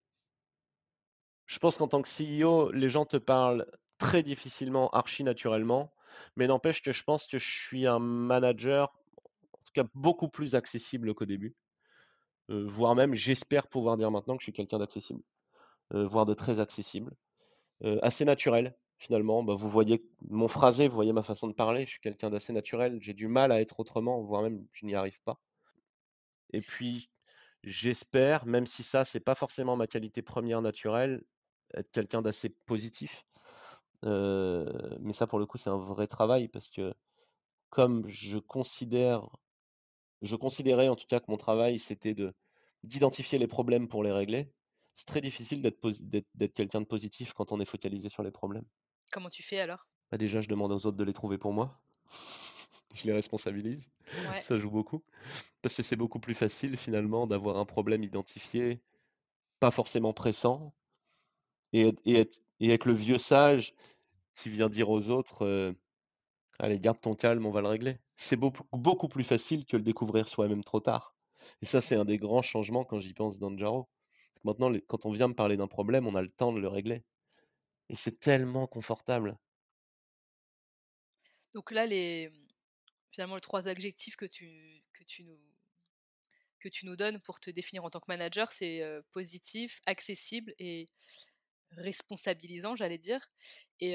je 1.46 1.58
pense 1.58 1.76
qu'en 1.76 1.88
tant 1.88 2.02
que 2.02 2.08
CEO, 2.08 2.70
les 2.72 2.88
gens 2.88 3.06
te 3.06 3.16
parlent 3.16 3.66
très 3.98 4.22
difficilement, 4.22 4.88
archi 4.90 5.24
naturellement, 5.24 5.92
mais 6.36 6.46
n'empêche 6.46 6.82
que 6.82 6.92
je 6.92 7.02
pense 7.02 7.26
que 7.26 7.38
je 7.38 7.48
suis 7.48 7.86
un 7.86 7.98
manager, 7.98 8.92
en 9.52 9.58
tout 9.64 9.72
cas 9.74 9.84
beaucoup 9.94 10.28
plus 10.28 10.54
accessible 10.54 11.14
qu'au 11.14 11.26
début. 11.26 11.54
voire 12.48 12.94
même 12.94 13.14
j'espère 13.14 13.68
pouvoir 13.68 13.96
dire 13.96 14.10
maintenant 14.10 14.36
que 14.36 14.42
je 14.42 14.46
suis 14.46 14.52
quelqu'un 14.52 14.78
d'accessible, 14.78 15.22
voire 15.92 16.26
de 16.26 16.34
très 16.34 16.60
accessible, 16.60 17.12
assez 18.02 18.24
naturel 18.24 18.76
finalement. 18.98 19.42
Bah, 19.42 19.54
vous 19.54 19.70
voyez 19.70 20.04
mon 20.28 20.48
phrasé, 20.48 20.88
vous 20.88 20.94
voyez 20.94 21.12
ma 21.12 21.22
façon 21.22 21.48
de 21.48 21.54
parler, 21.54 21.86
je 21.86 21.92
suis 21.92 22.00
quelqu'un 22.00 22.30
d'assez 22.30 22.52
naturel, 22.52 22.98
j'ai 23.00 23.14
du 23.14 23.28
mal 23.28 23.52
à 23.52 23.60
être 23.60 23.80
autrement, 23.80 24.20
voire 24.22 24.42
même 24.42 24.66
je 24.72 24.86
n'y 24.86 24.94
arrive 24.94 25.20
pas. 25.22 25.40
Et 26.52 26.60
puis 26.60 27.10
j'espère, 27.64 28.46
même 28.46 28.66
si 28.66 28.82
ça 28.82 29.04
c'est 29.04 29.20
pas 29.20 29.34
forcément 29.34 29.76
ma 29.76 29.86
qualité 29.86 30.22
première 30.22 30.62
naturelle, 30.62 31.22
être 31.74 31.90
quelqu'un 31.92 32.22
d'assez 32.22 32.50
positif. 32.66 33.24
mais 34.02 35.12
ça 35.12 35.26
pour 35.26 35.38
le 35.38 35.46
coup 35.46 35.58
c'est 35.58 35.70
un 35.70 35.78
vrai 35.78 36.06
travail 36.06 36.48
parce 36.48 36.70
que 36.70 36.94
comme 37.70 38.08
je 38.08 38.38
considère 38.38 39.28
je 40.22 40.36
considérais 40.36 40.88
en 40.88 40.96
tout 40.96 41.06
cas 41.06 41.20
que 41.20 41.30
mon 41.30 41.36
travail, 41.36 41.78
c'était 41.78 42.14
de 42.14 42.34
d'identifier 42.84 43.38
les 43.38 43.46
problèmes 43.46 43.88
pour 43.88 44.02
les 44.02 44.12
régler. 44.12 44.50
C'est 45.00 45.06
très 45.06 45.22
difficile 45.22 45.62
d'être 45.62 46.52
quelqu'un 46.52 46.82
de 46.82 46.86
positif 46.86 47.32
quand 47.32 47.52
on 47.52 47.60
est 47.60 47.64
focalisé 47.64 48.10
sur 48.10 48.22
les 48.22 48.30
problèmes. 48.30 48.66
Comment 49.10 49.30
tu 49.30 49.42
fais 49.42 49.58
alors? 49.58 49.88
Bah, 50.10 50.18
déjà, 50.18 50.42
je 50.42 50.48
demande 50.50 50.72
aux 50.72 50.84
autres 50.84 50.98
de 50.98 51.04
les 51.04 51.14
trouver 51.14 51.38
pour 51.38 51.54
moi. 51.54 51.80
Je 52.94 53.04
les 53.04 53.14
responsabilise. 53.14 53.90
Ça 54.42 54.58
joue 54.58 54.70
beaucoup. 54.70 55.02
Parce 55.62 55.74
que 55.74 55.82
c'est 55.82 55.96
beaucoup 55.96 56.20
plus 56.20 56.34
facile 56.34 56.76
finalement 56.76 57.26
d'avoir 57.26 57.56
un 57.56 57.64
problème 57.64 58.02
identifié, 58.02 58.82
pas 59.58 59.70
forcément 59.70 60.12
pressant, 60.12 60.74
et 61.72 61.94
et 62.04 62.16
être 62.16 62.42
et 62.58 62.70
être 62.70 62.84
le 62.84 62.92
vieux 62.92 63.18
sage 63.18 63.72
qui 64.34 64.50
vient 64.50 64.68
dire 64.68 64.90
aux 64.90 65.08
autres, 65.08 65.74
Allez, 66.58 66.78
garde 66.78 67.00
ton 67.00 67.14
calme, 67.14 67.46
on 67.46 67.50
va 67.50 67.62
le 67.62 67.68
régler. 67.68 67.96
C'est 68.18 68.36
beaucoup, 68.36 68.64
beaucoup 68.72 69.08
plus 69.08 69.24
facile 69.24 69.64
que 69.64 69.78
le 69.78 69.82
découvrir 69.82 70.28
soi-même 70.28 70.62
trop 70.62 70.80
tard. 70.80 71.14
Et 71.62 71.64
ça, 71.64 71.80
c'est 71.80 71.96
un 71.96 72.04
des 72.04 72.18
grands 72.18 72.42
changements 72.42 72.84
quand 72.84 73.00
j'y 73.00 73.14
pense 73.14 73.38
dans 73.38 73.56
Jaro. 73.56 73.88
Maintenant, 74.44 74.72
quand 74.88 75.06
on 75.06 75.12
vient 75.12 75.28
me 75.28 75.34
parler 75.34 75.56
d'un 75.56 75.68
problème, 75.68 76.06
on 76.06 76.14
a 76.14 76.22
le 76.22 76.30
temps 76.30 76.52
de 76.52 76.60
le 76.60 76.68
régler. 76.68 77.02
Et 77.88 77.96
c'est 77.96 78.20
tellement 78.20 78.66
confortable. 78.66 79.36
Donc 81.54 81.72
là, 81.72 81.86
les, 81.86 82.30
finalement, 83.10 83.34
les 83.34 83.40
trois 83.40 83.66
adjectifs 83.68 84.16
que 84.16 84.26
tu, 84.26 84.82
nous, 85.20 85.40
que 86.60 86.68
tu 86.68 86.86
nous 86.86 86.96
donnes 86.96 87.20
pour 87.20 87.40
te 87.40 87.50
définir 87.50 87.84
en 87.84 87.90
tant 87.90 88.00
que 88.00 88.06
manager, 88.08 88.52
c'est 88.52 88.82
positif, 89.12 89.80
accessible 89.86 90.54
et 90.58 90.88
responsabilisant, 91.72 92.76
j'allais 92.76 92.98
dire. 92.98 93.28
Et, 93.80 93.94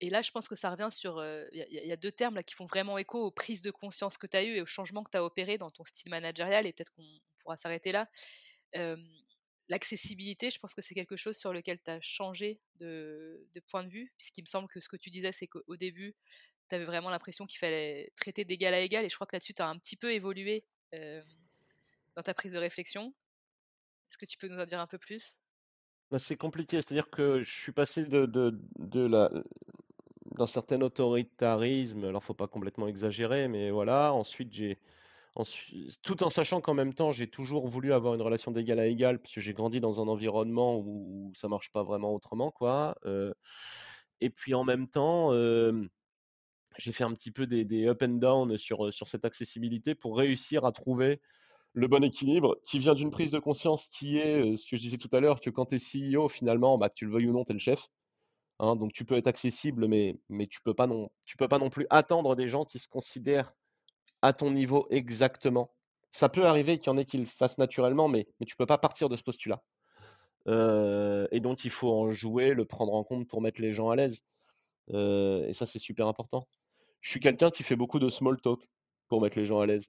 et, 0.00 0.10
là, 0.10 0.22
je 0.22 0.30
pense 0.30 0.48
que 0.48 0.54
ça 0.54 0.70
revient 0.70 0.88
sur. 0.90 1.22
Il 1.52 1.66
y, 1.70 1.92
a 1.92 1.96
deux 1.96 2.12
termes 2.12 2.36
là, 2.36 2.42
qui 2.42 2.54
font 2.54 2.66
vraiment 2.66 2.98
écho 2.98 3.24
aux 3.24 3.30
prises 3.30 3.62
de 3.62 3.70
conscience 3.70 4.16
que 4.18 4.26
tu 4.26 4.36
as 4.36 4.44
eues 4.44 4.56
et 4.56 4.62
aux 4.62 4.66
changements 4.66 5.02
que 5.02 5.10
tu 5.10 5.18
as 5.18 5.24
opérés 5.24 5.58
dans 5.58 5.70
ton 5.70 5.84
style 5.84 6.10
managérial, 6.10 6.66
et 6.66 6.72
peut-être 6.72 6.92
qu'on 6.92 7.20
pourra 7.42 7.56
s'arrêter 7.56 7.92
là. 7.92 8.08
L'accessibilité, 9.68 10.50
je 10.50 10.58
pense 10.58 10.74
que 10.74 10.82
c'est 10.82 10.94
quelque 10.94 11.16
chose 11.16 11.36
sur 11.36 11.52
lequel 11.52 11.80
tu 11.82 11.90
as 11.90 12.00
changé 12.00 12.60
de, 12.76 13.44
point 13.68 13.82
de 13.82 13.88
vue, 13.88 14.12
puisqu'il 14.16 14.42
me 14.42 14.46
semble 14.46 14.68
que 14.68 14.80
ce 14.80 14.88
que 14.88 14.96
tu 14.96 15.10
disais, 15.10 15.32
c'est 15.32 15.48
qu'au 15.48 15.76
début, 15.76 16.14
tu 16.68 16.74
avais 16.76 16.84
vraiment 16.84 17.10
l'impression 17.10 17.46
qu'il 17.46 17.58
fallait 17.58 18.12
traiter 18.16 18.44
d'égal 18.44 18.74
à 18.74 18.80
égal, 18.80 19.04
et 19.04 19.08
je 19.08 19.14
crois 19.14 19.26
que 19.26 19.34
là-dessus, 19.34 19.54
tu 19.54 19.62
as 19.62 19.68
un 19.68 19.78
petit 19.78 19.96
peu 19.96 20.12
évolué 20.12 20.64
dans 20.92 22.22
ta 22.22 22.34
prise 22.34 22.52
de 22.52 22.58
réflexion. 22.58 23.12
Est-ce 24.08 24.18
que 24.18 24.26
tu 24.26 24.38
peux 24.38 24.48
nous 24.48 24.58
en 24.58 24.66
dire 24.66 24.80
un 24.80 24.86
peu 24.86 24.98
plus? 24.98 25.38
Bah, 26.10 26.20
c'est 26.20 26.36
compliqué, 26.36 26.76
c'est-à-dire 26.76 27.10
que 27.10 27.42
je 27.42 27.60
suis 27.60 27.72
passé 27.72 28.04
de 28.04 28.26
d'un 30.36 30.46
certain 30.46 30.80
autoritarisme, 30.82 32.04
alors 32.04 32.22
faut 32.22 32.34
pas 32.34 32.46
complètement 32.46 32.86
exagérer, 32.88 33.48
mais 33.48 33.70
voilà. 33.70 34.12
Ensuite, 34.12 34.52
j'ai 34.52 34.78
tout 36.02 36.22
en 36.22 36.30
sachant 36.30 36.60
qu'en 36.60 36.74
même 36.74 36.94
temps, 36.94 37.12
j'ai 37.12 37.28
toujours 37.28 37.68
voulu 37.68 37.92
avoir 37.92 38.14
une 38.14 38.22
relation 38.22 38.50
d'égal 38.50 38.78
à 38.78 38.86
égal, 38.86 39.20
puisque 39.20 39.40
j'ai 39.40 39.52
grandi 39.52 39.80
dans 39.80 40.00
un 40.00 40.08
environnement 40.08 40.78
où 40.78 41.32
ça 41.36 41.48
marche 41.48 41.70
pas 41.72 41.82
vraiment 41.82 42.14
autrement, 42.14 42.50
quoi, 42.50 42.94
et 44.20 44.30
puis 44.30 44.54
en 44.54 44.64
même 44.64 44.88
temps, 44.88 45.32
j'ai 46.78 46.92
fait 46.92 47.04
un 47.04 47.12
petit 47.12 47.30
peu 47.30 47.46
des 47.46 47.64
des 47.64 47.86
up 47.86 48.02
and 48.02 48.18
down 48.18 48.58
sur, 48.58 48.92
sur 48.92 49.08
cette 49.08 49.24
accessibilité 49.24 49.94
pour 49.94 50.16
réussir 50.18 50.64
à 50.64 50.72
trouver 50.72 51.20
le 51.72 51.88
bon 51.88 52.02
équilibre 52.02 52.56
qui 52.64 52.78
vient 52.78 52.94
d'une 52.94 53.10
prise 53.10 53.30
de 53.30 53.38
conscience 53.38 53.86
qui 53.88 54.16
est 54.16 54.56
ce 54.56 54.66
que 54.66 54.76
je 54.76 54.82
disais 54.82 54.96
tout 54.96 55.10
à 55.12 55.20
l'heure, 55.20 55.40
que 55.40 55.50
quand 55.50 55.66
tu 55.66 55.76
es 55.76 56.14
CEO, 56.16 56.28
finalement, 56.28 56.78
bah, 56.78 56.88
tu 56.88 57.04
le 57.04 57.12
veuilles 57.12 57.28
ou 57.28 57.32
non, 57.32 57.44
tu 57.44 57.52
es 57.52 57.54
le 57.54 57.60
chef. 57.60 57.88
Hein, 58.58 58.76
donc 58.76 58.92
tu 58.94 59.04
peux 59.04 59.16
être 59.16 59.26
accessible, 59.26 59.86
mais, 59.86 60.18
mais 60.30 60.46
tu 60.46 60.60
peux 60.62 60.74
non, 60.86 61.10
tu 61.26 61.36
peux 61.36 61.48
pas 61.48 61.58
non 61.58 61.68
plus 61.68 61.86
attendre 61.90 62.34
des 62.34 62.48
gens 62.48 62.64
qui 62.64 62.78
se 62.78 62.88
considèrent 62.88 63.52
à 64.22 64.32
ton 64.32 64.50
niveau 64.50 64.86
exactement. 64.90 65.72
Ça 66.10 66.28
peut 66.28 66.46
arriver 66.46 66.78
qu'il 66.78 66.90
y 66.92 66.94
en 66.94 66.98
ait 66.98 67.04
qui 67.04 67.18
le 67.18 67.26
fassent 67.26 67.58
naturellement, 67.58 68.08
mais, 68.08 68.26
tu 68.46 68.56
peux 68.56 68.66
pas 68.66 68.78
partir 68.78 69.08
de 69.08 69.16
ce 69.16 69.22
postulat. 69.22 69.62
Et 70.46 71.40
donc 71.40 71.64
il 71.64 71.70
faut 71.70 71.92
en 71.92 72.10
jouer, 72.10 72.54
le 72.54 72.64
prendre 72.64 72.94
en 72.94 73.04
compte 73.04 73.28
pour 73.28 73.40
mettre 73.40 73.60
les 73.60 73.72
gens 73.72 73.90
à 73.90 73.96
l'aise. 73.96 74.22
Et 74.92 75.52
ça, 75.52 75.66
c'est 75.66 75.78
super 75.78 76.06
important. 76.06 76.46
Je 77.00 77.10
suis 77.10 77.20
quelqu'un 77.20 77.50
qui 77.50 77.62
fait 77.62 77.76
beaucoup 77.76 77.98
de 77.98 78.08
small 78.08 78.40
talk 78.40 78.66
pour 79.08 79.20
mettre 79.20 79.38
les 79.38 79.44
gens 79.44 79.60
à 79.60 79.66
l'aise. 79.66 79.88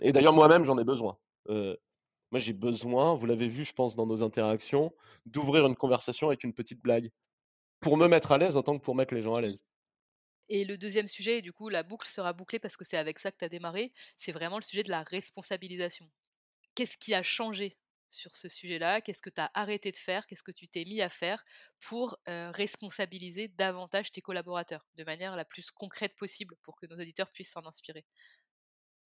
Et 0.00 0.12
d'ailleurs, 0.12 0.32
moi-même, 0.32 0.64
j'en 0.64 0.78
ai 0.78 0.84
besoin. 0.84 1.18
Moi, 1.48 2.40
j'ai 2.40 2.52
besoin, 2.52 3.14
vous 3.14 3.26
l'avez 3.26 3.48
vu, 3.48 3.64
je 3.64 3.72
pense, 3.72 3.96
dans 3.96 4.06
nos 4.06 4.22
interactions, 4.22 4.92
d'ouvrir 5.26 5.66
une 5.66 5.76
conversation 5.76 6.28
avec 6.28 6.44
une 6.44 6.52
petite 6.52 6.80
blague 6.80 7.10
pour 7.80 7.96
me 7.96 8.06
mettre 8.08 8.32
à 8.32 8.38
l'aise 8.38 8.56
autant 8.56 8.78
que 8.78 8.84
pour 8.84 8.94
mettre 8.94 9.14
les 9.14 9.22
gens 9.22 9.34
à 9.34 9.40
l'aise. 9.40 9.64
Et 10.48 10.64
le 10.64 10.78
deuxième 10.78 11.08
sujet, 11.08 11.38
et 11.38 11.42
du 11.42 11.52
coup, 11.52 11.68
la 11.68 11.82
boucle 11.82 12.08
sera 12.08 12.32
bouclée 12.32 12.58
parce 12.58 12.76
que 12.76 12.84
c'est 12.84 12.96
avec 12.96 13.18
ça 13.18 13.32
que 13.32 13.38
tu 13.38 13.44
as 13.44 13.48
démarré, 13.48 13.92
c'est 14.16 14.32
vraiment 14.32 14.56
le 14.58 14.62
sujet 14.62 14.82
de 14.82 14.90
la 14.90 15.02
responsabilisation. 15.02 16.10
Qu'est-ce 16.74 16.96
qui 16.96 17.14
a 17.14 17.22
changé 17.22 17.78
sur 18.08 18.36
ce 18.36 18.48
sujet-là? 18.48 19.00
Qu'est-ce 19.00 19.22
que 19.22 19.30
tu 19.30 19.40
as 19.40 19.50
arrêté 19.54 19.90
de 19.92 19.96
faire? 19.96 20.26
Qu'est-ce 20.26 20.44
que 20.44 20.52
tu 20.52 20.68
t'es 20.68 20.84
mis 20.84 21.02
à 21.02 21.08
faire 21.08 21.44
pour 21.80 22.18
responsabiliser 22.26 23.48
davantage 23.48 24.12
tes 24.12 24.20
collaborateurs 24.22 24.86
de 24.94 25.04
manière 25.04 25.36
la 25.36 25.44
plus 25.44 25.70
concrète 25.72 26.14
possible 26.16 26.56
pour 26.62 26.76
que 26.76 26.86
nos 26.86 27.00
auditeurs 27.00 27.30
puissent 27.30 27.52
s'en 27.52 27.66
inspirer? 27.66 28.06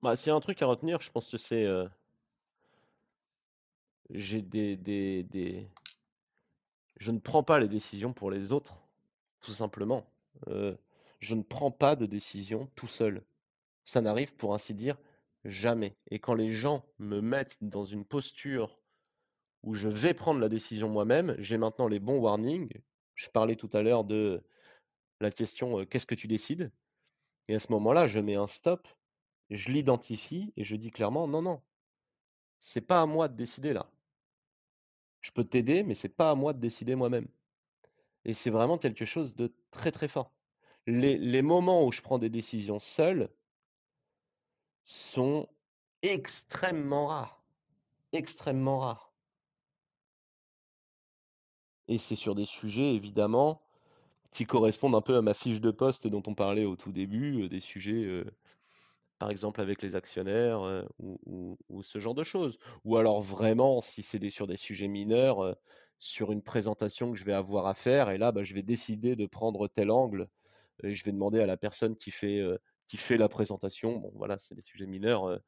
Bah, 0.03 0.17
s'il 0.17 0.29
y 0.29 0.33
a 0.33 0.35
un 0.35 0.41
truc 0.41 0.61
à 0.63 0.67
retenir, 0.67 1.01
je 1.01 1.11
pense 1.11 1.29
que 1.29 1.39
c'est, 1.39 1.67
j'ai 4.11 4.43
des 4.43 4.77
des 4.77 5.71
je 7.01 7.11
ne 7.11 7.19
prends 7.19 7.43
pas 7.43 7.59
les 7.59 7.69
décisions 7.69 8.13
pour 8.13 8.31
les 8.31 8.53
autres, 8.53 8.79
tout 9.41 9.53
simplement. 9.53 10.07
Je 11.21 11.35
ne 11.35 11.43
prends 11.43 11.71
pas 11.71 11.97
de 11.97 12.07
décision 12.07 12.69
tout 12.77 12.89
seul. 12.89 13.25
Ça 13.85 14.01
n'arrive, 14.01 14.35
pour 14.37 14.55
ainsi 14.55 14.75
dire, 14.75 14.97
jamais. 15.45 15.97
Et 16.11 16.19
quand 16.19 16.35
les 16.35 16.53
gens 16.53 16.85
me 16.99 17.21
mettent 17.21 17.57
dans 17.61 17.85
une 17.85 18.05
posture 18.05 18.79
où 19.63 19.75
je 19.75 19.89
vais 19.89 20.15
prendre 20.15 20.41
la 20.41 20.49
décision 20.49 20.89
moi-même, 20.89 21.35
j'ai 21.39 21.59
maintenant 21.59 21.89
les 21.89 22.01
bons 22.01 22.19
warnings. 22.19 22.71
Je 23.15 23.29
parlais 23.31 23.57
tout 23.57 23.71
à 23.73 23.83
l'heure 23.83 24.05
de 24.05 24.43
la 25.21 25.31
question, 25.31 25.85
«Qu'est-ce 25.87 26.07
que 26.07 26.15
tu 26.15 26.27
décides?» 26.27 26.73
et 27.49 27.55
à 27.55 27.59
ce 27.59 27.73
moment-là, 27.73 28.07
je 28.07 28.21
mets 28.21 28.37
un 28.37 28.47
stop 28.47 28.87
je 29.51 29.71
l'identifie 29.71 30.53
et 30.57 30.65
je 30.65 30.77
dis 30.77 30.91
clairement: 30.91 31.27
«Non, 31.27 31.43
non, 31.43 31.61
c'est 32.61 32.81
pas 32.81 33.03
à 33.03 33.07
moi 33.07 33.29
de 33.29 33.37
décider 33.37 33.73
là. 33.73 33.91
Je 35.21 35.33
peux 35.33 35.45
t'aider, 35.45 35.83
mais 35.83 35.97
c'est 35.97 36.09
pas 36.09 36.31
à 36.31 36.35
moi 36.35 36.53
de 36.53 36.61
décider 36.61 36.95
moi-même» 36.95 37.29
et 38.25 38.35
c'est 38.35 38.51
vraiment 38.51 38.79
quelque 38.79 39.05
chose 39.05 39.35
de 39.35 39.55
très, 39.71 39.93
très 39.93 40.09
fort. 40.09 40.33
Les 40.87 41.43
moments 41.43 41.87
où 41.87 41.93
je 41.93 42.03
prends 42.03 42.19
des 42.19 42.31
décisions 42.31 42.81
seul 42.81 43.31
sont 44.87 45.49
extrêmement 46.03 47.07
rares, 47.07 47.45
extrêmement 48.13 48.79
rares 48.79 49.11
et 51.91 51.99
c'est 51.99 52.15
sur 52.15 52.35
des 52.35 52.47
sujets 52.47 52.95
évidemment 52.95 53.61
qui 54.31 54.47
correspondent 54.47 54.95
un 54.95 55.01
peu 55.01 55.17
à 55.17 55.23
ma 55.23 55.35
fiche 55.35 55.61
de 55.61 55.73
poste 55.73 56.07
dont 56.07 56.23
on 56.27 56.35
parlait 56.35 56.65
au 56.65 56.77
tout 56.77 56.93
début, 56.93 57.49
des 57.49 57.59
sujets, 57.59 58.25
par 59.19 59.31
exemple 59.31 59.61
avec 59.61 59.83
les 59.83 59.97
actionnaires 59.97 60.85
ou, 61.01 61.83
ce 61.83 61.99
genre 61.99 62.15
de 62.15 62.23
choses. 62.23 62.59
Ou 62.85 62.97
alors 62.97 63.21
vraiment, 63.21 63.81
si 63.81 64.05
c'est 64.05 64.31
sur 64.31 64.47
des 64.47 64.57
sujets 64.57 64.87
mineurs, 64.87 65.57
sur 65.99 66.31
une 66.31 66.43
présentation 66.43 67.11
que 67.11 67.19
je 67.19 67.25
vais 67.25 67.33
avoir 67.33 67.67
à 67.67 67.75
faire, 67.75 68.11
et 68.11 68.19
là, 68.19 68.31
bah, 68.31 68.45
je 68.45 68.55
vais 68.55 68.63
décider 68.63 69.17
de 69.17 69.27
prendre 69.27 69.67
tel 69.67 69.91
angle, 69.91 70.29
et 70.83 70.95
je 70.95 71.05
vais 71.05 71.13
demander 71.13 71.41
à 71.41 71.47
la 71.47 71.57
personne 71.57 71.97
qui 71.97 72.11
fait, 72.11 72.43
qui 72.89 72.97
fait 72.97 73.17
la 73.17 73.29
présentation, 73.29 73.97
bon 73.97 74.13
voilà, 74.15 74.39
c'est 74.39 74.55
des 74.55 74.63
sujets 74.63 74.87
mineurs, 74.87 75.41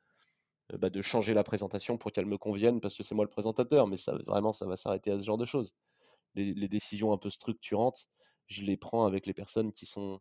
bah, 0.78 0.90
de 0.90 1.02
changer 1.02 1.34
la 1.34 1.44
présentation 1.44 1.98
pour 1.98 2.12
qu'elle 2.12 2.26
me 2.26 2.38
convienne 2.38 2.80
parce 2.80 2.96
que 2.96 3.02
c'est 3.02 3.14
moi 3.14 3.24
le 3.24 3.30
présentateur, 3.30 3.86
mais 3.86 3.96
ça, 3.96 4.16
vraiment, 4.26 4.52
ça 4.52 4.66
va 4.66 4.76
s'arrêter 4.76 5.10
à 5.10 5.18
ce 5.18 5.22
genre 5.22 5.38
de 5.38 5.44
choses. 5.44 5.74
les 6.34 6.68
décisions 6.68 7.12
un 7.12 7.18
peu 7.18 7.30
structurantes, 7.30 8.06
je 8.46 8.62
les 8.62 8.76
prends 8.76 9.06
avec 9.06 9.26
les 9.26 9.34
personnes 9.34 9.72
qui 9.72 9.86
sont 9.86 10.20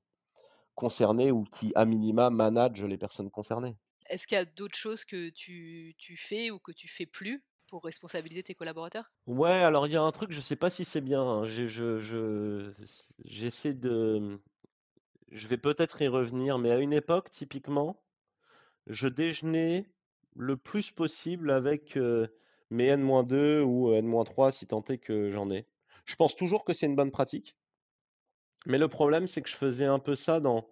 concernés 0.76 1.32
ou 1.32 1.44
qui, 1.44 1.72
à 1.76 1.86
minima, 1.86 2.30
managent 2.30 2.84
les 2.84 2.98
personnes 2.98 3.30
concernées. 3.30 3.76
Est-ce 4.10 4.28
qu'il 4.28 4.36
y 4.36 4.42
a 4.42 4.46
d'autres 4.46 4.78
choses 4.78 5.06
que 5.06 5.30
tu, 5.30 5.94
tu, 5.98 6.18
fais 6.18 6.52
ou 6.52 6.60
que 6.60 6.72
tu 6.72 6.88
fais 6.88 7.06
plus 7.06 7.44
pour 7.68 7.84
responsabiliser 7.84 8.44
tes 8.44 8.56
collaborateurs? 8.56 9.12
Ouais, 9.28 9.52
alors 9.52 9.88
il 9.88 9.94
y 9.94 9.96
a 9.96 10.02
un 10.02 10.12
truc, 10.12 10.32
je 10.32 10.42
sais 10.42 10.56
pas 10.56 10.70
si 10.70 10.84
c'est 10.84 11.02
bien. 11.02 11.22
Hein. 11.22 11.46
Je, 11.46 11.68
je, 11.68 12.74
j'essaie 13.24 13.74
de. 13.74 14.40
Je 15.32 15.48
vais 15.48 15.58
peut-être 15.58 16.02
y 16.02 16.08
revenir, 16.08 16.60
mais 16.60 16.72
à 16.72 16.78
une 16.80 16.94
époque, 16.94 17.32
typiquement, 17.32 18.04
je 18.88 19.08
déjeunais 19.08 19.86
le 20.36 20.58
plus 20.58 20.92
possible 20.92 21.52
avec 21.52 21.98
mais 22.70 22.88
N-2 22.88 23.62
ou 23.62 23.94
N-3 23.94 24.52
si 24.52 24.66
tant 24.66 24.84
est 24.86 24.98
que 24.98 25.30
j'en 25.30 25.52
ai. 25.52 25.68
Je 26.06 26.16
pense 26.16 26.36
toujours 26.36 26.64
que 26.64 26.74
c'est 26.74 26.86
une 26.86 26.96
bonne 26.96 27.12
pratique. 27.12 27.58
Mais 28.66 28.78
le 28.78 28.88
problème, 28.88 29.28
c'est 29.28 29.42
que 29.42 29.50
je 29.50 29.56
faisais 29.56 29.86
un 29.86 30.00
peu 30.00 30.16
ça 30.16 30.40
dans, 30.40 30.68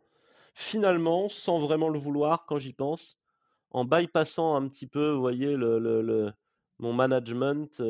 finalement, 0.54 1.30
sans 1.30 1.60
vraiment 1.60 1.90
le 1.90 2.00
vouloir 2.00 2.46
quand 2.46 2.58
j'y 2.58 2.74
pense, 2.74 3.20
en 3.72 3.86
bypassant 3.86 4.56
un 4.56 4.68
petit 4.68 4.88
peu, 4.88 5.12
voyez, 5.12 5.56
le, 5.56 6.32
mon 6.80 6.94
management 6.94 7.82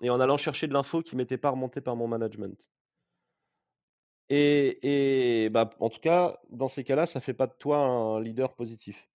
et 0.00 0.10
en 0.10 0.20
allant 0.20 0.38
chercher 0.38 0.66
de 0.66 0.72
l'info 0.72 1.02
qui 1.02 1.16
m'était 1.16 1.38
pas 1.38 1.50
remontée 1.50 1.82
par 1.82 1.96
mon 1.96 2.08
management. 2.08 2.69
Et, 4.30 5.48
bah, 5.50 5.70
en 5.80 5.90
tout 5.90 6.00
cas, 6.00 6.40
dans 6.50 6.68
ces 6.68 6.84
cas-là, 6.84 7.06
ça 7.06 7.20
fait 7.20 7.34
pas 7.34 7.46
de 7.46 7.54
toi 7.58 7.78
un 7.78 8.20
leader 8.20 8.54
positif. 8.54 9.08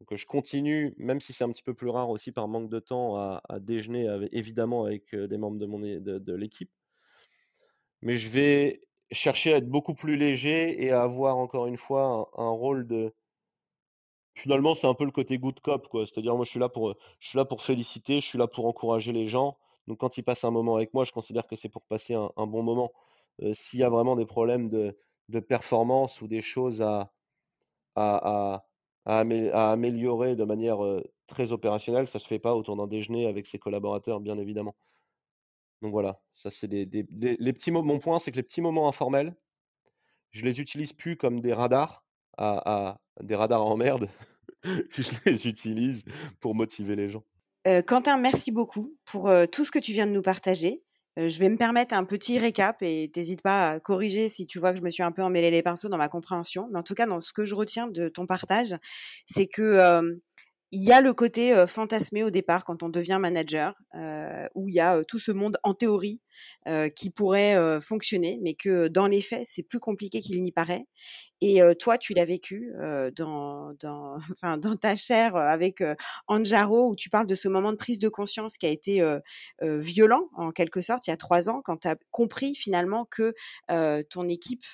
Donc 0.00 0.16
je 0.16 0.26
continue, 0.26 0.94
même 0.98 1.20
si 1.20 1.32
c'est 1.32 1.44
un 1.44 1.50
petit 1.50 1.62
peu 1.62 1.74
plus 1.74 1.88
rare 1.88 2.10
aussi 2.10 2.32
par 2.32 2.48
manque 2.48 2.70
de 2.70 2.80
temps, 2.80 3.16
à, 3.16 3.42
déjeuner 3.60 4.08
évidemment 4.32 4.84
avec 4.84 5.14
des 5.14 5.36
membres 5.36 5.58
de, 5.58 5.66
mon, 5.66 5.78
de 5.78 6.34
l'équipe. 6.34 6.70
Mais 8.02 8.16
je 8.16 8.28
vais 8.28 8.82
chercher 9.12 9.54
à 9.54 9.56
être 9.58 9.68
beaucoup 9.68 9.94
plus 9.94 10.16
léger 10.16 10.82
et 10.82 10.90
à 10.90 11.02
avoir 11.02 11.36
encore 11.36 11.66
une 11.66 11.76
fois 11.76 12.30
un, 12.36 12.50
rôle 12.50 12.86
de. 12.86 13.14
Finalement, 14.34 14.74
c'est 14.74 14.86
un 14.86 14.94
peu 14.94 15.04
le 15.04 15.10
côté 15.10 15.38
good 15.38 15.60
cop, 15.60 15.88
quoi. 15.88 16.06
C'est-à-dire, 16.06 16.34
moi, 16.34 16.44
je 16.44 16.50
suis 16.50 16.60
là 16.60 16.68
pour, 16.68 16.94
je 17.20 17.28
suis 17.28 17.36
là 17.36 17.44
pour 17.44 17.62
féliciter, 17.62 18.20
je 18.20 18.26
suis 18.26 18.38
là 18.38 18.46
pour 18.46 18.66
encourager 18.66 19.12
les 19.12 19.28
gens. 19.28 19.56
Donc, 19.86 19.98
quand 19.98 20.16
ils 20.16 20.22
passent 20.22 20.44
un 20.44 20.50
moment 20.50 20.76
avec 20.76 20.94
moi, 20.94 21.04
je 21.04 21.12
considère 21.12 21.46
que 21.46 21.56
c'est 21.56 21.68
pour 21.68 21.82
passer 21.82 22.14
un, 22.14 22.46
bon 22.46 22.62
moment. 22.62 22.92
Euh, 23.40 23.54
s'il 23.54 23.80
y 23.80 23.82
a 23.82 23.88
vraiment 23.88 24.16
des 24.16 24.26
problèmes 24.26 24.68
de, 24.68 24.96
performance 25.48 26.20
ou 26.20 26.28
des 26.28 26.42
choses 26.42 26.82
à, 26.82 27.10
améliorer 29.04 30.36
de 30.36 30.44
manière 30.44 30.84
euh, 30.84 31.02
très 31.26 31.52
opérationnelle, 31.52 32.06
ça 32.06 32.18
se 32.18 32.26
fait 32.26 32.38
pas 32.38 32.54
autour 32.54 32.76
d'un 32.76 32.86
déjeuner 32.86 33.26
avec 33.26 33.46
ses 33.46 33.58
collaborateurs, 33.58 34.20
bien 34.20 34.38
évidemment. 34.38 34.76
Donc 35.80 35.92
voilà, 35.92 36.20
ça 36.34 36.50
c'est 36.50 36.68
des, 36.68 36.86
les 36.86 37.52
petits. 37.52 37.72
Mon 37.72 37.98
point, 37.98 38.18
c'est 38.18 38.30
que 38.30 38.36
les 38.36 38.42
petits 38.42 38.60
moments 38.60 38.88
informels, 38.88 39.34
je 40.30 40.44
les 40.44 40.60
utilise 40.60 40.92
plus 40.92 41.16
comme 41.16 41.40
des 41.40 41.52
radars, 41.52 42.04
des 42.38 43.34
radars 43.34 43.66
en 43.66 43.76
merde. 43.76 44.08
je 44.62 45.10
les 45.26 45.48
utilise 45.48 46.04
pour 46.38 46.54
motiver 46.54 46.94
les 46.94 47.08
gens. 47.08 47.24
Euh, 47.66 47.82
Quentin, 47.82 48.16
merci 48.18 48.52
beaucoup 48.52 48.96
pour 49.04 49.28
tout 49.50 49.64
ce 49.64 49.72
que 49.72 49.80
tu 49.80 49.92
viens 49.92 50.06
de 50.06 50.12
nous 50.12 50.22
partager. 50.22 50.84
Je 51.16 51.38
vais 51.38 51.50
me 51.50 51.58
permettre 51.58 51.94
un 51.94 52.04
petit 52.04 52.38
récap 52.38 52.82
et 52.82 53.10
t'hésites 53.12 53.42
pas 53.42 53.72
à 53.72 53.80
corriger 53.80 54.30
si 54.30 54.46
tu 54.46 54.58
vois 54.58 54.72
que 54.72 54.78
je 54.78 54.82
me 54.82 54.88
suis 54.88 55.02
un 55.02 55.12
peu 55.12 55.22
emmêlé 55.22 55.50
les 55.50 55.62
pinceaux 55.62 55.90
dans 55.90 55.98
ma 55.98 56.08
compréhension. 56.08 56.68
Mais 56.72 56.78
en 56.78 56.82
tout 56.82 56.94
cas, 56.94 57.06
dans 57.06 57.20
ce 57.20 57.34
que 57.34 57.44
je 57.44 57.54
retiens 57.54 57.86
de 57.86 58.08
ton 58.08 58.26
partage, 58.26 58.74
c'est 59.26 59.46
que 59.46 60.22
il 60.72 60.82
y 60.82 60.90
a 60.90 61.02
le 61.02 61.12
côté 61.12 61.66
fantasmé 61.68 62.24
au 62.24 62.30
départ 62.30 62.64
quand 62.64 62.82
on 62.82 62.88
devient 62.88 63.18
manager, 63.20 63.74
où 64.54 64.68
il 64.68 64.74
y 64.74 64.80
a 64.80 65.04
tout 65.04 65.18
ce 65.18 65.30
monde 65.30 65.58
en 65.62 65.74
théorie 65.74 66.22
qui 66.96 67.10
pourrait 67.10 67.80
fonctionner, 67.80 68.40
mais 68.42 68.54
que 68.54 68.88
dans 68.88 69.06
les 69.06 69.20
faits, 69.20 69.46
c'est 69.50 69.62
plus 69.62 69.80
compliqué 69.80 70.20
qu'il 70.20 70.40
n'y 70.42 70.50
paraît. 70.50 70.86
Et 71.42 71.60
toi, 71.78 71.98
tu 71.98 72.14
l'as 72.14 72.24
vécu 72.24 72.72
dans 73.16 73.74
ta 74.80 74.96
chair 74.96 75.36
avec 75.36 75.82
Anjaro, 76.26 76.88
où 76.88 76.96
tu 76.96 77.10
parles 77.10 77.26
de 77.26 77.34
ce 77.34 77.48
moment 77.48 77.72
de 77.72 77.76
prise 77.76 77.98
de 77.98 78.08
conscience 78.08 78.56
qui 78.56 78.64
a 78.64 78.70
été 78.70 79.04
violent, 79.60 80.30
en 80.34 80.52
quelque 80.52 80.80
sorte, 80.80 81.06
il 81.06 81.10
y 81.10 81.12
a 81.12 81.18
trois 81.18 81.50
ans, 81.50 81.60
quand 81.62 81.82
tu 81.82 81.88
as 81.88 81.96
compris 82.10 82.54
finalement 82.54 83.04
que 83.04 83.34
ton 84.08 84.26
équipe 84.26 84.64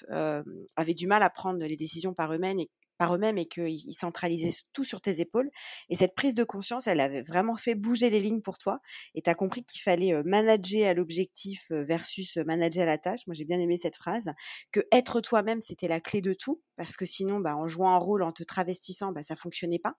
avait 0.76 0.94
du 0.94 1.08
mal 1.08 1.24
à 1.24 1.30
prendre 1.30 1.58
les 1.58 1.76
décisions 1.76 2.14
par 2.14 2.32
eux-mêmes 2.32 2.60
et, 2.60 2.70
par 2.98 3.14
eux-mêmes 3.14 3.38
et 3.38 3.46
qu'ils 3.46 3.94
centralisaient 3.94 4.54
tout 4.72 4.84
sur 4.84 5.00
tes 5.00 5.20
épaules. 5.20 5.50
Et 5.88 5.96
cette 5.96 6.14
prise 6.14 6.34
de 6.34 6.44
conscience, 6.44 6.86
elle 6.86 7.00
avait 7.00 7.22
vraiment 7.22 7.56
fait 7.56 7.74
bouger 7.74 8.10
les 8.10 8.20
lignes 8.20 8.42
pour 8.42 8.58
toi. 8.58 8.80
Et 9.14 9.22
tu 9.22 9.30
as 9.30 9.34
compris 9.34 9.64
qu'il 9.64 9.80
fallait 9.80 10.22
manager 10.24 10.88
à 10.88 10.94
l'objectif 10.94 11.66
versus 11.70 12.36
manager 12.38 12.82
à 12.82 12.86
la 12.86 12.98
tâche. 12.98 13.26
Moi, 13.26 13.34
j'ai 13.34 13.44
bien 13.44 13.58
aimé 13.60 13.78
cette 13.78 13.96
phrase. 13.96 14.32
Que 14.72 14.80
être 14.92 15.20
toi-même, 15.20 15.60
c'était 15.60 15.88
la 15.88 16.00
clé 16.00 16.20
de 16.20 16.34
tout. 16.34 16.60
Parce 16.76 16.96
que 16.96 17.06
sinon, 17.06 17.40
bah, 17.40 17.56
en 17.56 17.66
jouant 17.66 17.90
un 17.90 17.98
rôle, 17.98 18.22
en 18.22 18.30
te 18.30 18.44
travestissant, 18.44 19.10
bah, 19.10 19.24
ça 19.24 19.34
fonctionnait 19.34 19.80
pas. 19.80 19.94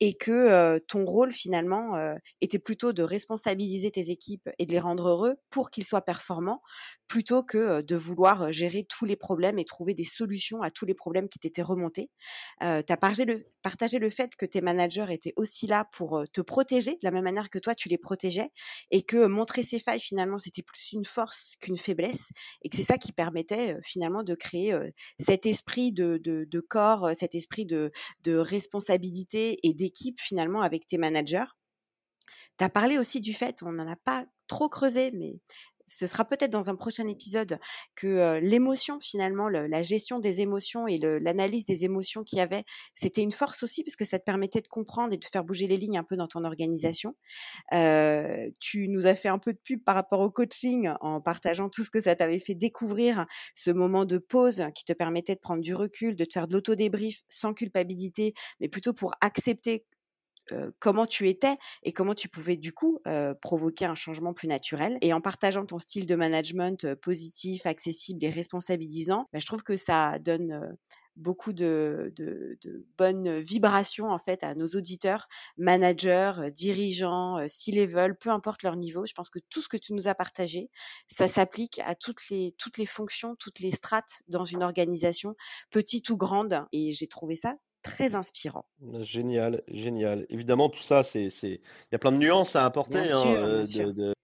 Et 0.00 0.14
que 0.14 0.78
ton 0.88 1.04
rôle, 1.04 1.32
finalement, 1.32 1.96
était 2.40 2.58
plutôt 2.58 2.92
de 2.92 3.02
responsabiliser 3.02 3.90
tes 3.90 4.10
équipes 4.10 4.48
et 4.58 4.66
de 4.66 4.72
les 4.72 4.80
rendre 4.80 5.08
heureux 5.08 5.36
pour 5.50 5.70
qu'ils 5.70 5.84
soient 5.84 6.02
performants, 6.02 6.62
plutôt 7.08 7.42
que 7.42 7.82
de 7.82 7.96
vouloir 7.96 8.52
gérer 8.52 8.84
tous 8.88 9.04
les 9.04 9.16
problèmes 9.16 9.58
et 9.58 9.64
trouver 9.64 9.94
des 9.94 10.04
solutions 10.04 10.62
à 10.62 10.70
tous 10.70 10.86
les 10.86 10.94
problèmes 10.94 11.28
qui 11.28 11.38
t'étaient 11.38 11.62
remontés. 11.62 12.10
Tu 12.60 12.66
as 12.66 12.82
partagé 12.96 13.24
le, 13.24 13.46
partagé 13.62 13.98
le 13.98 14.10
fait 14.10 14.34
que 14.36 14.46
tes 14.46 14.60
managers 14.60 15.06
étaient 15.10 15.32
aussi 15.36 15.66
là 15.66 15.84
pour 15.92 16.24
te 16.32 16.40
protéger, 16.40 16.92
de 16.92 17.00
la 17.02 17.10
même 17.10 17.24
manière 17.24 17.50
que 17.50 17.58
toi, 17.58 17.74
tu 17.74 17.88
les 17.88 17.98
protégeais, 17.98 18.50
et 18.90 19.02
que 19.02 19.26
montrer 19.26 19.62
ses 19.62 19.78
failles, 19.78 20.00
finalement, 20.00 20.38
c'était 20.38 20.62
plus 20.62 20.92
une 20.92 21.04
force 21.04 21.54
qu'une 21.60 21.78
faiblesse, 21.78 22.30
et 22.62 22.68
que 22.68 22.76
c'est 22.76 22.82
ça 22.82 22.98
qui 22.98 23.12
permettait, 23.12 23.78
finalement, 23.84 24.22
de 24.22 24.34
créer 24.34 24.76
cet 25.18 25.46
esprit 25.46 25.92
de, 25.92 26.60
corps, 26.68 27.10
cet 27.16 27.34
esprit 27.34 27.66
de, 27.66 27.92
de 28.24 28.36
responsabilité 28.36 29.58
et 29.62 29.72
d'équipe, 29.72 30.20
finalement, 30.20 30.62
avec 30.62 30.86
tes 30.86 30.98
managers. 30.98 31.44
Tu 32.58 32.64
as 32.64 32.68
parlé 32.68 32.98
aussi 32.98 33.20
du 33.20 33.34
fait, 33.34 33.62
on 33.62 33.72
n'en 33.72 33.86
a 33.86 33.96
pas 33.96 34.26
trop 34.46 34.68
creusé, 34.68 35.10
mais 35.12 35.34
ce 35.86 36.06
sera 36.06 36.24
peut-être 36.24 36.50
dans 36.50 36.70
un 36.70 36.76
prochain 36.76 37.06
épisode 37.08 37.58
que 37.94 38.38
l'émotion 38.40 38.98
finalement, 39.00 39.48
la 39.48 39.82
gestion 39.82 40.18
des 40.18 40.40
émotions 40.40 40.86
et 40.86 40.98
l'analyse 40.98 41.66
des 41.66 41.84
émotions 41.84 42.24
qu'il 42.24 42.38
y 42.38 42.42
avait, 42.42 42.64
c'était 42.94 43.22
une 43.22 43.32
force 43.32 43.62
aussi 43.62 43.84
parce 43.84 43.96
que 43.96 44.04
ça 44.04 44.18
te 44.18 44.24
permettait 44.24 44.60
de 44.60 44.68
comprendre 44.68 45.12
et 45.12 45.16
de 45.16 45.24
faire 45.24 45.44
bouger 45.44 45.66
les 45.66 45.76
lignes 45.76 45.98
un 45.98 46.04
peu 46.04 46.16
dans 46.16 46.28
ton 46.28 46.44
organisation. 46.44 47.14
tu 48.60 48.88
nous 48.88 49.06
as 49.06 49.14
fait 49.14 49.28
un 49.28 49.38
peu 49.38 49.52
de 49.52 49.58
pub 49.58 49.82
par 49.84 49.94
rapport 49.94 50.20
au 50.20 50.30
coaching 50.30 50.90
en 51.00 51.20
partageant 51.20 51.68
tout 51.68 51.84
ce 51.84 51.90
que 51.90 52.00
ça 52.00 52.14
t'avait 52.14 52.38
fait 52.38 52.54
découvrir, 52.54 53.26
ce 53.54 53.70
moment 53.70 54.04
de 54.04 54.18
pause 54.18 54.64
qui 54.74 54.84
te 54.84 54.92
permettait 54.92 55.34
de 55.34 55.40
prendre 55.40 55.62
du 55.62 55.74
recul, 55.74 56.16
de 56.16 56.24
te 56.24 56.32
faire 56.32 56.48
de 56.48 56.54
l'auto-débrief 56.54 57.22
sans 57.28 57.54
culpabilité, 57.54 58.34
mais 58.60 58.68
plutôt 58.68 58.92
pour 58.92 59.12
accepter 59.20 59.84
comment 60.78 61.06
tu 61.06 61.28
étais 61.28 61.56
et 61.82 61.92
comment 61.92 62.14
tu 62.14 62.28
pouvais 62.28 62.56
du 62.56 62.72
coup 62.72 63.00
provoquer 63.40 63.84
un 63.84 63.94
changement 63.94 64.32
plus 64.32 64.48
naturel. 64.48 64.98
Et 65.00 65.12
en 65.12 65.20
partageant 65.20 65.66
ton 65.66 65.78
style 65.78 66.06
de 66.06 66.14
management 66.14 66.94
positif, 66.96 67.66
accessible 67.66 68.24
et 68.24 68.30
responsabilisant, 68.30 69.28
bah, 69.32 69.38
je 69.38 69.46
trouve 69.46 69.62
que 69.62 69.76
ça 69.76 70.18
donne 70.18 70.76
beaucoup 71.16 71.52
de, 71.52 72.12
bonnes 72.96 73.38
vibrations 73.38 74.10
en 74.10 74.18
fait 74.18 74.42
à 74.42 74.54
nos 74.54 74.68
auditeurs, 74.68 75.28
managers, 75.56 76.50
dirigeants, 76.54 77.46
C-level, 77.48 78.16
peu 78.16 78.30
importe 78.30 78.62
leur 78.62 78.76
niveau. 78.76 79.04
Je 79.06 79.12
pense 79.12 79.30
que 79.30 79.38
tout 79.50 79.60
ce 79.60 79.68
que 79.68 79.76
tu 79.76 79.92
nous 79.92 80.08
as 80.08 80.14
partagé, 80.14 80.70
ça 81.08 81.28
s'applique 81.28 81.78
à 81.80 81.94
les, 82.30 82.54
toutes 82.58 82.78
les 82.78 82.86
fonctions, 82.86 83.36
toutes 83.36 83.60
les 83.60 83.72
strates 83.72 84.22
dans 84.28 84.44
une 84.44 84.62
organisation, 84.62 85.34
petite 85.70 86.08
ou 86.10 86.16
grande. 86.16 86.64
Et 86.72 86.92
j'ai 86.92 87.06
trouvé 87.06 87.36
ça 87.36 87.56
très 87.82 88.14
inspirant. 88.14 88.64
Génial, 89.00 89.62
génial. 89.68 90.26
Évidemment, 90.28 90.68
tout 90.68 90.82
ça, 90.82 91.02
c'est, 91.02 91.30
c'est, 91.30 91.50
il 91.50 91.92
y 91.92 91.94
a 91.94 91.98
plein 91.98 92.12
de 92.12 92.18
nuances 92.18 92.56
à 92.56 92.64
apporter. 92.64 92.98
Hein, 92.98 93.64
de, 93.64 94.14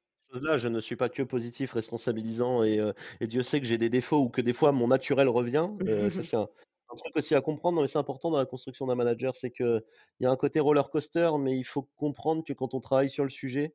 là, 0.42 0.56
je 0.56 0.68
ne 0.68 0.80
suis 0.80 0.96
pas 0.96 1.08
que 1.08 1.22
positif, 1.22 1.72
responsabilisant, 1.72 2.62
et, 2.62 2.80
et 3.20 3.26
Dieu 3.26 3.42
sait 3.42 3.60
que 3.60 3.66
j'ai 3.66 3.78
des 3.78 3.90
défauts 3.90 4.18
ou 4.18 4.28
que 4.28 4.40
des 4.40 4.52
fois 4.52 4.72
mon 4.72 4.88
naturel 4.88 5.28
revient. 5.28 5.68
ça, 6.10 6.22
c'est 6.22 6.36
un, 6.36 6.48
truc 6.96 7.16
aussi 7.16 7.34
à 7.34 7.40
comprendre, 7.40 7.82
mais 7.82 7.88
c'est 7.88 7.98
important 7.98 8.30
dans 8.30 8.38
la 8.38 8.46
construction 8.46 8.86
d'un 8.86 8.94
manager, 8.94 9.36
c'est 9.36 9.50
que 9.50 9.84
il 10.20 10.24
y 10.24 10.26
a 10.26 10.30
un 10.30 10.36
côté 10.36 10.60
roller 10.60 10.88
coaster, 10.90 11.30
mais 11.38 11.56
il 11.56 11.64
faut 11.64 11.88
comprendre 11.96 12.44
que 12.44 12.52
quand 12.52 12.74
on 12.74 12.80
travaille 12.80 13.10
sur 13.10 13.24
le 13.24 13.30
sujet, 13.30 13.74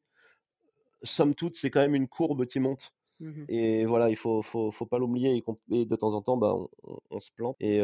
somme 1.04 1.36
toute, 1.36 1.56
c'est 1.56 1.70
quand 1.70 1.82
même 1.82 1.96
une 1.96 2.08
courbe 2.08 2.46
qui 2.46 2.60
monte. 2.60 2.94
Mmh 3.20 3.44
et 3.48 3.86
voilà, 3.86 4.10
il 4.10 4.16
faut, 4.16 4.42
faut, 4.42 4.72
faut 4.72 4.86
pas 4.86 4.98
l'oublier. 4.98 5.44
Et, 5.72 5.86
de 5.86 5.96
temps 5.96 6.14
en 6.14 6.22
temps, 6.22 6.38
bah, 6.38 6.56
on, 7.10 7.20
se 7.20 7.32
plante. 7.32 7.56
Et, 7.60 7.78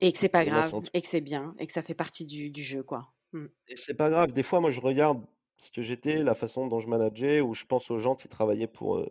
et 0.00 0.12
que 0.12 0.18
c'est 0.18 0.28
pas 0.28 0.44
grave, 0.44 0.72
et 0.92 1.00
que 1.00 1.08
c'est 1.08 1.20
bien, 1.20 1.54
et 1.58 1.66
que 1.66 1.72
ça 1.72 1.82
fait 1.82 1.94
partie 1.94 2.24
du, 2.24 2.50
du 2.50 2.62
jeu, 2.62 2.82
quoi. 2.82 3.08
Mmh. 3.32 3.46
Et 3.68 3.76
c'est 3.76 3.94
pas 3.94 4.10
grave. 4.10 4.32
Des 4.32 4.42
fois, 4.42 4.60
moi, 4.60 4.70
je 4.70 4.80
regarde 4.80 5.22
ce 5.56 5.70
que 5.70 5.82
j'étais, 5.82 6.22
la 6.22 6.34
façon 6.34 6.66
dont 6.66 6.80
je 6.80 6.88
manageais, 6.88 7.40
ou 7.40 7.54
je 7.54 7.64
pense 7.64 7.90
aux 7.90 7.98
gens 7.98 8.14
qui 8.14 8.28
travaillaient 8.28 8.66
pour, 8.66 9.04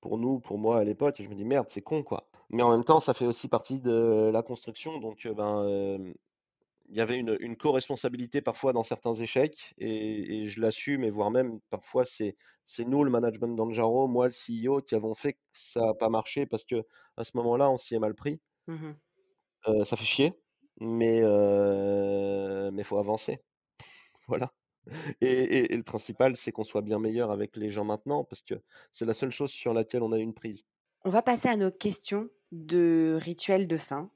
pour 0.00 0.18
nous, 0.18 0.40
pour 0.40 0.58
moi 0.58 0.78
à 0.78 0.84
l'époque, 0.84 1.20
et 1.20 1.24
je 1.24 1.28
me 1.28 1.34
dis 1.34 1.44
merde, 1.44 1.66
c'est 1.68 1.82
con, 1.82 2.02
quoi. 2.02 2.28
Mais 2.50 2.62
en 2.62 2.70
même 2.70 2.84
temps, 2.84 3.00
ça 3.00 3.14
fait 3.14 3.26
aussi 3.26 3.46
partie 3.48 3.78
de 3.78 4.30
la 4.32 4.42
construction. 4.42 4.98
Donc, 4.98 5.28
ben, 5.36 6.14
il 6.90 6.96
y 6.96 7.00
avait 7.00 7.18
une, 7.18 7.36
une 7.40 7.56
co-responsabilité 7.56 8.40
parfois 8.40 8.72
dans 8.72 8.82
certains 8.82 9.14
échecs 9.14 9.74
et, 9.78 10.46
je 10.46 10.60
l'assume 10.60 11.04
et 11.04 11.10
voire 11.10 11.30
même 11.30 11.60
parfois 11.70 12.04
c'est 12.04 12.36
c'est 12.64 12.84
nous 12.84 13.04
le 13.04 13.10
management 13.10 13.54
d'Anjaro, 13.54 14.08
moi 14.08 14.28
le 14.28 14.32
CEO 14.32 14.80
qui 14.80 14.94
avons 14.94 15.14
fait 15.14 15.34
que 15.34 15.38
ça 15.52 15.80
n'a 15.80 15.94
pas 15.94 16.08
marché 16.08 16.46
parce 16.46 16.64
que 16.64 16.84
à 17.16 17.24
ce 17.24 17.32
moment-là 17.34 17.70
on 17.70 17.76
s'y 17.76 17.94
est 17.94 17.98
mal 17.98 18.14
pris. 18.14 18.40
Mmh 18.66 18.92
euh, 19.66 19.84
ça 19.84 19.96
fait 19.96 20.04
chier, 20.04 20.32
mais 20.80 21.20
euh, 21.20 22.70
mais 22.70 22.84
faut 22.84 22.98
avancer. 22.98 23.40
voilà. 24.28 24.52
Et, 25.20 25.72
et, 25.72 25.76
le 25.76 25.82
principal 25.82 26.36
c'est 26.36 26.52
qu'on 26.52 26.64
soit 26.64 26.80
bien 26.80 26.98
meilleur 26.98 27.30
avec 27.30 27.56
les 27.56 27.70
gens 27.70 27.84
maintenant 27.84 28.24
parce 28.24 28.40
que 28.40 28.54
c'est 28.92 29.04
la 29.04 29.14
seule 29.14 29.30
chose 29.30 29.50
sur 29.50 29.74
laquelle 29.74 30.02
on 30.02 30.12
a 30.12 30.18
une 30.18 30.32
prise. 30.32 30.64
On 31.04 31.10
va 31.10 31.22
passer 31.22 31.48
à 31.48 31.56
nos 31.56 31.70
questions 31.70 32.30
de 32.52 33.18
rituel 33.20 33.66
de 33.66 33.76
fin. 33.76 34.10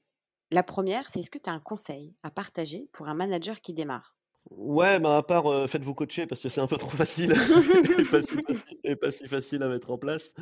La 0.52 0.62
première, 0.62 1.08
c'est 1.08 1.20
est-ce 1.20 1.30
que 1.30 1.38
tu 1.38 1.48
as 1.48 1.52
un 1.54 1.60
conseil 1.60 2.14
à 2.22 2.30
partager 2.30 2.86
pour 2.92 3.08
un 3.08 3.14
manager 3.14 3.62
qui 3.62 3.72
démarre? 3.72 4.14
Ouais, 4.50 5.00
bah, 5.00 5.16
à 5.16 5.22
part, 5.22 5.68
faites-vous 5.68 5.94
coacher 5.94 6.26
parce 6.26 6.42
que 6.42 6.50
c'est 6.50 6.60
un 6.60 6.66
peu 6.66 6.76
trop 6.76 6.90
facile 6.90 7.32
et 8.84 8.96
pas 8.96 9.10
si 9.10 9.26
facile 9.28 9.62
à 9.62 9.68
mettre 9.68 9.90
en 9.90 9.96
place. 9.96 10.34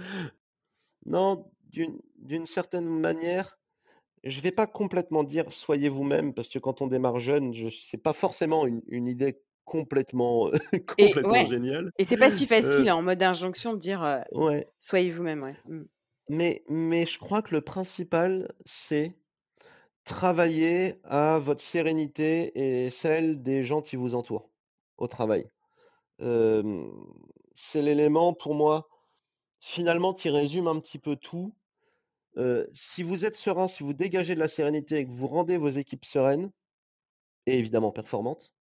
Non, 1.07 1.51
d'une 1.71 2.45
certaine 2.45 2.89
manière, 2.89 3.57
je 4.25 4.41
vais 4.41 4.51
pas 4.51 4.67
complètement 4.67 5.23
dire: 5.23 5.53
«Soyez 5.53 5.89
vous-même» 5.89 6.35
parce 6.35 6.49
que 6.49 6.59
quand 6.59 6.83
on 6.83 6.89
démarre 6.89 7.21
jeune, 7.21 7.55
je 7.55 7.69
c'est 7.69 8.03
pas 8.03 8.13
forcément 8.13 8.67
une 8.67 9.07
idée 9.07 9.41
complètement, 9.65 10.51
Et 10.99 11.05
complètement 11.07 11.31
ouais 11.31 11.47
géniale. 11.47 11.93
et 11.99 12.05
c'est 12.05 12.17
pas 12.17 12.31
si 12.31 12.47
facile, 12.47 12.89
hein, 12.89 12.97
en 12.97 13.03
mode 13.03 13.23
injonction 13.23 13.75
de 13.75 13.79
dire, 13.79 14.25
ouais. 14.33 14.67
«Soyez 14.81 15.11
vous-même», 15.11 15.43
ouais. 15.43 15.57
Mmh. 15.69 15.83
Mais 16.29 16.65
mais 16.69 17.07
je 17.07 17.19
crois 17.19 17.43
que 17.43 17.55
le 17.55 17.61
principal, 17.61 18.53
c'est 18.65 19.15
travailler 20.11 21.01
à 21.05 21.39
votre 21.39 21.61
sérénité 21.61 22.53
et 22.59 22.91
celle 22.91 23.43
des 23.43 23.63
gens 23.63 23.81
qui 23.81 23.97
vous 23.97 24.15
entourent, 24.15 24.51
au 24.99 25.07
travail. 25.07 25.49
c'est 26.19 27.83
l'élément 27.83 28.35
pour 28.35 28.55
moi, 28.55 28.89
finalement, 29.61 30.13
qui 30.13 30.29
résume 30.29 30.67
un 30.67 30.81
petit 30.81 30.99
peu 30.99 31.17
tout. 31.17 31.55
si 32.73 33.03
vous 33.03 33.25
êtes 33.25 33.37
serein, 33.37 33.69
si 33.69 33.83
vous 33.83 33.95
dégagez 33.95 34.35
de 34.35 34.41
la 34.41 34.49
sérénité 34.49 34.99
et 34.99 35.07
que 35.07 35.13
vous 35.13 35.29
rendez 35.29 35.57
vos 35.57 35.69
équipes 35.69 36.05
sereines 36.05 36.51
et 37.47 37.59
évidemment 37.59 37.93
performantes 37.93 38.53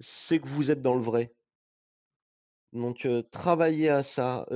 c'est 0.00 0.38
que 0.40 0.48
vous 0.48 0.70
êtes 0.70 0.82
dans 0.82 0.94
le 0.94 1.02
vrai. 1.02 1.32
Donc, 2.72 3.06
travaillez 3.30 3.88
à 3.88 4.02
ça, 4.02 4.46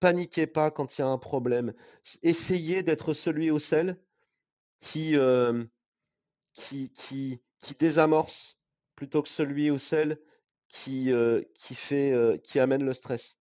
paniquez 0.00 0.46
pas 0.46 0.70
quand 0.70 0.96
il 0.96 1.00
y 1.00 1.04
a 1.04 1.08
un 1.08 1.18
problème. 1.18 1.74
essayez 2.22 2.82
d'être 2.82 3.14
celui 3.14 3.50
ou 3.50 3.58
celle 3.58 3.98
qui, 4.78 5.16
qui 6.52 6.90
qui 6.92 7.42
qui 7.60 7.74
désamorce 7.74 8.58
plutôt 8.94 9.22
que 9.22 9.28
celui 9.28 9.70
ou 9.70 9.78
celle 9.78 10.20
qui, 10.68 11.10
qui 11.54 11.74
fait, 11.74 12.40
qui 12.42 12.58
amène 12.58 12.84
le 12.84 12.94
stress. 12.94 13.38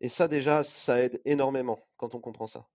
Et 0.00 0.08
ça 0.08 0.28
déjà, 0.28 0.62
ça 0.62 1.00
aide 1.00 1.20
énormément 1.24 1.78
quand 1.96 2.14
on 2.14 2.20
comprend 2.20 2.46
ça. 2.46 2.68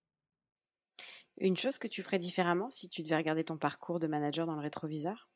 Une 1.38 1.58
chose 1.58 1.78
que 1.78 1.88
tu 1.88 2.04
ferais 2.04 2.20
différemment 2.20 2.70
si 2.72 2.90
tu 2.90 3.02
devais 3.02 3.18
regarder 3.18 3.44
ton 3.44 3.58
parcours 3.58 4.00
de 4.00 4.08
manager 4.08 4.46
dans 4.46 4.56
le 4.56 4.62
rétroviseur? 4.62 5.30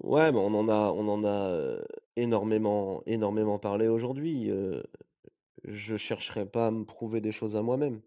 Ouais, 0.00 0.30
mais 0.32 0.38
on 0.38 0.54
en 0.54 0.68
a 0.68 0.92
on 0.92 1.08
en 1.08 1.24
a, 1.24 1.78
énormément 2.16 3.02
énormément 3.06 3.58
parlé 3.58 3.88
aujourd'hui, 3.88 4.50
je 5.64 5.96
chercherai 5.96 6.46
pas 6.46 6.68
à 6.68 6.70
me 6.70 6.84
prouver 6.84 7.20
des 7.20 7.32
choses 7.32 7.56
à 7.56 7.62
moi-même. 7.62 8.00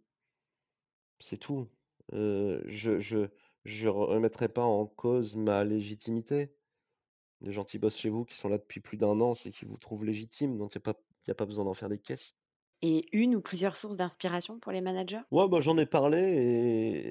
C'est 1.19 1.37
tout. 1.37 1.67
Je 2.11 2.99
je 2.99 3.27
je 3.65 3.89
remettrai 3.89 4.49
pas 4.49 4.63
en 4.63 4.85
cause 4.87 5.35
ma 5.35 5.63
légitimité. 5.63 6.55
Les 7.41 7.53
gens 7.53 7.65
qui 7.65 7.79
bossent 7.79 7.97
chez 7.97 8.09
vous, 8.09 8.25
qui 8.25 8.37
sont 8.37 8.49
là 8.49 8.57
depuis 8.59 8.81
plus 8.81 8.97
d'un 8.97 9.19
an, 9.21 9.35
c'est 9.35 9.51
qu'ils 9.51 9.67
vous 9.69 9.77
trouvent 9.77 10.05
légitime, 10.05 10.57
donc 10.57 10.73
il 10.75 10.77
y 10.77 10.79
a 10.79 10.93
pas 10.93 10.99
y 11.27 11.31
a 11.31 11.35
pas 11.35 11.45
besoin 11.47 11.65
d'en 11.65 11.73
faire 11.75 11.89
des 11.89 11.99
caisses. 11.99 12.35
Et 12.81 13.05
une 13.15 13.35
ou 13.35 13.41
plusieurs 13.41 13.77
sources 13.77 13.97
d'inspiration 13.97 14.57
pour 14.59 14.71
les 14.71 14.81
managers? 14.81 15.21
Ouais, 15.31 15.47
bah, 15.49 15.59
j'en 15.59 15.77
ai 15.77 15.85
parlé 15.85 16.19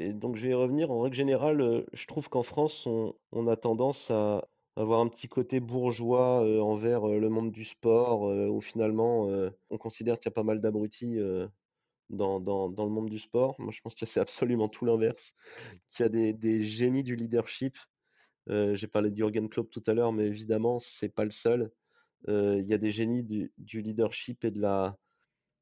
et 0.08 0.12
donc 0.14 0.36
je 0.36 0.46
vais 0.46 0.52
y 0.52 0.54
revenir. 0.54 0.90
En 0.90 1.00
règle 1.02 1.14
générale, 1.16 1.84
je 1.92 2.06
trouve 2.06 2.28
qu'en 2.30 2.42
France, 2.42 2.86
on 2.86 3.14
on 3.32 3.46
a 3.46 3.56
tendance 3.56 4.10
à 4.10 4.48
avoir 4.76 5.00
un 5.00 5.08
petit 5.08 5.28
côté 5.28 5.60
bourgeois, 5.60 6.40
envers, 6.62 7.06
le 7.06 7.28
monde 7.28 7.52
du 7.52 7.64
sport, 7.64 8.22
où 8.22 8.60
finalement, 8.62 9.26
on 9.70 9.78
considère 9.78 10.18
qu'il 10.18 10.26
y 10.30 10.32
a 10.32 10.32
pas 10.32 10.42
mal 10.44 10.60
d'abrutis, 10.62 11.18
dans 12.10 12.40
dans 12.40 12.68
dans 12.68 12.84
le 12.84 12.90
monde 12.90 13.10
du 13.10 13.18
sport. 13.18 13.56
Moi, 13.58 13.72
je 13.72 13.80
pense 13.80 13.94
que 13.94 14.06
c'est 14.06 14.20
absolument 14.20 14.68
tout 14.68 14.84
l'inverse, 14.84 15.34
qu'il 15.90 16.04
y 16.04 16.06
a 16.06 16.08
des 16.08 16.32
des 16.32 16.62
génies 16.62 17.02
du 17.04 17.16
leadership. 17.16 17.76
j'ai 18.48 18.86
parlé 18.88 19.10
de 19.10 19.16
Jürgen 19.16 19.48
Klopp 19.48 19.70
tout 19.70 19.82
à 19.86 19.94
l'heure, 19.94 20.12
mais 20.12 20.26
évidemment, 20.26 20.78
c'est 20.80 21.08
pas 21.08 21.24
le 21.24 21.30
seul. 21.32 21.70
il 22.28 22.66
y 22.66 22.74
a 22.74 22.78
des 22.78 22.92
génies 22.92 23.24
du 23.24 23.52
du 23.58 23.82
leadership 23.82 24.44
et 24.44 24.50
de 24.50 24.60
la 24.60 24.96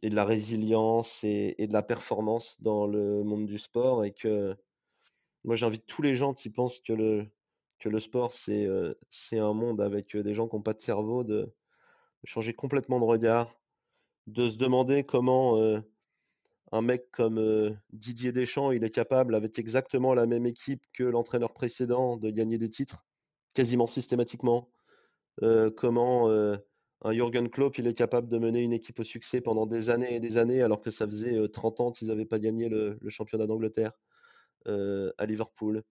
et 0.03 0.11
de 0.11 0.15
la 0.17 0.25
résilience 0.25 1.25
et 1.25 1.55
et 1.59 1.67
de 1.67 1.73
la 1.73 1.83
performance 1.83 2.57
dans 2.61 2.87
le 2.87 3.25
monde 3.25 3.47
du 3.47 3.59
sport 3.59 4.05
et 4.05 4.13
que 4.13 4.57
moi, 5.45 5.57
j'invite 5.57 5.87
tous 5.87 6.03
les 6.03 6.15
gens 6.17 6.35
qui 6.35 6.51
pensent 6.51 6.81
que 6.81 6.93
le 6.93 7.27
que 7.79 7.89
le 7.91 8.01
sport, 8.01 8.33
c'est, 8.33 8.67
c'est 9.11 9.39
un 9.39 9.53
monde 9.53 9.81
avec, 9.81 10.17
des 10.17 10.33
gens 10.35 10.49
qui 10.49 10.55
ont 10.55 10.63
pas 10.63 10.73
de 10.73 10.81
cerveau, 10.81 11.23
de 11.23 11.53
changer 12.25 12.55
complètement 12.55 12.99
de 12.99 13.05
regard, 13.05 13.55
de 14.27 14.49
se 14.49 14.57
demander 14.57 15.05
comment, 15.05 15.59
un 16.73 16.83
mec 16.83 17.11
comme, 17.11 17.77
Didier 17.93 18.33
Deschamps, 18.33 18.71
il 18.73 18.85
est 18.85 18.91
capable, 18.91 19.35
avec 19.35 19.59
exactement 19.59 20.15
la 20.15 20.27
même 20.27 20.47
équipe 20.47 20.83
que 20.93 21.05
l'entraîneur 21.05 21.53
précédent, 21.53 22.17
de 22.17 22.31
gagner 22.31 22.59
des 22.59 22.69
titres, 22.69 23.05
quasiment 23.53 23.87
systématiquement. 23.87 24.71
comment, 25.77 26.29
un 26.31 27.13
Jürgen 27.13 27.49
Klopp, 27.49 27.79
il 27.79 27.87
est 27.87 27.95
capable 27.95 28.29
de 28.29 28.39
mener 28.39 28.61
une 28.61 28.73
équipe 28.73 28.99
au 29.01 29.05
succès 29.05 29.41
pendant 29.41 29.67
des 29.67 29.91
années 29.91 30.15
et 30.15 30.21
des 30.21 30.37
années, 30.37 30.63
alors 30.63 30.81
que 30.81 30.91
ça 30.91 31.07
faisait, 31.07 31.49
30 31.49 31.81
ans 31.81 31.93
qu'ils 31.93 32.09
n'avaient 32.09 32.25
pas 32.25 32.39
gagné 32.39 32.69
le 32.69 32.99
championnat 33.09 33.47
d'Angleterre, 33.47 33.93
à 34.67 35.27
Liverpool. 35.27 35.83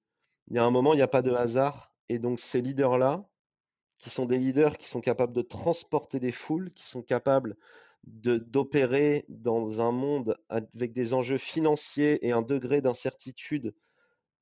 Il 0.50 0.56
y 0.56 0.60
a 0.60 0.66
un 0.66 0.72
moment, 0.72 0.94
il 0.94 0.98
n'y 0.98 1.04
a 1.04 1.08
pas 1.08 1.22
de 1.22 1.32
hasard 1.32 1.96
et 2.10 2.20
donc 2.20 2.40
ces 2.40 2.60
leaders-là, 2.60 3.26
qui 4.00 4.10
sont 4.10 4.26
des 4.26 4.38
leaders 4.38 4.78
qui 4.78 4.90
sont 4.90 5.00
capables 5.00 5.32
de 5.32 5.42
transporter 5.42 6.20
des 6.20 6.34
foules, 6.34 6.74
qui 6.74 6.86
sont 6.86 7.02
capables 7.02 7.56
d'opérer 8.04 9.26
dans 9.30 9.82
un 9.82 9.91
monde 9.91 10.38
avec 10.49 10.91
des 10.91 11.14
enjeux 11.14 11.38
financiers 11.38 12.26
et 12.26 12.32
un 12.32 12.41
degré 12.41 12.82
d'incertitude 12.82 13.74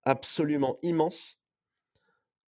absolument 0.04 0.78
immense, 0.82 1.40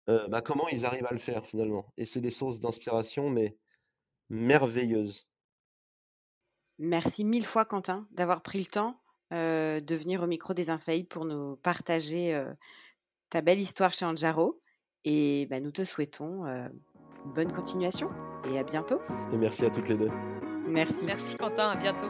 bah, 0.08 0.42
comment 0.42 0.68
ils 0.70 0.86
arrivent 0.86 1.06
à 1.06 1.14
le 1.14 1.20
faire 1.20 1.46
finalement? 1.46 1.94
Et 1.98 2.06
c'est 2.06 2.22
des 2.22 2.32
sources 2.32 2.60
d'inspiration, 2.60 3.30
mais 3.30 3.58
merveilleuses. 4.30 5.28
Merci 6.80 7.24
mille 7.24 7.46
fois 7.46 7.66
Quentin 7.66 8.06
d'avoir 8.14 8.42
pris 8.42 8.60
le 8.60 8.66
temps, 8.66 9.00
de 9.32 9.96
venir 9.96 10.24
au 10.24 10.28
micro 10.28 10.54
des 10.54 10.70
Infaillibles 10.70 11.08
pour 11.08 11.26
nous 11.26 11.58
partager, 11.58 12.44
ta 13.30 13.42
belle 13.42 13.60
histoire 13.60 13.94
chez 13.94 14.06
Anjaro 14.06 14.60
et 15.06 15.46
bah, 15.50 15.60
nous 15.60 15.72
te 15.72 15.86
souhaitons, 15.86 16.46
une 16.46 17.34
bonne 17.34 17.52
continuation 17.52 18.10
et 18.50 18.58
à 18.58 18.64
bientôt. 18.64 19.02
Et 19.34 19.38
merci 19.38 19.66
à 19.66 19.70
toutes 19.70 19.90
les 19.90 19.98
deux. 19.98 20.10
Merci. 20.70 21.06
Merci 21.06 21.36
Quentin, 21.36 21.72
à 21.72 21.76
bientôt. 21.76 22.10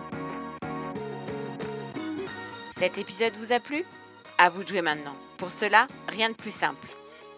Cet 2.77 2.97
épisode 2.97 3.33
vous 3.37 3.53
a 3.53 3.59
plu? 3.59 3.85
À 4.37 4.49
vous 4.49 4.63
de 4.63 4.67
jouer 4.67 4.81
maintenant. 4.81 5.15
Pour 5.37 5.51
cela, 5.51 5.87
rien 6.07 6.29
de 6.29 6.35
plus 6.35 6.53
simple. 6.53 6.87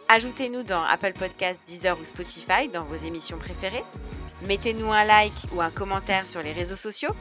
Ajoutez-nous 0.07 0.63
dans 0.63 0.83
Apple 0.83 1.13
Podcasts, 1.13 1.61
Deezer 1.65 1.99
ou 1.99 2.03
Spotify 2.03 2.67
dans 2.67 2.83
vos 2.83 2.95
émissions 2.95 3.37
préférées. 3.37 3.83
Mettez-nous 4.47 4.91
un 4.91 5.05
like 5.05 5.33
ou 5.53 5.61
un 5.61 5.69
commentaire 5.69 6.25
sur 6.25 6.41
les 6.41 6.51
réseaux 6.51 6.75
sociaux. 6.75 7.13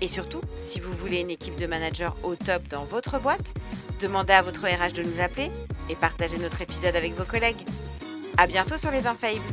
Et 0.00 0.08
surtout, 0.08 0.42
si 0.58 0.78
vous 0.78 0.92
voulez 0.92 1.20
une 1.20 1.30
équipe 1.30 1.56
de 1.56 1.66
managers 1.66 2.10
au 2.22 2.36
top 2.36 2.68
dans 2.68 2.84
votre 2.84 3.18
boîte, 3.18 3.54
demandez 4.00 4.34
à 4.34 4.42
votre 4.42 4.66
RH 4.66 4.92
de 4.92 5.02
nous 5.02 5.20
appeler 5.20 5.50
et 5.88 5.96
partagez 5.96 6.36
notre 6.36 6.60
épisode 6.60 6.94
avec 6.94 7.14
vos 7.14 7.24
collègues. 7.24 7.64
À 8.36 8.46
bientôt 8.46 8.76
sur 8.76 8.90
les 8.90 9.06
Infaillibles 9.06 9.44